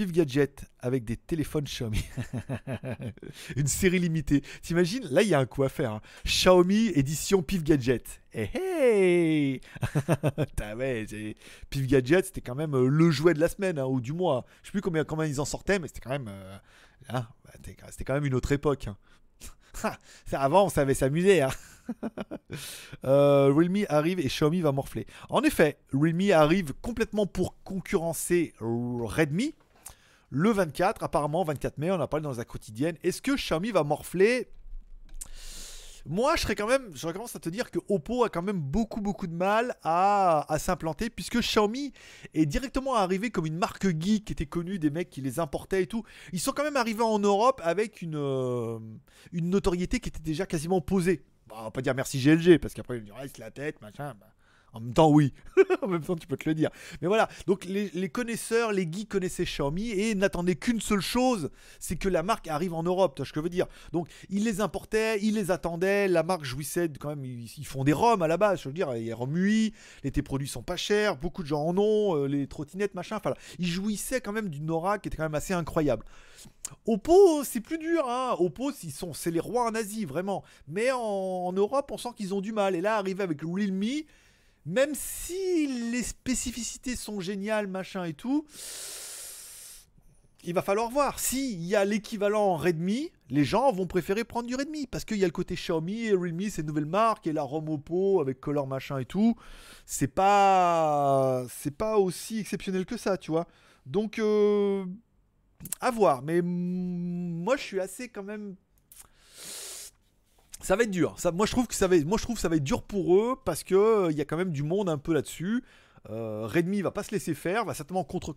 [0.00, 2.02] Pif Gadget avec des téléphones Xiaomi.
[3.56, 4.42] Une série limitée.
[4.62, 5.92] T'imagines Là, il y a un coup à faire.
[5.92, 6.00] hein.
[6.24, 8.22] Xiaomi édition Pif Gadget.
[8.32, 9.60] Eh hey
[11.86, 14.46] Gadget, c'était quand même euh, le jouet de la semaine hein, ou du mois.
[14.62, 16.28] Je sais plus combien, combien ils en sortaient, mais c'était quand même.
[16.28, 16.56] euh,
[17.12, 17.26] bah,
[17.90, 18.88] c'était quand même une autre époque.
[18.88, 18.96] hein.
[20.24, 21.42] Ça, Avant, on savait s'amuser.
[23.04, 25.06] Euh, Realme arrive et Xiaomi va morfler.
[25.28, 29.54] En effet, Realme arrive complètement pour concurrencer Redmi
[30.30, 32.96] le 24, apparemment 24 mai, on en a parlé dans la quotidienne.
[33.02, 34.48] Est-ce que Xiaomi va morfler?
[36.06, 38.58] Moi, je serais quand même, j'aurais commencé à te dire que Oppo a quand même
[38.58, 41.92] beaucoup beaucoup de mal à, à s'implanter puisque Xiaomi
[42.32, 45.82] est directement arrivé comme une marque geek qui était connue des mecs qui les importaient
[45.82, 46.02] et tout.
[46.32, 48.78] Ils sont quand même arrivés en Europe avec une, euh,
[49.32, 51.22] une notoriété qui était déjà quasiment posée.
[51.48, 53.80] Bah, on va pas dire merci GLG parce qu'après ils me diront reste la tête,
[53.82, 54.14] machin.
[54.18, 54.32] Bah,
[54.72, 55.32] en même temps, oui.
[55.82, 56.70] en même temps, tu peux te le dire.
[57.02, 61.50] Mais voilà, donc les, les connaisseurs, les geeks connaissaient Xiaomi et n'attendaient qu'une seule chose,
[61.78, 63.14] c'est que la marque arrive en Europe.
[63.16, 63.66] Tu vois ce que je veux dire?
[63.92, 66.08] Donc, ils les importaient, ils les attendaient.
[66.08, 67.24] La marque jouissait quand même.
[67.24, 68.62] Ils, font des ROM à la base.
[68.62, 69.72] Je veux dire, il y a ROM UI,
[70.04, 73.16] les tes produits sont pas chers, beaucoup de gens en ont, euh, les trottinettes, machin.
[73.16, 76.04] Enfin, ils jouissaient quand même d'une aura qui était quand même assez incroyable.
[76.86, 78.04] Oppo, c'est plus dur.
[78.08, 78.36] Hein.
[78.38, 80.44] Oppo, c'est les rois en Asie, vraiment.
[80.68, 82.74] Mais en, Europe, on sent qu'ils ont du mal.
[82.74, 84.04] Et là, arriver avec Realme,
[84.66, 88.46] même si les spécificités sont géniales, machin et tout,
[90.42, 91.18] il va falloir voir.
[91.18, 95.18] S'il y a l'équivalent en Redmi, les gens vont préférer prendre du Redmi parce qu'il
[95.18, 98.20] y a le côté Xiaomi et Realme, c'est une nouvelle marque et la ROM Oppo
[98.20, 99.34] avec Color machin et tout.
[99.84, 103.46] C'est pas, c'est pas aussi exceptionnel que ça, tu vois.
[103.86, 104.84] Donc, euh,
[105.80, 106.22] à voir.
[106.22, 108.56] Mais mm, moi, je suis assez quand même
[110.62, 111.16] ça va être dur.
[111.34, 113.64] Moi, je trouve que ça va, moi, je ça va être dur pour eux parce
[113.64, 115.64] que euh, y a quand même du monde un peu là-dessus.
[116.08, 118.34] Euh, Redmi va pas se laisser faire, va certainement contre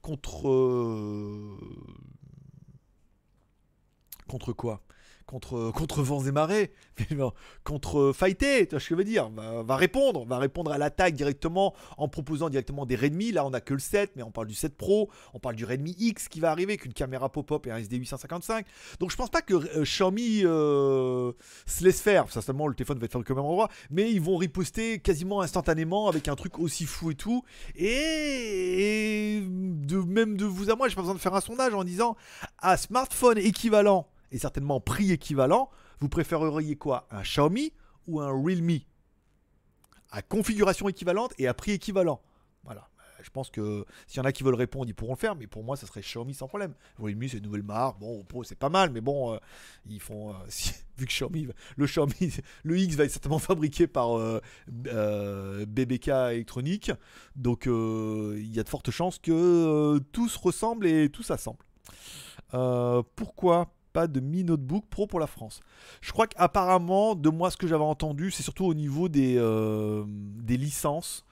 [0.00, 1.56] contre euh,
[4.28, 4.80] contre quoi?
[5.30, 6.72] Contre, vents et marées,
[7.64, 11.14] contre fighter, tu vois ce que je veux dire va, répondre, va répondre à l'attaque
[11.14, 13.30] directement en proposant directement des Redmi.
[13.30, 15.64] Là, on a que le 7, mais on parle du 7 Pro, on parle du
[15.64, 18.66] Redmi X qui va arriver, avec une caméra pop-up et un SD 855.
[18.98, 21.30] Donc, je pense pas que euh, Xiaomi euh,
[21.64, 22.28] se laisse faire.
[22.30, 26.08] Certainement, le téléphone va être fait au même endroit, mais ils vont riposter quasiment instantanément
[26.08, 27.44] avec un truc aussi fou et tout.
[27.76, 31.72] Et, et de, même de vous à moi, j'ai pas besoin de faire un sondage
[31.72, 32.16] en disant
[32.58, 35.70] à smartphone équivalent et certainement prix équivalent,
[36.00, 37.06] vous préféreriez quoi?
[37.10, 37.72] Un Xiaomi
[38.06, 38.78] ou un Realme?
[40.10, 42.20] À configuration équivalente et à prix équivalent.
[42.64, 42.88] Voilà.
[42.98, 45.36] Euh, Je pense que s'il y en a qui veulent répondre, ils pourront le faire,
[45.36, 46.74] mais pour moi, ça serait Xiaomi sans problème.
[46.98, 47.98] Realme, c'est une nouvelle marque.
[48.00, 49.38] Bon, c'est pas mal, mais bon, euh,
[49.86, 50.30] ils font.
[50.30, 52.12] euh, si- vu que Xiaomi, le Xiaomi,
[52.64, 54.18] le X va être certainement fabriqué par
[54.66, 56.90] BBK électronique,
[57.36, 61.58] donc il y a de fortes chances que tout se ressemble et tout s'assemble.
[63.16, 65.60] Pourquoi pas de Mi Notebook Pro pour la France
[66.00, 70.04] Je crois qu'apparemment, de moi, ce que j'avais entendu, c'est surtout au niveau des, euh,
[70.08, 71.24] des licences,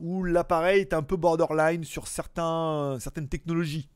[0.00, 3.88] où l'appareil est un peu borderline sur certains, certaines technologies.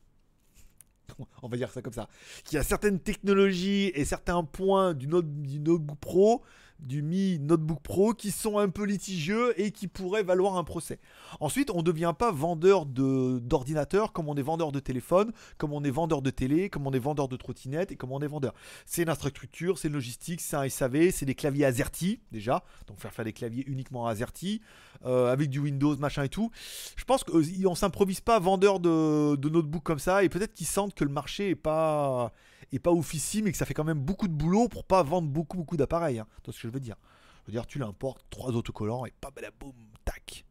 [1.41, 2.07] On va dire ça comme ça.
[2.43, 6.41] Qu'il y a certaines technologies et certains points du, du Notebook Pro,
[6.83, 10.99] du Mi Notebook Pro, qui sont un peu litigieux et qui pourraient valoir un procès.
[11.39, 15.73] Ensuite, on ne devient pas vendeur de- d'ordinateur comme on est vendeur de téléphone, comme
[15.73, 18.27] on est vendeur de télé, comme on est vendeur de trottinette et comme on est
[18.27, 18.53] vendeur.
[18.85, 22.99] C'est une infrastructure, c'est une logistique, c'est un SAV, c'est des claviers AZERTY déjà, donc
[22.99, 24.61] faire faire des claviers uniquement AZERTY,
[25.05, 26.51] euh, avec du Windows, machin et tout.
[26.95, 30.93] Je pense qu'on s'improvise pas vendeur de, de notebook comme ça et peut-être qu'ils sentent
[30.93, 32.31] que le marché est pas
[32.75, 35.27] est pas oufissime et que ça fait quand même beaucoup de boulot pour pas vendre
[35.27, 36.19] beaucoup beaucoup d'appareils.
[36.19, 36.27] Hein.
[36.45, 36.95] Ce que je veux dire?
[37.43, 39.73] Je veux dire, tu l'importes, trois autocollants et pas boum,
[40.05, 40.45] tac.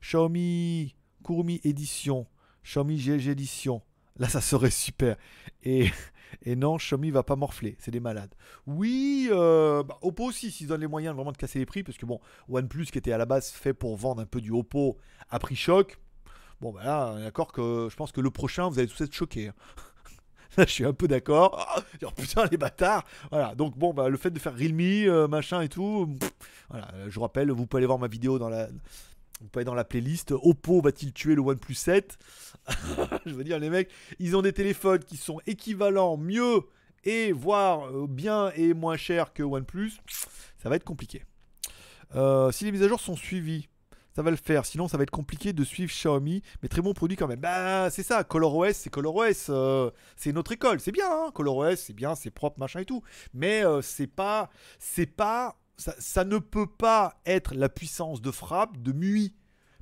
[0.00, 0.94] Xiaomi
[1.24, 2.26] Kurumi édition,
[2.64, 3.82] Xiaomi GLG édition.
[4.18, 5.16] Là, ça serait super.
[5.62, 5.90] Et,
[6.42, 7.76] et non, Xiaomi va pas morfler.
[7.78, 8.34] C'est des malades.
[8.66, 11.98] Oui, euh, bah, Oppo aussi, s'ils donnent les moyens vraiment de casser les prix, parce
[11.98, 14.98] que bon, OnePlus qui était à la base fait pour vendre un peu du Oppo
[15.30, 15.98] à prix choc.
[16.60, 19.48] Bon, bah là, d'accord que je pense que le prochain, vous allez tous être choqués.
[19.48, 19.54] hein.
[20.58, 21.84] Je suis un peu d'accord.
[22.00, 23.04] Genre, putain, les bâtards.
[23.30, 23.54] Voilà.
[23.54, 26.16] Donc, bon, bah, le fait de faire Realme, euh, machin et tout.
[26.68, 26.88] voilà.
[27.08, 28.68] Je vous rappelle, vous pouvez aller voir ma vidéo dans la.
[29.40, 30.32] Vous pouvez aller dans la playlist.
[30.32, 32.18] Oppo va-t-il tuer le OnePlus 7
[33.26, 36.60] Je veux dire, les mecs, ils ont des téléphones qui sont équivalents, mieux
[37.04, 39.92] et voire euh, bien et moins cher que OnePlus.
[40.62, 41.24] Ça va être compliqué.
[42.14, 43.68] Euh, si les mises à jour sont suivies,
[44.14, 44.66] ça va le faire.
[44.66, 46.42] Sinon, ça va être compliqué de suivre Xiaomi.
[46.62, 47.40] Mais très bon produit quand même.
[47.40, 48.24] Bah, c'est ça.
[48.24, 49.50] ColorOS, c'est ColorOS.
[49.50, 50.80] euh, c'est notre école.
[50.80, 51.10] C'est bien.
[51.10, 53.02] Hein ColorOS, c'est bien, c'est propre, machin et tout.
[53.34, 58.30] Mais euh, c'est pas, c'est pas, ça, ça ne peut pas être la puissance de
[58.30, 59.34] frappe de MUI,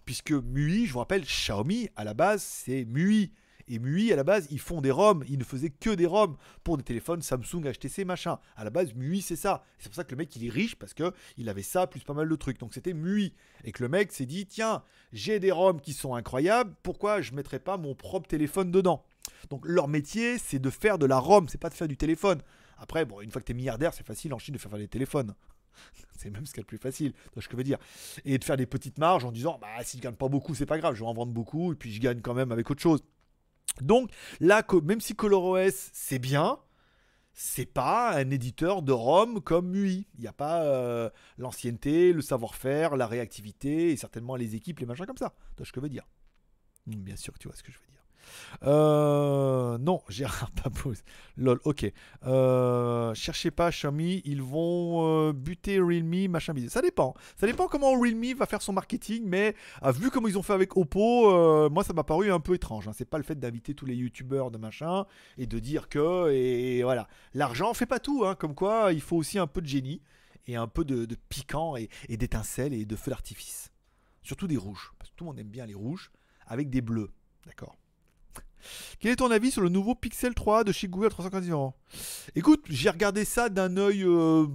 [0.05, 3.33] puisque MUI, je vous rappelle, Xiaomi à la base, c'est MUI.
[3.73, 5.25] Et MUI, à la base, ils font des ROM.
[5.29, 8.41] Ils ne faisaient que des ROM pour des téléphones Samsung, HTC, machin.
[8.57, 9.63] À la base, MUI, c'est ça.
[9.79, 12.01] C'est pour ça que le mec, il est riche parce que il avait ça plus
[12.01, 12.59] pas mal de trucs.
[12.59, 13.33] Donc c'était MUI.
[13.63, 14.83] Et que le mec s'est dit, tiens,
[15.13, 16.75] j'ai des ROM qui sont incroyables.
[16.83, 19.05] Pourquoi je mettrais pas mon propre téléphone dedans?
[19.51, 21.49] Donc leur métier, c'est de faire de la ROM.
[21.49, 22.43] C'est pas de faire du téléphone.
[22.77, 24.89] Après, bon, une fois que tu es milliardaire, c'est facile en Chine de faire, des
[24.89, 25.35] téléphones.
[26.17, 27.79] c'est même ce qui est le plus facile, je dire.
[28.25, 30.67] Et de faire des petites marges en disant, bah si je gagne pas beaucoup, c'est
[30.67, 32.83] pas grave, je vais en vendre beaucoup, et puis je gagne quand même avec autre
[32.83, 33.05] chose.
[33.81, 34.11] Donc
[34.41, 36.59] là, même si ColorOS c'est bien,
[37.33, 40.07] c'est pas un éditeur de ROM comme MUI.
[40.15, 44.87] Il n'y a pas euh, l'ancienneté, le savoir-faire, la réactivité et certainement les équipes, les
[44.87, 45.35] machins comme ça.
[45.51, 46.07] Tu vois ce que je veux dire?
[46.87, 48.00] Bien sûr tu vois ce que je veux dire.
[48.65, 50.51] Euh, non, Gérard
[50.83, 51.03] pose.
[51.37, 51.91] Lol, ok.
[52.27, 56.73] Euh, cherchez pas Xiaomi, ils vont euh, buter Realme, machin bizarre.
[56.73, 57.15] Ça dépend.
[57.37, 60.53] Ça dépend comment Realme va faire son marketing, mais ah, vu comment ils ont fait
[60.53, 62.89] avec Oppo, moi ça m'a paru un peu étrange.
[62.89, 62.93] Hein.
[62.95, 65.07] C'est pas le fait d'inviter tous les youtubeurs de machin
[65.39, 67.09] et de dire que, et, voilà.
[67.35, 68.35] L'argent fait pas tout, hein.
[68.35, 70.03] comme quoi il faut aussi un peu de génie
[70.47, 73.71] et un peu de, piquant et, et d'étincelles et de feux d'artifice.
[74.23, 76.11] Surtout des rouges, parce que tout le monde aime bien les rouges
[76.47, 77.11] avec des bleus.
[77.47, 77.80] D'accord?
[78.99, 81.75] Quel est ton avis sur le nouveau Pixel 3 de chez Google 350 euros?
[82.37, 84.47] Écoute, j'ai regardé ça d'un œil euh,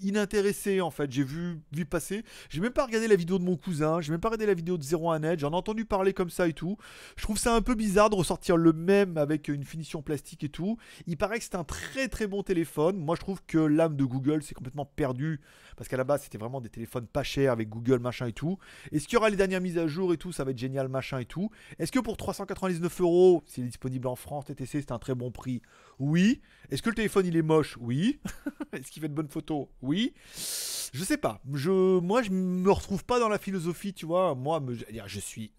[0.00, 1.10] inintéressé en fait.
[1.12, 2.24] J'ai vu, vu passer.
[2.48, 4.00] J'ai même pas regardé la vidéo de mon cousin.
[4.00, 5.40] J'ai même pas regardé la vidéo de 01 Edge.
[5.40, 6.78] J'en ai entendu parler comme ça et tout.
[7.16, 10.48] Je trouve ça un peu bizarre de ressortir le même avec une finition plastique et
[10.48, 10.78] tout.
[11.06, 12.96] Il paraît que c'est un très très bon téléphone.
[12.96, 15.40] Moi je trouve que l'âme de Google s'est complètement perdue
[15.76, 18.58] parce qu'à la base c'était vraiment des téléphones pas chers avec Google machin et tout.
[18.90, 20.32] Est-ce qu'il y aura les dernières mises à jour et tout?
[20.32, 21.50] Ça va être génial machin et tout.
[21.78, 25.30] Est-ce que pour 399 euros, s'il est disponible en France, TTC c'est un très bon
[25.30, 25.60] prix?
[25.98, 26.40] Oui.
[26.72, 27.76] Est-ce que le téléphone il est moche?
[27.82, 28.18] Oui.
[28.72, 29.66] Est-ce qu'il fait de bonnes photos?
[29.82, 30.14] Oui.
[30.34, 31.42] Je sais pas.
[31.52, 34.34] Je, moi je me retrouve pas dans la philosophie, tu vois.
[34.34, 35.52] Moi, me, je suis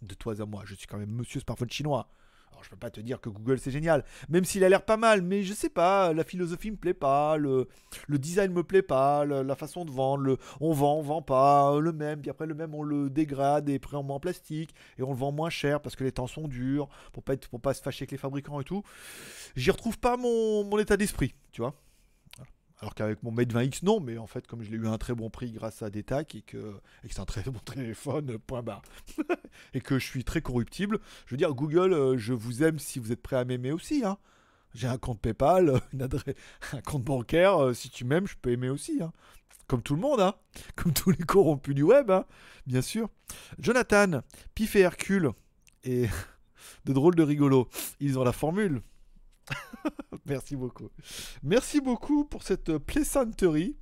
[0.00, 2.08] de toi à moi, je suis quand même monsieur smartphone chinois.
[2.64, 5.20] Je peux pas te dire que Google c'est génial, même s'il a l'air pas mal,
[5.20, 7.68] mais je sais pas, la philosophie me plaît pas, le,
[8.08, 12.22] design me plaît pas, la façon de vendre, on vend, on vend pas, le même,
[12.22, 15.10] puis après le même on le dégrade et après on met en plastique et on
[15.10, 18.04] le vend moins cher parce que les temps sont durs, pour pas, pas se fâcher
[18.04, 18.82] avec les fabricants et tout.
[19.56, 21.74] J'y retrouve pas mon état d'esprit, tu vois.
[22.80, 24.98] Alors qu'avec mon Mate 20X, non, mais en fait, comme je l'ai eu à un
[24.98, 28.62] très bon prix grâce à et que, et que c'est un très bon téléphone, point
[28.62, 28.82] barre,
[29.74, 32.98] et que je suis très corruptible, je veux dire, Google, euh, je vous aime si
[32.98, 34.02] vous êtes prêt à m'aimer aussi.
[34.04, 34.18] Hein.
[34.74, 36.34] J'ai un compte PayPal, une adresse,
[36.72, 39.00] un compte bancaire, euh, si tu m'aimes, je peux aimer aussi.
[39.00, 39.12] Hein.
[39.68, 40.34] Comme tout le monde, hein.
[40.74, 42.26] comme tous les corrompus du web, hein.
[42.66, 43.08] bien sûr.
[43.58, 44.20] Jonathan,
[44.54, 45.30] Pif et Hercule,
[45.84, 46.08] et
[46.84, 47.68] de drôles de rigolos,
[48.00, 48.82] ils ont la formule.
[50.26, 50.90] Merci beaucoup.
[51.42, 53.76] Merci beaucoup pour cette plaisanterie.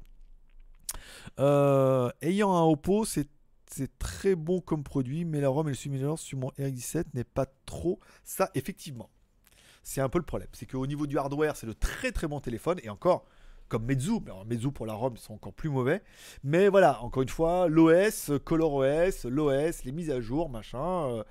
[1.39, 3.29] Euh, ayant un Oppo, c'est
[3.99, 7.47] très bon comme produit, mais la ROM et le simulateur sur mon R17 n'est pas
[7.67, 9.11] trop ça, effectivement.
[9.83, 10.49] C'est un peu le problème.
[10.53, 12.79] C'est qu'au niveau du hardware, c'est de très très bon téléphone.
[12.83, 13.25] Et encore,
[13.69, 16.03] comme Meizu, mais Meizu pour la ROM sont encore plus mauvais.
[16.45, 21.09] Mais voilà, encore une fois, l'OS, ColorOS, l'OS, les mises à jour, machin.
[21.09, 21.25] Euh,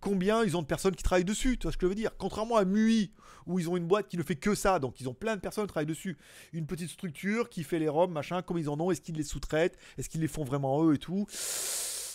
[0.00, 2.16] combien ils ont de personnes qui travaillent dessus, tu vois ce que je veux dire?
[2.18, 3.12] Contrairement à MUI,
[3.46, 5.40] où ils ont une boîte qui ne fait que ça, donc ils ont plein de
[5.40, 6.16] personnes qui travaillent dessus.
[6.52, 9.24] Une petite structure qui fait les ROM, machin, comme ils en ont, est-ce qu'ils les
[9.24, 9.78] sous-traitent?
[9.98, 11.26] Est-ce qu'ils les font vraiment eux et tout?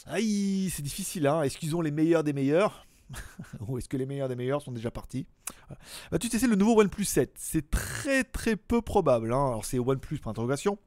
[0.08, 2.86] Aïe, c'est difficile, hein Est-ce qu'ils ont les meilleurs des meilleurs?
[3.68, 5.26] Ou est-ce que les meilleurs des meilleurs sont déjà partis?
[6.12, 7.34] Bah, Tu sais, le nouveau OnePlus 7.
[7.38, 9.34] C'est très très peu probable.
[9.34, 9.48] Hein.
[9.48, 10.78] Alors c'est OnePlus pour interrogation.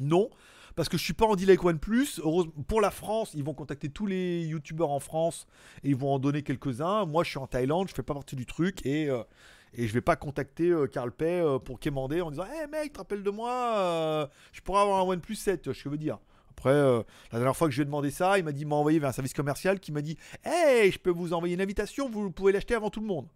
[0.00, 0.30] Non,
[0.74, 2.20] parce que je suis pas en deal avec OnePlus.
[2.68, 5.46] Pour la France, ils vont contacter tous les youtubeurs en France
[5.82, 7.06] et ils vont en donner quelques-uns.
[7.06, 9.22] Moi, je suis en Thaïlande, je fais pas partie du truc et, euh,
[9.72, 12.68] et je vais pas contacter euh, Carl Pay euh, pour quémander en disant Hé hey,
[12.68, 15.98] mec, te rappelles de moi Je pourrais avoir un OnePlus 7, ce que je veux
[15.98, 16.18] dire.
[16.50, 17.04] Après, la
[17.38, 19.12] dernière fois que je lui ai demandé ça, il m'a dit, m'a envoyé vers un
[19.12, 22.74] service commercial qui m'a dit Hey, je peux vous envoyer une invitation, vous pouvez l'acheter
[22.74, 23.28] avant tout le monde.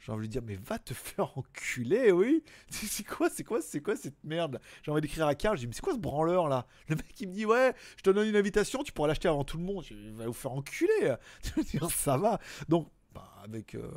[0.00, 2.42] J'ai envie de dire, mais va te faire enculer, oui.
[2.70, 4.60] C'est quoi, c'est quoi, c'est quoi cette merde?
[4.82, 6.66] J'ai envie d'écrire à Karl, je dis, mais c'est quoi ce branleur là?
[6.88, 9.44] Le mec il me dit, ouais, je te donne une invitation, tu pourras l'acheter avant
[9.44, 9.84] tout le monde.
[9.84, 11.14] Je dis, va vous faire enculer.
[11.90, 12.40] Ça va.
[12.68, 13.90] Donc, bah, avec, euh,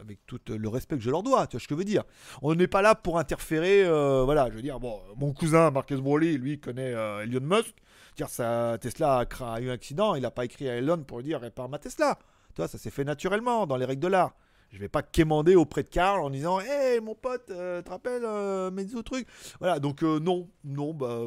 [0.00, 2.04] avec tout le respect que je leur dois, tu vois ce que je veux dire.
[2.42, 6.00] On n'est pas là pour interférer, euh, voilà, je veux dire, bon, mon cousin Marcus
[6.00, 7.74] Broly, lui, connaît euh, Elon Musk.
[8.16, 11.40] Dire, Tesla a, eu un accident, il n'a pas écrit à Elon pour lui dire,
[11.40, 12.18] répare ma Tesla.
[12.54, 14.34] Tu vois, ça s'est fait naturellement dans les règles de l'art.
[14.74, 18.24] Je vais pas quémander auprès de Karl en disant Hé mon pote, euh, te rappelles
[18.24, 19.28] euh, mes autres trucs?
[19.60, 21.20] Voilà, donc euh, non, non, bah,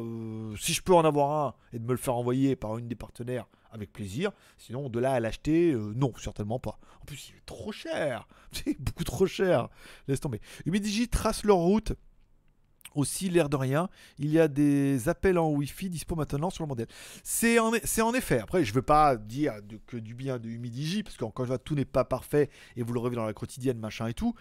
[0.58, 2.94] si je peux en avoir un et de me le faire envoyer par une des
[2.94, 4.32] partenaires, avec plaisir.
[4.56, 6.78] Sinon, de là à l'acheter, non, certainement pas.
[7.02, 8.26] En plus, il est trop cher.
[8.52, 9.68] C'est beaucoup trop cher.
[10.06, 10.40] Laisse tomber.
[10.66, 11.92] Humidigi trace leur route
[12.94, 13.88] aussi, l'air de rien,
[14.18, 16.86] il y a des appels en Wi-Fi dispo maintenant sur le modèle.
[17.22, 18.40] C'est en, en effet.
[18.40, 19.54] Après, je ne veux pas dire
[19.86, 22.92] que du bien de Humidigi, parce qu'encore une fois, tout n'est pas parfait et vous
[22.92, 24.34] le reverrez dans la quotidienne, machin et tout.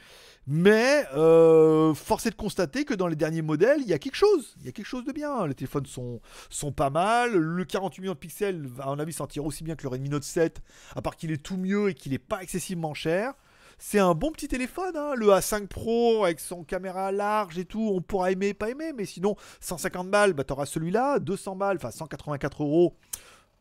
[0.45, 4.15] Mais euh, force est de constater que dans les derniers modèles, il y a quelque
[4.15, 4.55] chose.
[4.59, 5.45] Il y a quelque chose de bien.
[5.47, 7.33] Les téléphones sont, sont pas mal.
[7.33, 10.09] Le 48 millions de pixels, à mon avis, s'en tire aussi bien que le Redmi
[10.09, 10.61] Note 7,
[10.95, 13.33] à part qu'il est tout mieux et qu'il n'est pas excessivement cher.
[13.79, 17.91] C'est un bon petit téléphone, hein, le A5 Pro avec son caméra large et tout.
[17.93, 21.91] On pourra aimer, pas aimer, mais sinon 150 balles, bah t'auras celui-là, 200 balles, enfin
[21.91, 22.97] 184 euros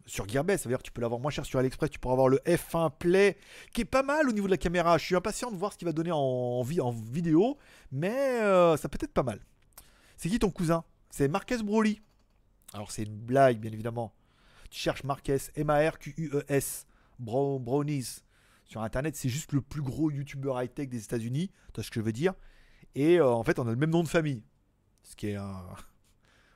[0.07, 2.15] sur Gearbest, ça veut dire que tu peux l'avoir moins cher sur AliExpress, tu pourras
[2.15, 3.37] avoir le F1 Play
[3.75, 4.97] qui est pas mal au niveau de la caméra.
[4.99, 7.59] Je suis impatient de voir ce qu'il va donner en, en vidéo,
[7.91, 9.41] mais euh, ça peut être pas mal.
[10.17, 10.85] C'est qui ton cousin?
[11.11, 12.01] C'est Marques Broly.
[12.73, 14.15] Alors c'est une blague bien évidemment.
[14.71, 16.87] Tu cherches Marques, M-A-R-Q-U-E-S,
[17.19, 18.23] Brownies
[18.67, 21.51] sur Internet, c'est juste le plus gros YouTuber high-tech des États-Unis.
[21.73, 22.35] Tu ce que je veux dire
[22.95, 24.43] Et euh, en fait, on a le même nom de famille.
[25.03, 25.63] Ce qui est un.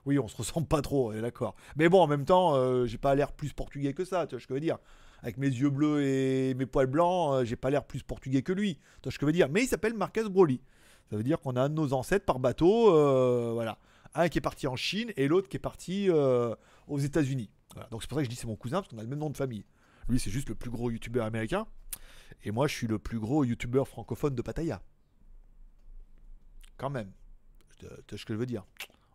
[0.07, 1.55] Oui, on se ressemble pas trop, d'accord.
[1.77, 4.41] Mais bon, en même temps, euh, j'ai pas l'air plus portugais que ça, tu vois
[4.41, 4.79] ce que je veux dire
[5.23, 8.55] Avec mes yeux bleus et mes poils blancs, euh, j'ai pas l'air plus portugais que
[8.55, 10.63] lui, tu vois ce que je veux dire Mais il s'appelle Marquez Broly.
[11.11, 12.91] Ça veut dire qu'on a un nos ancêtres par bateau,
[13.53, 13.77] voilà.
[14.15, 17.51] Un qui est parti en Chine et l'autre qui est parti aux États-Unis.
[17.91, 19.19] Donc c'est pour ça que je dis c'est mon cousin, parce qu'on a le même
[19.19, 19.65] nom de famille.
[20.09, 21.67] Lui, c'est juste le plus gros youtubeur américain.
[22.45, 24.83] Et moi, je suis le plus gros youtubeur francophone de Pattaya.
[26.77, 27.13] Quand même.
[27.79, 28.65] Tu sais ce que je veux dire?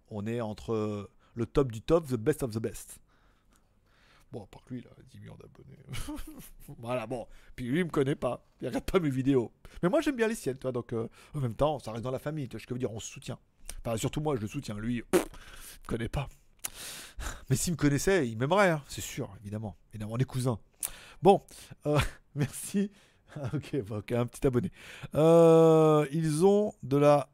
[0.10, 3.00] On est entre le top du top, the best of the best.
[4.32, 5.78] Bon, par lui, il a 10 millions d'abonnés.
[6.80, 7.28] voilà, bon.
[7.56, 8.46] Puis lui, il me connaît pas.
[8.62, 9.52] Il regarde pas mes vidéos.
[9.82, 10.72] Mais moi, j'aime bien les siennes, toi.
[10.72, 12.48] Donc, euh, en même temps, ça reste dans la famille.
[12.48, 13.40] Tu vois ce que je veux dire On se soutient.
[13.80, 14.78] Enfin, surtout moi, je le soutiens.
[14.78, 16.28] Lui, il me connaît pas.
[17.50, 18.84] Mais s'il me connaissait, il m'aimerait, hein.
[18.88, 19.78] c'est sûr, évidemment.
[19.92, 20.60] Évidemment, on est cousins.
[21.22, 21.42] Bon,
[21.86, 22.00] euh,
[22.36, 22.92] merci.
[23.54, 24.72] ok, un petit abonné.
[25.16, 27.30] Euh, ils ont de la,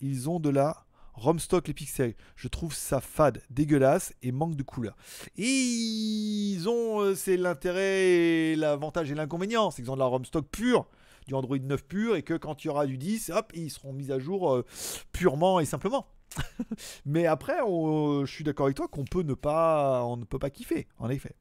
[0.00, 0.84] ils ont de la
[1.14, 2.14] Romstock les pixels.
[2.36, 4.96] Je trouve ça fade, dégueulasse et manque de couleur.
[5.36, 10.86] ils ont, euh, c'est l'intérêt, l'avantage et l'inconvénient, c'est qu'ils ont de la Romstock pure
[11.26, 13.92] du Android 9 pur et que quand il y aura du 10, hop, ils seront
[13.92, 14.64] mis à jour euh,
[15.12, 16.06] purement et simplement.
[17.06, 20.50] Mais après, je suis d'accord avec toi qu'on peut ne pas, on ne peut pas
[20.50, 21.34] kiffer, en effet.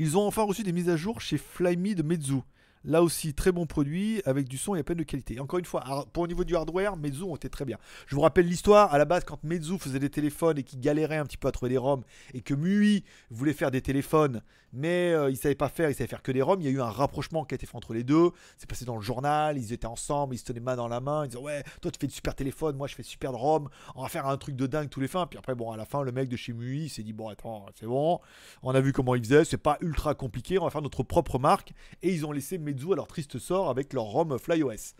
[0.00, 2.40] Ils ont enfin reçu des mises à jour chez Flyme de Meizu.
[2.84, 5.40] Là aussi, très bon produit avec du son et à peine de qualité.
[5.40, 7.78] Encore une fois, pour au niveau du hardware, Meizu ont été très bien.
[8.06, 8.92] Je vous rappelle l'histoire.
[8.92, 11.52] À la base, quand Meizu faisait des téléphones et qui galérait un petit peu à
[11.52, 12.02] trouver des ROM
[12.34, 14.42] et que MUI voulait faire des téléphones,
[14.72, 16.68] mais euh, ils ne savaient pas faire, ils savaient faire que des ROM, il y
[16.68, 18.30] a eu un rapprochement qui a été fait entre les deux.
[18.56, 21.24] C'est passé dans le journal, ils étaient ensemble, ils se tenaient main dans la main.
[21.24, 23.68] Ils disaient Ouais, toi tu fais de super téléphones, moi je fais super de ROM,
[23.94, 25.26] on va faire un truc de dingue tous les fins.
[25.26, 27.66] Puis après, bon, à la fin, le mec de chez MUI s'est dit Bon, attends,
[27.78, 28.20] c'est bon,
[28.62, 31.38] on a vu comment ils faisaient, c'est pas ultra compliqué, on va faire notre propre
[31.38, 31.72] marque.
[32.02, 34.94] Et ils ont laissé Meizu à leur triste sort avec leur ROM FlyOS.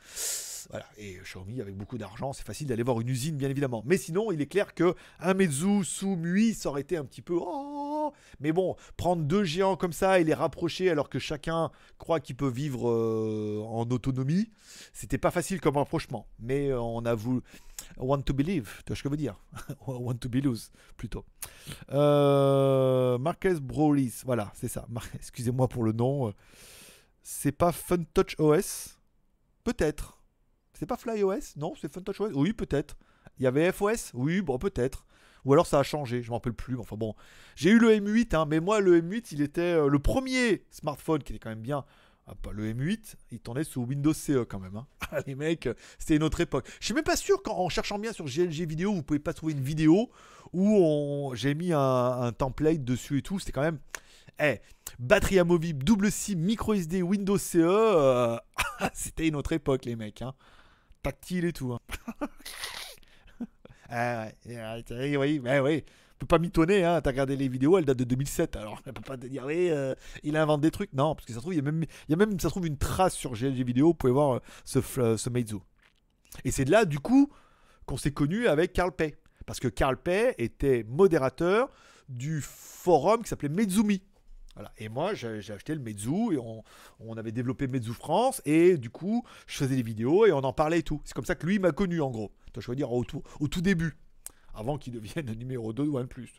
[0.70, 0.84] Voilà.
[0.98, 3.82] Et Xiaomi, avec beaucoup d'argent, c'est facile d'aller voir une usine, bien évidemment.
[3.86, 7.22] Mais sinon, il est clair que un Meizu sous MUI, ça aurait été un petit
[7.22, 7.38] peu.
[7.40, 12.20] Oh Mais bon, prendre deux géants comme ça et les rapprocher alors que chacun croit
[12.20, 14.50] qu'il peut vivre euh, en autonomie,
[14.92, 16.26] c'était pas facile comme rapprochement.
[16.38, 17.40] Mais euh, on a voulu.
[17.96, 19.40] Want to believe, tu vois ce que je veux dire?
[19.86, 20.42] Want to be
[20.96, 21.24] plutôt.
[21.92, 24.86] Euh, Marquez Brolis, voilà, c'est ça.
[25.14, 26.34] Excusez-moi pour le nom.
[27.30, 28.98] C'est pas FunTouch OS
[29.62, 30.18] Peut-être.
[30.72, 32.96] C'est pas FlyOS Non, c'est FunTouch OS Oui, peut-être.
[33.38, 35.04] Il y avait FOS Oui, bon, peut-être.
[35.44, 36.78] Ou alors ça a changé, je m'en rappelle plus.
[36.78, 37.14] Enfin bon,
[37.54, 41.22] j'ai eu le M8, hein, mais moi le M8, il était euh, le premier smartphone
[41.22, 41.84] qui était quand même bien.
[42.26, 44.76] Ah, le M8, il tournait sous Windows CE quand même.
[44.76, 44.86] Hein.
[45.10, 45.68] Ah, les mecs,
[45.98, 46.66] c'était une autre époque.
[46.80, 49.52] Je suis même pas sûr qu'en cherchant bien sur GLG vidéo, vous pouvez pas trouver
[49.52, 50.10] une vidéo
[50.54, 53.38] où j'ai mis un, un, template dessus et tout.
[53.38, 53.78] C'était quand même
[54.40, 54.60] eh,
[54.98, 58.36] batterie amovible, double SIM, micro SD, Windows CE, euh,
[58.94, 60.22] c'était une autre époque, les mecs.
[60.22, 60.34] Hein.
[61.02, 61.72] Tactile et tout.
[61.72, 61.80] Hein.
[63.88, 65.84] ah, ouais, oui, bah, oui.
[66.18, 67.00] peut pas m'étonner, hein.
[67.00, 69.70] t'as regardé les vidéos, elles datent de 2007, alors elle peut pas te dire, oui,
[69.70, 69.94] euh,
[70.24, 70.92] il invente des trucs.
[70.92, 72.48] Non, parce que ça se trouve, il y a même, il y a même ça
[72.48, 74.80] trouve, une trace sur GLG vidéo, vous pouvez voir euh, ce,
[75.16, 75.58] ce Meizu.
[76.44, 77.30] Et c'est de là, du coup,
[77.86, 79.14] qu'on s'est connu avec Carl Pay.
[79.46, 81.70] Parce que Carl Pay était modérateur
[82.08, 83.48] du forum qui s'appelait
[84.78, 89.24] Et moi, j'ai acheté le Meizu et on, avait développé Meizu France et du coup,
[89.46, 91.00] je faisais des vidéos et on en parlait et tout.
[91.04, 92.32] C'est comme ça que lui m'a connu en gros.
[92.56, 93.96] Je veux dire au tout, au tout début,
[94.54, 96.32] avant qu'il devienne numéro 2 de OnePlus.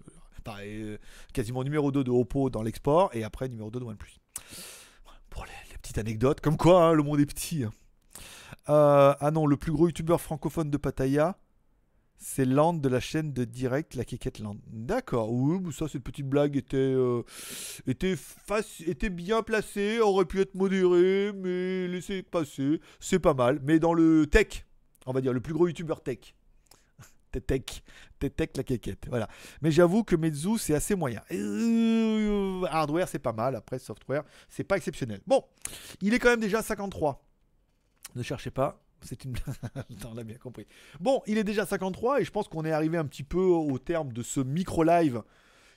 [0.45, 0.97] Enfin, euh,
[1.33, 4.17] quasiment numéro 2 de Oppo dans l'export et après numéro 2 de OnePlus.
[5.29, 7.63] Pour les, petites anecdotes, comme quoi hein, le monde est petit.
[7.63, 7.71] Hein.
[8.67, 11.37] Euh, ah non, le plus gros youtubeur francophone de Pattaya,
[12.19, 14.57] c'est Land de la chaîne de direct La Quéquette Land.
[14.67, 17.23] D'accord, oui, ça, cette petite blague était, euh,
[17.87, 23.59] était, bien placée, aurait pu être modérée, mais laissez passer, c'est pas mal.
[23.63, 24.65] Mais dans le tech,
[25.05, 26.35] on va dire, le plus gros youtubeur tech.
[27.31, 27.83] Tétec,
[28.19, 29.05] Tétec la quéquette.
[29.07, 29.29] Voilà.
[29.61, 31.21] Mais j'avoue que Meizu, c'est assez moyen.
[31.31, 33.55] Euh, hardware, c'est pas mal.
[33.55, 35.21] Après, software, c'est pas exceptionnel.
[35.25, 35.45] Bon,
[36.01, 37.23] il est quand même déjà 53.
[38.15, 38.83] Ne cherchez pas.
[39.01, 39.35] C'est une.
[40.09, 40.67] on l'a bien compris.
[40.99, 43.77] Bon, il est déjà 53 et je pense qu'on est arrivé un petit peu au
[43.79, 45.23] terme de ce micro-live,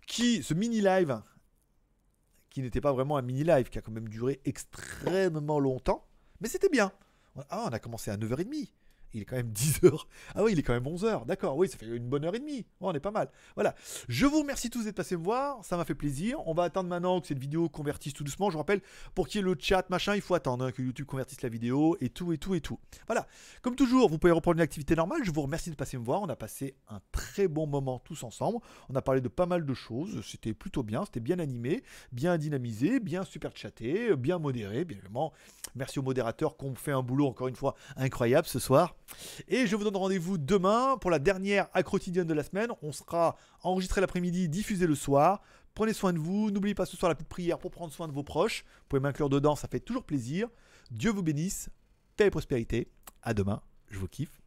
[0.07, 1.23] qui, ce mini-live,
[2.51, 6.07] qui n'était pas vraiment un mini-live, qui a quand même duré extrêmement longtemps.
[6.41, 6.93] Mais c'était bien.
[7.49, 8.69] Ah, on a commencé à 9h30
[9.15, 10.09] il est quand même 10 heures.
[10.35, 11.27] Ah oui, il est quand même 11 heures.
[11.27, 12.67] D'accord, oui, ça fait une bonne heure et demie.
[12.81, 13.31] on est pas mal.
[13.55, 13.75] Voilà.
[14.09, 15.65] Je vous remercie tous d'être passés me voir.
[15.65, 16.39] Ça m'a fait plaisir.
[16.47, 18.51] On va attendre maintenant que cette vidéo convertisse tout doucement.
[18.51, 18.81] Je vous rappelle,
[19.15, 21.49] pour qu'il y ait le chat, machin, il faut attendre hein, que YouTube convertisse la
[21.49, 22.79] vidéo et tout, et tout, et tout.
[23.07, 23.27] Voilà.
[23.63, 25.21] Comme toujours, vous pouvez reprendre une activité normale.
[25.25, 26.23] Je vous remercie de passer me voir.
[26.23, 28.59] On a passé un très bon moment tous ensemble.
[28.89, 30.23] On a parlé de pas mal de choses.
[30.25, 31.05] C'était plutôt bien.
[31.05, 31.83] C'était bien animé,
[32.13, 34.85] bien dynamisé, bien super chaté, bien modéré.
[34.85, 35.33] Bien évidemment,
[35.75, 38.95] merci aux modérateurs qui ont fait un boulot, encore une fois, incroyable ce soir.
[39.49, 42.71] Et je vous donne rendez-vous demain pour la dernière quotidienne de la semaine.
[42.83, 45.43] On sera enregistré l'après-midi, diffusé le soir.
[45.75, 46.51] Prenez soin de vous.
[46.51, 48.65] N'oubliez pas ce soir la petite prière pour prendre soin de vos proches.
[48.65, 50.49] Vous pouvez m'inclure dedans, ça fait toujours plaisir.
[50.91, 51.71] Dieu vous bénisse.
[52.17, 52.91] Paix et prospérité.
[53.23, 53.63] À demain.
[53.91, 54.42] Je vous kiffe.